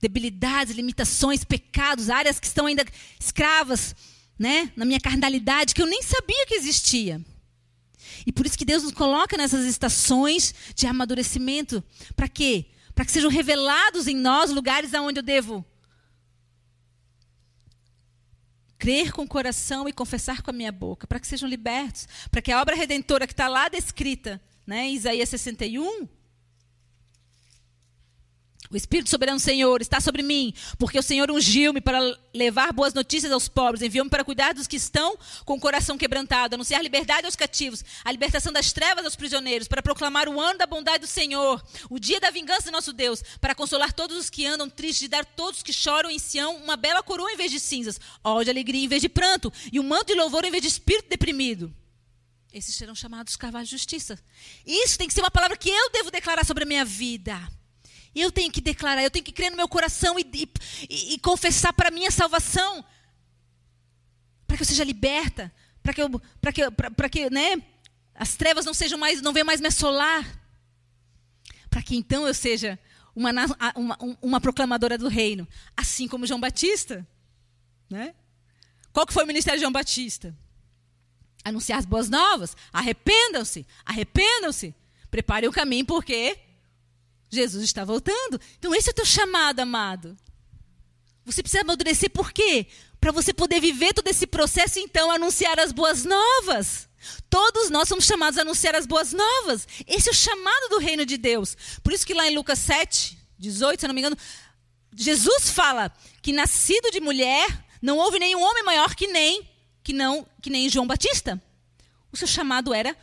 Debilidades, 0.00 0.74
limitações, 0.74 1.44
pecados, 1.44 2.10
áreas 2.10 2.38
que 2.38 2.46
estão 2.46 2.66
ainda 2.66 2.84
escravas, 3.18 3.94
né, 4.38 4.72
na 4.76 4.84
minha 4.84 5.00
carnalidade, 5.00 5.74
que 5.74 5.82
eu 5.82 5.86
nem 5.86 6.02
sabia 6.02 6.46
que 6.46 6.54
existia. 6.54 7.20
E 8.26 8.32
por 8.32 8.46
isso 8.46 8.56
que 8.56 8.64
Deus 8.64 8.82
nos 8.82 8.92
coloca 8.92 9.36
nessas 9.36 9.66
estações 9.66 10.54
de 10.74 10.86
amadurecimento. 10.86 11.82
Para 12.14 12.28
quê? 12.28 12.66
para 12.98 13.04
que 13.04 13.12
sejam 13.12 13.30
revelados 13.30 14.08
em 14.08 14.16
nós 14.16 14.50
lugares 14.50 14.92
aonde 14.92 15.20
eu 15.20 15.22
devo 15.22 15.64
crer 18.76 19.12
com 19.12 19.22
o 19.22 19.28
coração 19.28 19.88
e 19.88 19.92
confessar 19.92 20.42
com 20.42 20.50
a 20.50 20.52
minha 20.52 20.72
boca, 20.72 21.06
para 21.06 21.20
que 21.20 21.26
sejam 21.28 21.48
libertos, 21.48 22.08
para 22.28 22.42
que 22.42 22.50
a 22.50 22.60
obra 22.60 22.74
redentora 22.74 23.24
que 23.24 23.32
está 23.32 23.46
lá 23.46 23.68
descrita, 23.68 24.42
né, 24.66 24.90
Isaías 24.90 25.28
61, 25.28 26.08
o 28.70 28.76
Espírito 28.76 29.08
Soberano 29.08 29.40
Senhor 29.40 29.80
está 29.80 30.00
sobre 30.00 30.22
mim, 30.22 30.52
porque 30.78 30.98
o 30.98 31.02
Senhor 31.02 31.30
ungiu-me 31.30 31.80
para 31.80 32.00
levar 32.34 32.72
boas 32.72 32.92
notícias 32.92 33.32
aos 33.32 33.48
pobres, 33.48 33.82
enviou-me 33.82 34.10
para 34.10 34.24
cuidar 34.24 34.52
dos 34.52 34.66
que 34.66 34.76
estão 34.76 35.16
com 35.44 35.54
o 35.54 35.60
coração 35.60 35.96
quebrantado, 35.96 36.54
anunciar 36.54 36.82
liberdade 36.82 37.26
aos 37.26 37.34
cativos, 37.34 37.84
a 38.04 38.12
libertação 38.12 38.52
das 38.52 38.72
trevas 38.72 39.04
aos 39.04 39.16
prisioneiros, 39.16 39.68
para 39.68 39.82
proclamar 39.82 40.28
o 40.28 40.40
ano 40.40 40.58
da 40.58 40.66
bondade 40.66 41.00
do 41.00 41.06
Senhor, 41.06 41.64
o 41.88 41.98
dia 41.98 42.20
da 42.20 42.30
vingança 42.30 42.64
do 42.64 42.72
nosso 42.72 42.92
Deus, 42.92 43.22
para 43.40 43.54
consolar 43.54 43.92
todos 43.92 44.16
os 44.16 44.30
que 44.30 44.46
andam 44.46 44.68
tristes 44.68 45.02
e 45.02 45.08
dar 45.08 45.24
todos 45.24 45.58
os 45.58 45.62
que 45.62 45.72
choram 45.72 46.10
em 46.10 46.18
Sião 46.18 46.56
uma 46.56 46.76
bela 46.76 47.02
coroa 47.02 47.32
em 47.32 47.36
vez 47.36 47.50
de 47.50 47.58
cinzas, 47.58 47.98
óleo 48.22 48.44
de 48.44 48.50
alegria 48.50 48.84
em 48.84 48.88
vez 48.88 49.00
de 49.00 49.08
pranto, 49.08 49.52
e 49.72 49.80
um 49.80 49.82
manto 49.84 50.08
de 50.08 50.14
louvor 50.14 50.44
em 50.44 50.50
vez 50.50 50.62
de 50.62 50.68
espírito 50.68 51.08
deprimido. 51.08 51.74
Esses 52.52 52.74
serão 52.74 52.94
chamados 52.94 53.36
carvalhos 53.36 53.68
de 53.68 53.76
justiça. 53.76 54.18
Isso 54.66 54.98
tem 54.98 55.06
que 55.06 55.14
ser 55.14 55.20
uma 55.20 55.30
palavra 55.30 55.56
que 55.56 55.68
eu 55.68 55.90
devo 55.90 56.10
declarar 56.10 56.44
sobre 56.46 56.64
a 56.64 56.66
minha 56.66 56.84
vida. 56.84 57.38
Eu 58.14 58.32
tenho 58.32 58.50
que 58.50 58.60
declarar, 58.60 59.02
eu 59.02 59.10
tenho 59.10 59.24
que 59.24 59.32
crer 59.32 59.50
no 59.50 59.56
meu 59.56 59.68
coração 59.68 60.18
e, 60.18 60.26
e, 60.88 61.14
e 61.14 61.18
confessar 61.18 61.72
para 61.72 61.88
a 61.88 61.92
minha 61.92 62.10
salvação. 62.10 62.84
Para 64.46 64.56
que 64.56 64.62
eu 64.62 64.66
seja 64.66 64.84
liberta. 64.84 65.52
Para 65.82 65.92
que, 65.92 66.02
eu, 66.02 66.10
que, 66.52 67.08
que 67.10 67.30
né, 67.30 67.62
as 68.14 68.36
trevas 68.36 68.64
não 68.64 68.74
sejam 68.74 68.98
mais, 68.98 69.22
não 69.22 69.32
venham 69.32 69.46
mais 69.46 69.60
me 69.60 69.68
assolar. 69.68 70.26
Para 71.70 71.82
que 71.82 71.96
então 71.96 72.26
eu 72.26 72.34
seja 72.34 72.78
uma, 73.14 73.30
uma, 73.74 73.98
uma 74.20 74.40
proclamadora 74.40 74.98
do 74.98 75.08
reino. 75.08 75.46
Assim 75.76 76.08
como 76.08 76.26
João 76.26 76.40
Batista. 76.40 77.06
Né? 77.88 78.14
Qual 78.92 79.06
que 79.06 79.12
foi 79.12 79.24
o 79.24 79.26
ministério 79.26 79.58
de 79.58 79.62
João 79.62 79.72
Batista? 79.72 80.36
Anunciar 81.44 81.78
as 81.78 81.84
boas 81.84 82.08
novas. 82.08 82.56
Arrependam-se, 82.72 83.66
arrependam-se. 83.84 84.74
Preparem 85.10 85.48
o 85.48 85.52
caminho, 85.52 85.86
porque 85.86 86.38
Jesus 87.30 87.64
está 87.64 87.84
voltando. 87.84 88.40
Então, 88.58 88.74
esse 88.74 88.88
é 88.88 88.92
o 88.92 88.94
teu 88.94 89.04
chamado, 89.04 89.60
amado. 89.60 90.16
Você 91.24 91.42
precisa 91.42 91.62
amadurecer 91.62 92.10
por 92.10 92.32
quê? 92.32 92.66
Para 93.00 93.12
você 93.12 93.34
poder 93.34 93.60
viver 93.60 93.92
todo 93.92 94.08
esse 94.08 94.26
processo, 94.26 94.78
então, 94.78 95.10
anunciar 95.10 95.60
as 95.60 95.72
boas 95.72 96.04
novas. 96.04 96.88
Todos 97.28 97.70
nós 97.70 97.88
somos 97.88 98.06
chamados 98.06 98.38
a 98.38 98.42
anunciar 98.42 98.74
as 98.74 98.86
boas 98.86 99.12
novas. 99.12 99.68
Esse 99.86 100.08
é 100.08 100.12
o 100.12 100.14
chamado 100.14 100.68
do 100.70 100.78
reino 100.78 101.04
de 101.04 101.16
Deus. 101.16 101.56
Por 101.82 101.92
isso 101.92 102.06
que 102.06 102.14
lá 102.14 102.26
em 102.26 102.34
Lucas 102.34 102.58
7, 102.58 103.18
18, 103.38 103.80
se 103.80 103.86
não 103.86 103.94
me 103.94 104.00
engano, 104.00 104.16
Jesus 104.94 105.50
fala 105.50 105.92
que 106.22 106.32
nascido 106.32 106.90
de 106.90 107.00
mulher, 107.00 107.46
não 107.80 107.98
houve 107.98 108.18
nenhum 108.18 108.42
homem 108.42 108.64
maior 108.64 108.94
que 108.94 109.06
nem 109.06 109.48
que 109.82 109.92
não 109.92 110.26
que 110.42 110.50
nem 110.50 110.68
João 110.68 110.86
Batista. 110.86 111.40
O 112.10 112.16
seu 112.16 112.26
chamado 112.26 112.74
era 112.74 112.96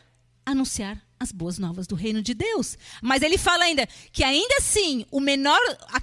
anunciar 0.45 1.04
as 1.19 1.31
boas 1.31 1.57
novas 1.57 1.87
do 1.87 1.95
reino 1.95 2.21
de 2.21 2.33
Deus. 2.33 2.77
Mas 3.01 3.21
ele 3.21 3.37
fala 3.37 3.63
ainda 3.63 3.87
que 4.11 4.23
ainda 4.23 4.55
assim, 4.57 5.05
o 5.11 5.19
menor, 5.19 5.59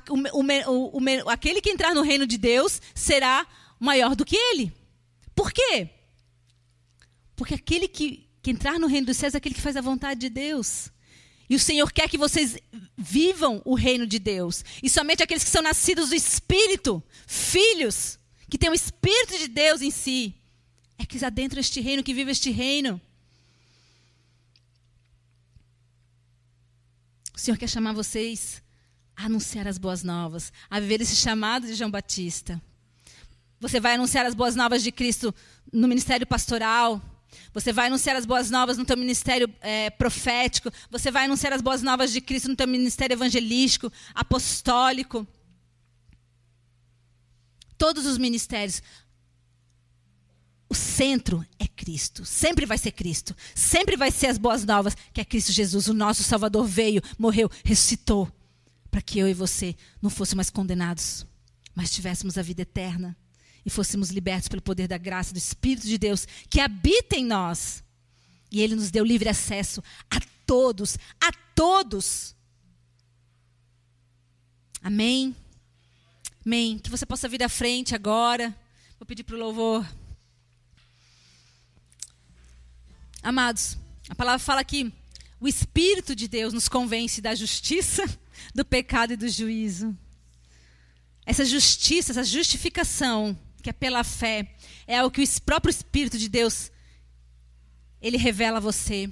o, 0.09 0.41
o, 0.41 0.99
o, 0.99 1.31
aquele 1.31 1.61
que 1.61 1.71
entrar 1.71 1.95
no 1.95 2.03
reino 2.03 2.27
de 2.27 2.39
Deus 2.39 2.81
será 2.95 3.47
maior 3.79 4.17
do 4.17 4.25
que 4.25 4.37
ele. 4.37 4.73
Por 5.35 5.53
quê? 5.53 5.91
Porque 7.37 7.55
aquele 7.55 7.89
que, 7.89 8.29
que 8.43 8.51
entrar 8.51 8.79
no 8.79 8.87
reino 8.87 9.07
dos 9.07 9.17
céus 9.17 9.35
é 9.35 9.39
aquele 9.39 9.55
que 9.55 9.61
faz 9.61 9.77
a 9.77 9.81
vontade 9.81 10.21
de 10.21 10.29
Deus. 10.29 10.91
E 11.49 11.55
o 11.55 11.59
Senhor 11.59 11.93
quer 11.93 12.09
que 12.09 12.17
vocês 12.17 12.57
vivam 12.97 13.61
o 13.65 13.75
reino 13.75 14.07
de 14.07 14.19
Deus. 14.19 14.65
E 14.83 14.89
somente 14.89 15.23
aqueles 15.23 15.45
que 15.45 15.51
são 15.51 15.61
nascidos 15.63 16.09
do 16.09 16.15
Espírito, 16.15 17.03
filhos, 17.27 18.19
que 18.49 18.57
têm 18.57 18.71
o 18.71 18.75
Espírito 18.75 19.39
de 19.39 19.49
Deus 19.49 19.83
em 19.83 19.91
si, 19.91 20.35
é 20.99 21.05
que 21.05 21.23
adentram 21.25 21.61
este 21.61 21.81
reino, 21.81 22.03
que 22.03 22.15
vive 22.15 22.31
este 22.31 22.51
reino. 22.51 23.01
Senhor 27.43 27.57
quer 27.57 27.69
chamar 27.69 27.93
vocês 27.93 28.63
a 29.17 29.25
anunciar 29.25 29.67
as 29.67 29.77
boas 29.77 30.05
novas, 30.05 30.53
a 30.71 30.79
viver 30.79 31.01
esse 31.01 31.17
chamado 31.17 31.67
de 31.67 31.75
João 31.75 31.91
Batista. 31.91 32.63
Você 33.59 33.81
vai 33.81 33.95
anunciar 33.95 34.25
as 34.25 34.33
boas 34.33 34.55
novas 34.55 34.81
de 34.81 34.93
Cristo 34.93 35.35
no 35.73 35.89
ministério 35.89 36.25
pastoral. 36.25 37.03
Você 37.53 37.73
vai 37.73 37.89
anunciar 37.89 38.15
as 38.15 38.25
boas 38.25 38.49
novas 38.49 38.79
no 38.79 38.85
teu 38.85 38.97
ministério 38.97 39.53
é, 39.61 39.91
profético. 39.91 40.71
Você 40.89 41.11
vai 41.11 41.25
anunciar 41.25 41.53
as 41.53 41.61
boas 41.61 41.83
novas 41.83 42.13
de 42.13 42.21
Cristo 42.21 42.49
no 42.49 42.55
teu 42.55 42.69
ministério 42.69 43.15
evangelístico, 43.15 43.93
apostólico. 44.15 45.27
Todos 47.77 48.07
os 48.07 48.19
ministérios. 48.19 48.81
O 50.73 50.75
centro 50.75 51.47
é 51.59 51.69
Cristo. 51.69 52.25
Sempre 52.25 52.65
vai 52.65 52.79
ser 52.79 52.93
Cristo. 52.93 53.37
Sempre 53.55 53.95
vai 53.95 54.11
ser 54.11 54.29
as 54.29 54.39
boas 54.39 54.65
novas, 54.65 54.97
que 55.13 55.21
é 55.21 55.25
Cristo 55.25 55.53
Jesus, 55.53 55.87
o 55.87 55.93
nosso 55.93 56.23
Salvador 56.23 56.65
veio, 56.65 57.03
morreu, 57.19 57.51
ressuscitou, 57.63 58.27
para 58.91 59.03
que 59.03 59.19
eu 59.19 59.29
e 59.29 59.35
você 59.35 59.77
não 60.01 60.09
fôssemos 60.09 60.37
mais 60.37 60.49
condenados, 60.49 61.27
mas 61.75 61.91
tivéssemos 61.91 62.39
a 62.39 62.43
vida 62.43 62.63
eterna 62.63 63.15
e 63.67 63.69
fôssemos 63.69 64.09
libertos 64.09 64.49
pelo 64.49 64.63
poder 64.63 64.89
da 64.89 64.97
graça 64.97 65.35
do 65.35 65.37
Espírito 65.37 65.87
de 65.87 65.99
Deus 65.99 66.27
que 66.49 66.59
habita 66.59 67.17
em 67.17 67.27
nós. 67.27 67.85
E 68.51 68.63
ele 68.63 68.75
nos 68.75 68.91
deu 68.91 69.05
livre 69.05 69.29
acesso 69.29 69.85
a 70.09 70.19
todos, 70.47 70.97
a 71.21 71.31
todos. 71.55 72.35
Amém. 74.81 75.37
Amém. 76.47 76.79
Que 76.79 76.89
você 76.89 77.05
possa 77.05 77.29
vir 77.29 77.43
à 77.43 77.49
frente 77.51 77.95
agora. 77.95 78.59
Vou 78.99 79.05
pedir 79.05 79.23
para 79.23 79.37
o 79.37 79.39
louvor. 79.39 79.87
Amados, 83.23 83.79
a 84.09 84.15
palavra 84.17 84.41
fala 84.41 84.65
que 84.65 84.93
o 85.39 85.47
Espírito 85.47 86.15
de 86.17 86.27
Deus 86.27 86.53
nos 86.53 86.69
convence 86.69 87.21
da 87.21 87.35
justiça, 87.37 88.03
do 88.53 88.65
pecado 88.65 89.13
e 89.13 89.17
do 89.17 89.29
juízo. 89.29 89.97
Essa 91.25 91.45
justiça, 91.45 92.11
essa 92.11 92.25
justificação, 92.25 93.39
que 93.63 93.71
é 93.71 93.73
pela 93.73 94.03
fé, 94.03 94.57
é 94.89 95.05
o 95.05 95.11
que 95.11 95.23
o 95.23 95.43
próprio 95.43 95.71
Espírito 95.71 96.19
de 96.19 96.29
Deus 96.29 96.73
ele 98.01 98.17
revela 98.17 98.57
a 98.57 98.61
você. 98.61 99.09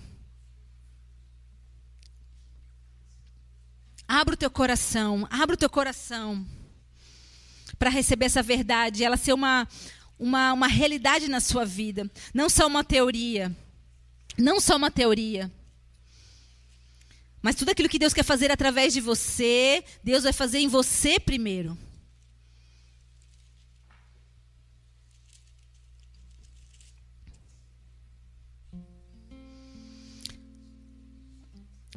Abra 4.09 4.35
o 4.35 4.37
teu 4.37 4.51
coração, 4.51 5.29
abra 5.31 5.55
o 5.55 5.59
teu 5.59 5.71
coração 5.71 6.45
para 7.79 7.91
receber 7.91 8.27
essa 8.27 8.43
verdade, 8.43 9.05
ela 9.05 9.17
ser 9.17 9.33
uma, 9.33 9.69
uma, 10.19 10.53
uma 10.53 10.67
realidade 10.67 11.29
na 11.29 11.39
sua 11.39 11.65
vida, 11.65 12.11
não 12.35 12.49
só 12.51 12.67
uma 12.67 12.83
teoria. 12.83 13.57
Não 14.41 14.59
só 14.61 14.77
uma 14.77 14.91
teoria. 14.91 15.51
Mas 17.43 17.55
tudo 17.55 17.71
aquilo 17.71 17.89
que 17.89 17.99
Deus 17.99 18.13
quer 18.13 18.23
fazer 18.23 18.51
através 18.51 18.93
de 18.93 19.01
você, 19.01 19.85
Deus 20.03 20.25
vai 20.25 20.33
fazer 20.33 20.59
em 20.59 20.69
você 20.69 21.19
primeiro. 21.19 21.77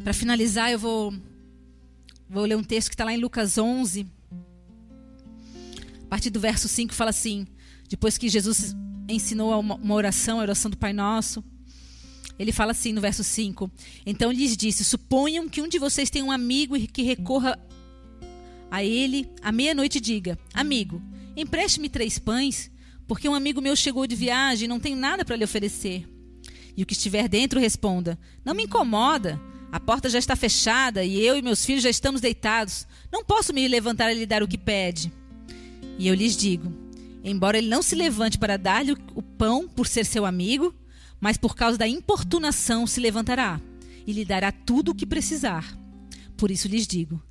Para 0.03 0.13
finalizar, 0.13 0.69
eu 0.69 0.79
vou, 0.79 1.13
vou 2.29 2.43
ler 2.43 2.57
um 2.57 2.63
texto 2.63 2.89
que 2.89 2.93
está 2.93 3.05
lá 3.05 3.13
em 3.13 3.17
Lucas 3.17 3.57
11. 3.57 4.05
A 6.05 6.07
partir 6.09 6.29
do 6.29 6.39
verso 6.39 6.67
5 6.67 6.93
fala 6.93 7.09
assim: 7.09 7.47
Depois 7.87 8.17
que 8.17 8.27
Jesus 8.27 8.75
ensinou 9.07 9.57
uma, 9.59 9.93
oração, 9.93 10.39
a 10.39 10.41
oração 10.41 10.69
do 10.69 10.77
Pai 10.77 10.91
Nosso. 10.91 11.43
Ele 12.43 12.51
fala 12.51 12.71
assim 12.71 12.91
no 12.91 12.99
verso 12.99 13.23
5: 13.23 13.71
Então 14.05 14.31
lhes 14.31 14.57
disse: 14.57 14.83
Suponham 14.83 15.47
que 15.47 15.61
um 15.61 15.67
de 15.67 15.79
vocês 15.79 16.09
tem 16.09 16.21
um 16.21 16.31
amigo 16.31 16.75
e 16.75 16.85
que 16.85 17.01
recorra 17.01 17.57
a 18.69 18.83
ele 18.83 19.29
à 19.41 19.49
meia-noite 19.49 20.01
diga: 20.01 20.37
Amigo, 20.53 21.01
empreste-me 21.37 21.87
três 21.87 22.19
pães, 22.19 22.69
porque 23.07 23.29
um 23.29 23.33
amigo 23.33 23.61
meu 23.61 23.77
chegou 23.77 24.05
de 24.05 24.15
viagem 24.15 24.65
e 24.65 24.67
não 24.67 24.79
tenho 24.79 24.97
nada 24.97 25.23
para 25.23 25.37
lhe 25.37 25.43
oferecer. 25.45 26.05
E 26.75 26.83
o 26.83 26.85
que 26.85 26.93
estiver 26.93 27.29
dentro 27.29 27.61
responda: 27.61 28.19
Não 28.43 28.53
me 28.53 28.63
incomoda. 28.63 29.39
A 29.71 29.79
porta 29.79 30.09
já 30.09 30.19
está 30.19 30.35
fechada 30.35 31.03
e 31.03 31.19
eu 31.19 31.35
e 31.35 31.41
meus 31.41 31.65
filhos 31.65 31.81
já 31.81 31.89
estamos 31.89 32.21
deitados. 32.21 32.85
Não 33.11 33.23
posso 33.23 33.53
me 33.53 33.67
levantar 33.67 34.11
e 34.11 34.19
lhe 34.19 34.25
dar 34.25 34.43
o 34.43 34.47
que 34.47 34.57
pede. 34.57 35.11
E 35.97 36.09
eu 36.09 36.13
lhes 36.13 36.35
digo: 36.35 36.71
embora 37.23 37.57
ele 37.57 37.69
não 37.69 37.81
se 37.81 37.95
levante 37.95 38.37
para 38.37 38.57
dar-lhe 38.57 38.91
o 39.15 39.21
pão 39.21 39.65
por 39.67 39.87
ser 39.87 40.05
seu 40.05 40.25
amigo, 40.25 40.75
mas 41.23 41.37
por 41.37 41.55
causa 41.55 41.77
da 41.77 41.87
importunação 41.87 42.85
se 42.85 42.99
levantará 42.99 43.61
e 44.05 44.11
lhe 44.11 44.25
dará 44.25 44.51
tudo 44.51 44.91
o 44.91 44.93
que 44.93 45.05
precisar. 45.05 45.73
Por 46.35 46.51
isso 46.51 46.67
lhes 46.67 46.85
digo: 46.85 47.23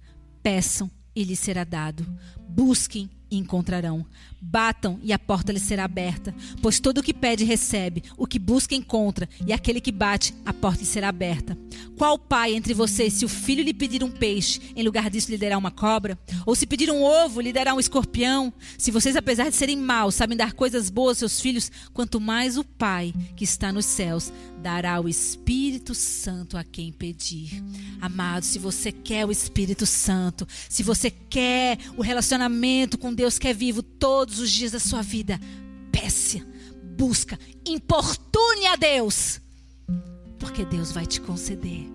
peçam 0.42 0.90
e 1.14 1.22
lhes 1.22 1.38
será 1.38 1.62
dado, 1.62 2.06
busquem 2.54 3.08
e 3.30 3.38
encontrarão. 3.38 4.04
Batam 4.40 4.98
e 5.02 5.12
a 5.12 5.18
porta 5.18 5.52
lhes 5.52 5.62
será 5.62 5.84
aberta. 5.84 6.34
Pois 6.60 6.78
todo 6.80 6.98
o 6.98 7.02
que 7.02 7.14
pede 7.14 7.44
recebe, 7.44 8.02
o 8.16 8.26
que 8.26 8.38
busca 8.38 8.74
encontra, 8.74 9.28
e 9.46 9.52
aquele 9.52 9.80
que 9.80 9.92
bate, 9.92 10.34
a 10.44 10.52
porta 10.52 10.80
lhe 10.80 10.86
será 10.86 11.08
aberta. 11.08 11.56
Qual 11.96 12.18
pai 12.18 12.54
entre 12.54 12.74
vocês, 12.74 13.12
se 13.14 13.24
o 13.24 13.28
filho 13.28 13.62
lhe 13.62 13.72
pedir 13.72 14.02
um 14.02 14.10
peixe, 14.10 14.60
em 14.76 14.82
lugar 14.82 15.08
disso 15.08 15.30
lhe 15.30 15.38
dará 15.38 15.56
uma 15.56 15.70
cobra? 15.70 16.18
Ou 16.44 16.54
se 16.54 16.66
pedir 16.66 16.90
um 16.90 17.02
ovo, 17.02 17.40
lhe 17.40 17.52
dará 17.52 17.72
um 17.72 17.80
escorpião? 17.80 18.52
Se 18.76 18.90
vocês, 18.90 19.16
apesar 19.16 19.48
de 19.48 19.56
serem 19.56 19.76
maus, 19.76 20.16
sabem 20.16 20.36
dar 20.36 20.52
coisas 20.52 20.90
boas 20.90 21.22
aos 21.22 21.32
seus 21.32 21.40
filhos, 21.40 21.70
quanto 21.92 22.20
mais 22.20 22.58
o 22.58 22.64
Pai 22.64 23.14
que 23.36 23.44
está 23.44 23.72
nos 23.72 23.86
céus 23.86 24.32
dará 24.62 25.00
o 25.00 25.08
Espírito 25.08 25.94
Santo 25.94 26.56
a 26.56 26.64
quem 26.64 26.92
pedir. 26.92 27.62
Amado, 28.00 28.44
se 28.44 28.58
você 28.58 28.92
quer 28.92 29.26
o 29.26 29.32
Espírito 29.32 29.84
Santo, 29.86 30.46
se 30.68 30.82
você 30.82 31.10
quer 31.10 31.78
o 31.96 32.02
relacionamento 32.42 32.98
com 32.98 33.14
Deus 33.14 33.38
que 33.38 33.48
é 33.48 33.52
vivo 33.52 33.82
todos 33.82 34.38
os 34.38 34.50
dias 34.50 34.72
da 34.72 34.80
sua 34.80 35.02
vida, 35.02 35.40
peça, 35.90 36.40
busca, 36.96 37.38
importune 37.66 38.66
a 38.66 38.76
Deus, 38.76 39.40
porque 40.38 40.64
Deus 40.64 40.92
vai 40.92 41.06
te 41.06 41.20
conceder. 41.20 41.90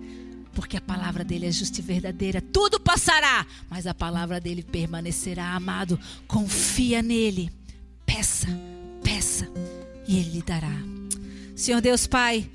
Porque 0.54 0.76
a 0.76 0.80
palavra 0.80 1.22
dele 1.22 1.46
é 1.46 1.52
justa 1.52 1.78
e 1.78 1.82
verdadeira. 1.82 2.40
Tudo 2.40 2.80
passará, 2.80 3.46
mas 3.70 3.86
a 3.86 3.94
palavra 3.94 4.40
dele 4.40 4.64
permanecerá. 4.64 5.54
Amado, 5.54 6.00
confia 6.26 7.00
nele. 7.00 7.48
Peça, 8.04 8.48
peça, 9.04 9.48
e 10.08 10.18
ele 10.18 10.30
lhe 10.30 10.42
dará. 10.42 10.72
Senhor 11.54 11.80
Deus 11.80 12.08
Pai, 12.08 12.50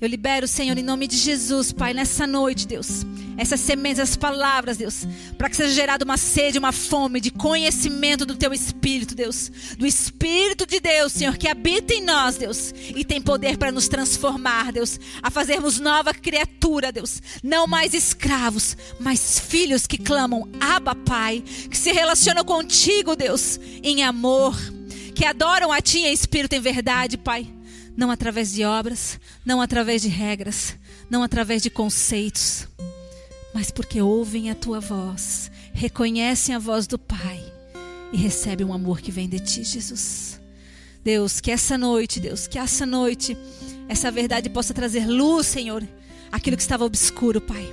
eu 0.00 0.06
libero, 0.06 0.46
Senhor, 0.46 0.78
em 0.78 0.84
nome 0.84 1.08
de 1.08 1.16
Jesus, 1.16 1.72
Pai, 1.72 1.92
nessa 1.92 2.28
noite, 2.28 2.64
Deus, 2.64 3.04
essas 3.38 3.60
sementes, 3.60 4.00
essas 4.00 4.16
palavras, 4.16 4.76
Deus, 4.76 5.06
para 5.38 5.48
que 5.48 5.56
seja 5.56 5.72
gerada 5.72 6.04
uma 6.04 6.16
sede, 6.16 6.58
uma 6.58 6.72
fome 6.72 7.20
de 7.20 7.30
conhecimento 7.30 8.26
do 8.26 8.34
Teu 8.34 8.52
Espírito, 8.52 9.14
Deus, 9.14 9.48
do 9.78 9.86
Espírito 9.86 10.66
de 10.66 10.80
Deus, 10.80 11.12
Senhor, 11.12 11.36
que 11.36 11.46
habita 11.46 11.94
em 11.94 12.02
nós, 12.02 12.36
Deus, 12.36 12.74
e 12.76 13.04
tem 13.04 13.22
poder 13.22 13.56
para 13.56 13.70
nos 13.70 13.86
transformar, 13.86 14.72
Deus, 14.72 14.98
a 15.22 15.30
fazermos 15.30 15.78
nova 15.78 16.12
criatura, 16.12 16.90
Deus, 16.90 17.22
não 17.40 17.68
mais 17.68 17.94
escravos, 17.94 18.76
mas 18.98 19.38
filhos 19.38 19.86
que 19.86 19.98
clamam, 19.98 20.50
Abba, 20.60 20.96
Pai, 20.96 21.44
que 21.70 21.76
se 21.76 21.92
relacionam 21.92 22.44
contigo, 22.44 23.14
Deus, 23.14 23.60
em 23.84 24.02
amor, 24.02 24.56
que 25.14 25.24
adoram 25.24 25.70
a 25.70 25.80
Ti 25.80 26.00
em 26.00 26.12
Espírito 26.12 26.54
em 26.54 26.60
verdade, 26.60 27.16
Pai. 27.16 27.46
Não 27.96 28.10
através 28.10 28.52
de 28.52 28.64
obras, 28.64 29.18
não 29.44 29.60
através 29.60 30.02
de 30.02 30.08
regras, 30.08 30.76
não 31.10 31.22
através 31.22 31.62
de 31.62 31.68
conceitos, 31.68 32.68
mas 33.54 33.70
porque 33.70 34.00
ouvem 34.00 34.50
a 34.50 34.54
tua 34.54 34.80
voz, 34.80 35.50
reconhecem 35.72 36.54
a 36.54 36.58
voz 36.58 36.86
do 36.86 36.98
Pai 36.98 37.40
e 38.12 38.16
recebem 38.16 38.66
um 38.66 38.72
amor 38.72 39.00
que 39.00 39.10
vem 39.10 39.28
de 39.28 39.40
ti, 39.40 39.64
Jesus. 39.64 40.40
Deus, 41.02 41.40
que 41.40 41.50
essa 41.50 41.78
noite, 41.78 42.20
Deus, 42.20 42.46
que 42.46 42.58
essa 42.58 42.84
noite 42.84 43.36
essa 43.88 44.10
verdade 44.10 44.50
possa 44.50 44.74
trazer 44.74 45.06
luz, 45.06 45.46
Senhor, 45.46 45.82
aquilo 46.30 46.56
que 46.56 46.62
estava 46.62 46.84
obscuro, 46.84 47.40
Pai. 47.40 47.66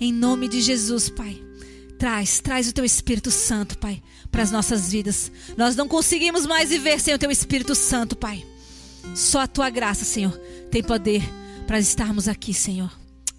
Em 0.00 0.12
nome 0.12 0.48
de 0.48 0.60
Jesus, 0.60 1.08
Pai. 1.08 1.40
Traz, 1.96 2.40
traz 2.40 2.68
o 2.68 2.72
teu 2.72 2.84
Espírito 2.84 3.30
Santo, 3.30 3.78
Pai, 3.78 4.02
para 4.30 4.42
as 4.42 4.50
nossas 4.50 4.90
vidas. 4.90 5.30
Nós 5.56 5.76
não 5.76 5.86
conseguimos 5.86 6.44
mais 6.44 6.70
viver 6.70 7.00
sem 7.00 7.14
o 7.14 7.18
teu 7.18 7.30
Espírito 7.30 7.74
Santo, 7.74 8.16
Pai. 8.16 8.44
Só 9.14 9.40
a 9.40 9.46
tua 9.46 9.70
graça, 9.70 10.04
Senhor, 10.04 10.36
tem 10.70 10.82
poder 10.82 11.22
para 11.66 11.78
estarmos 11.78 12.26
aqui, 12.26 12.52
Senhor. 12.52 12.90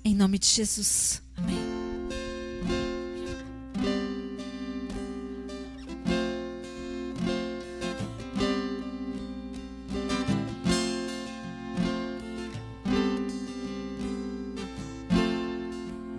Em 0.03 0.15
nome 0.15 0.39
de 0.39 0.47
Jesus. 0.47 1.24
Amém. 1.37 1.59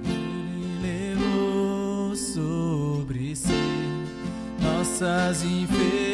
Ele 0.04 0.78
levou 0.82 2.14
sobre 2.16 3.34
si 3.34 3.52
nossas 4.60 5.42
enfermidades. 5.42 6.05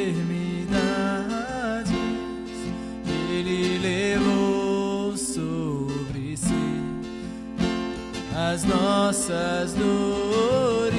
As 8.52 8.64
nossas 8.64 9.72
dores. 9.72 10.92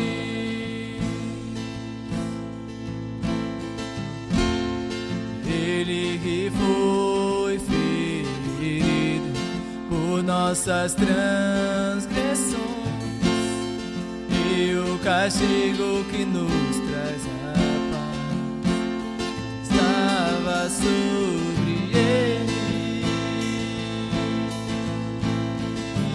Ele 5.45 6.19
que 6.23 6.51
foi 6.51 7.59
ferido 7.59 9.33
por 9.87 10.23
nossas 10.23 10.95
transgressões 10.95 12.63
e 14.31 14.75
o 14.75 14.97
castigo 15.03 16.03
que 16.09 16.25
nos 16.25 16.77
traz 16.89 17.21
a 17.27 17.53
paz 17.91 18.57
estava 19.69 20.69
sobre 20.69 21.73
ele 21.95 23.05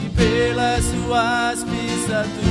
e 0.05 0.09
pelas 0.17 0.98
suas 1.09 1.65
pisaduras 1.65 2.48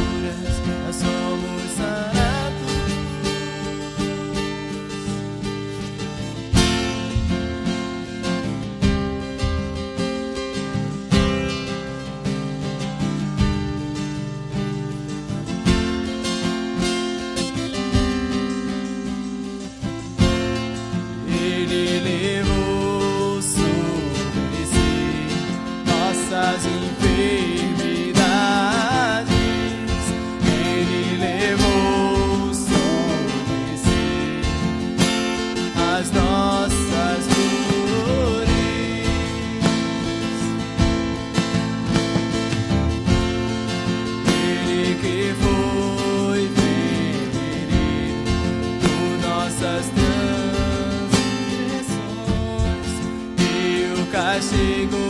e 54.38 54.40
o 54.40 54.40
castigo 54.40 55.07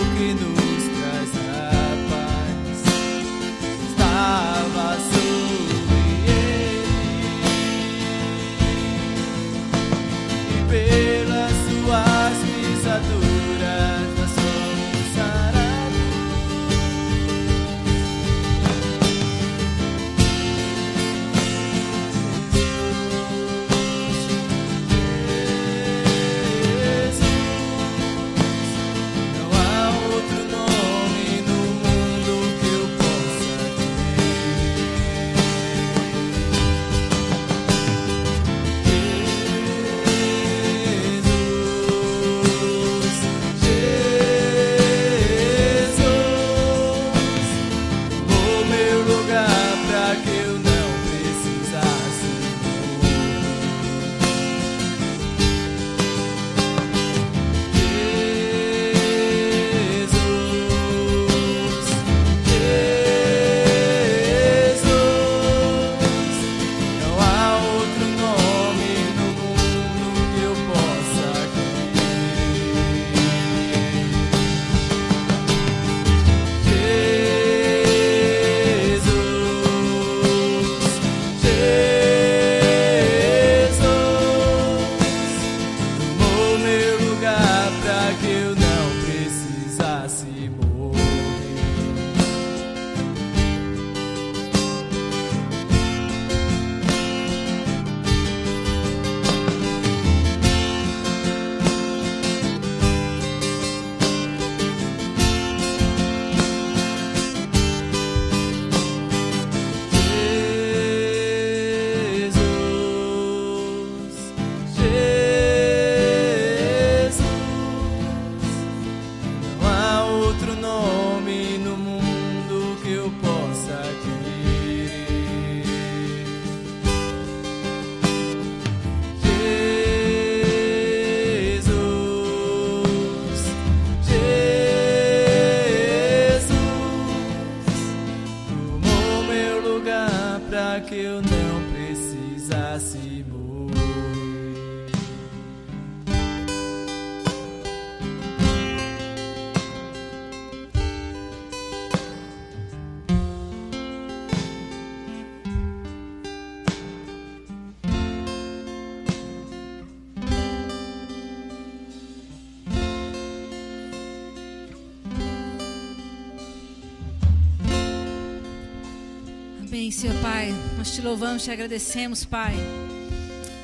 Amém, 169.88 169.91
Senhor 169.93 170.21
Pai. 170.21 170.49
Nós 170.77 170.93
te 170.93 171.01
louvamos, 171.01 171.45
te 171.45 171.49
agradecemos, 171.49 172.25
Pai. 172.25 172.53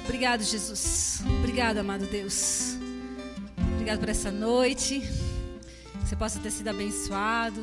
Obrigado, 0.06 0.42
Jesus. 0.42 1.22
Obrigado, 1.40 1.80
amado 1.80 2.06
Deus. 2.06 2.78
Obrigado 3.74 4.00
por 4.00 4.08
essa 4.08 4.32
noite. 4.32 5.02
Que 5.02 6.08
você 6.08 6.16
possa 6.16 6.40
ter 6.40 6.50
sido 6.50 6.70
abençoado. 6.70 7.62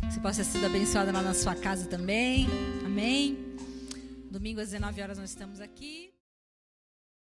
Que 0.00 0.14
você 0.14 0.20
possa 0.20 0.42
ter 0.42 0.50
sido 0.52 0.64
abençoado 0.64 1.12
lá 1.12 1.20
na 1.20 1.34
sua 1.34 1.54
casa 1.54 1.86
também. 1.86 2.48
Amém. 2.82 3.36
Domingo 4.30 4.62
às 4.62 4.70
19 4.70 5.02
horas 5.02 5.18
nós 5.18 5.28
estamos 5.28 5.60
aqui. 5.60 6.11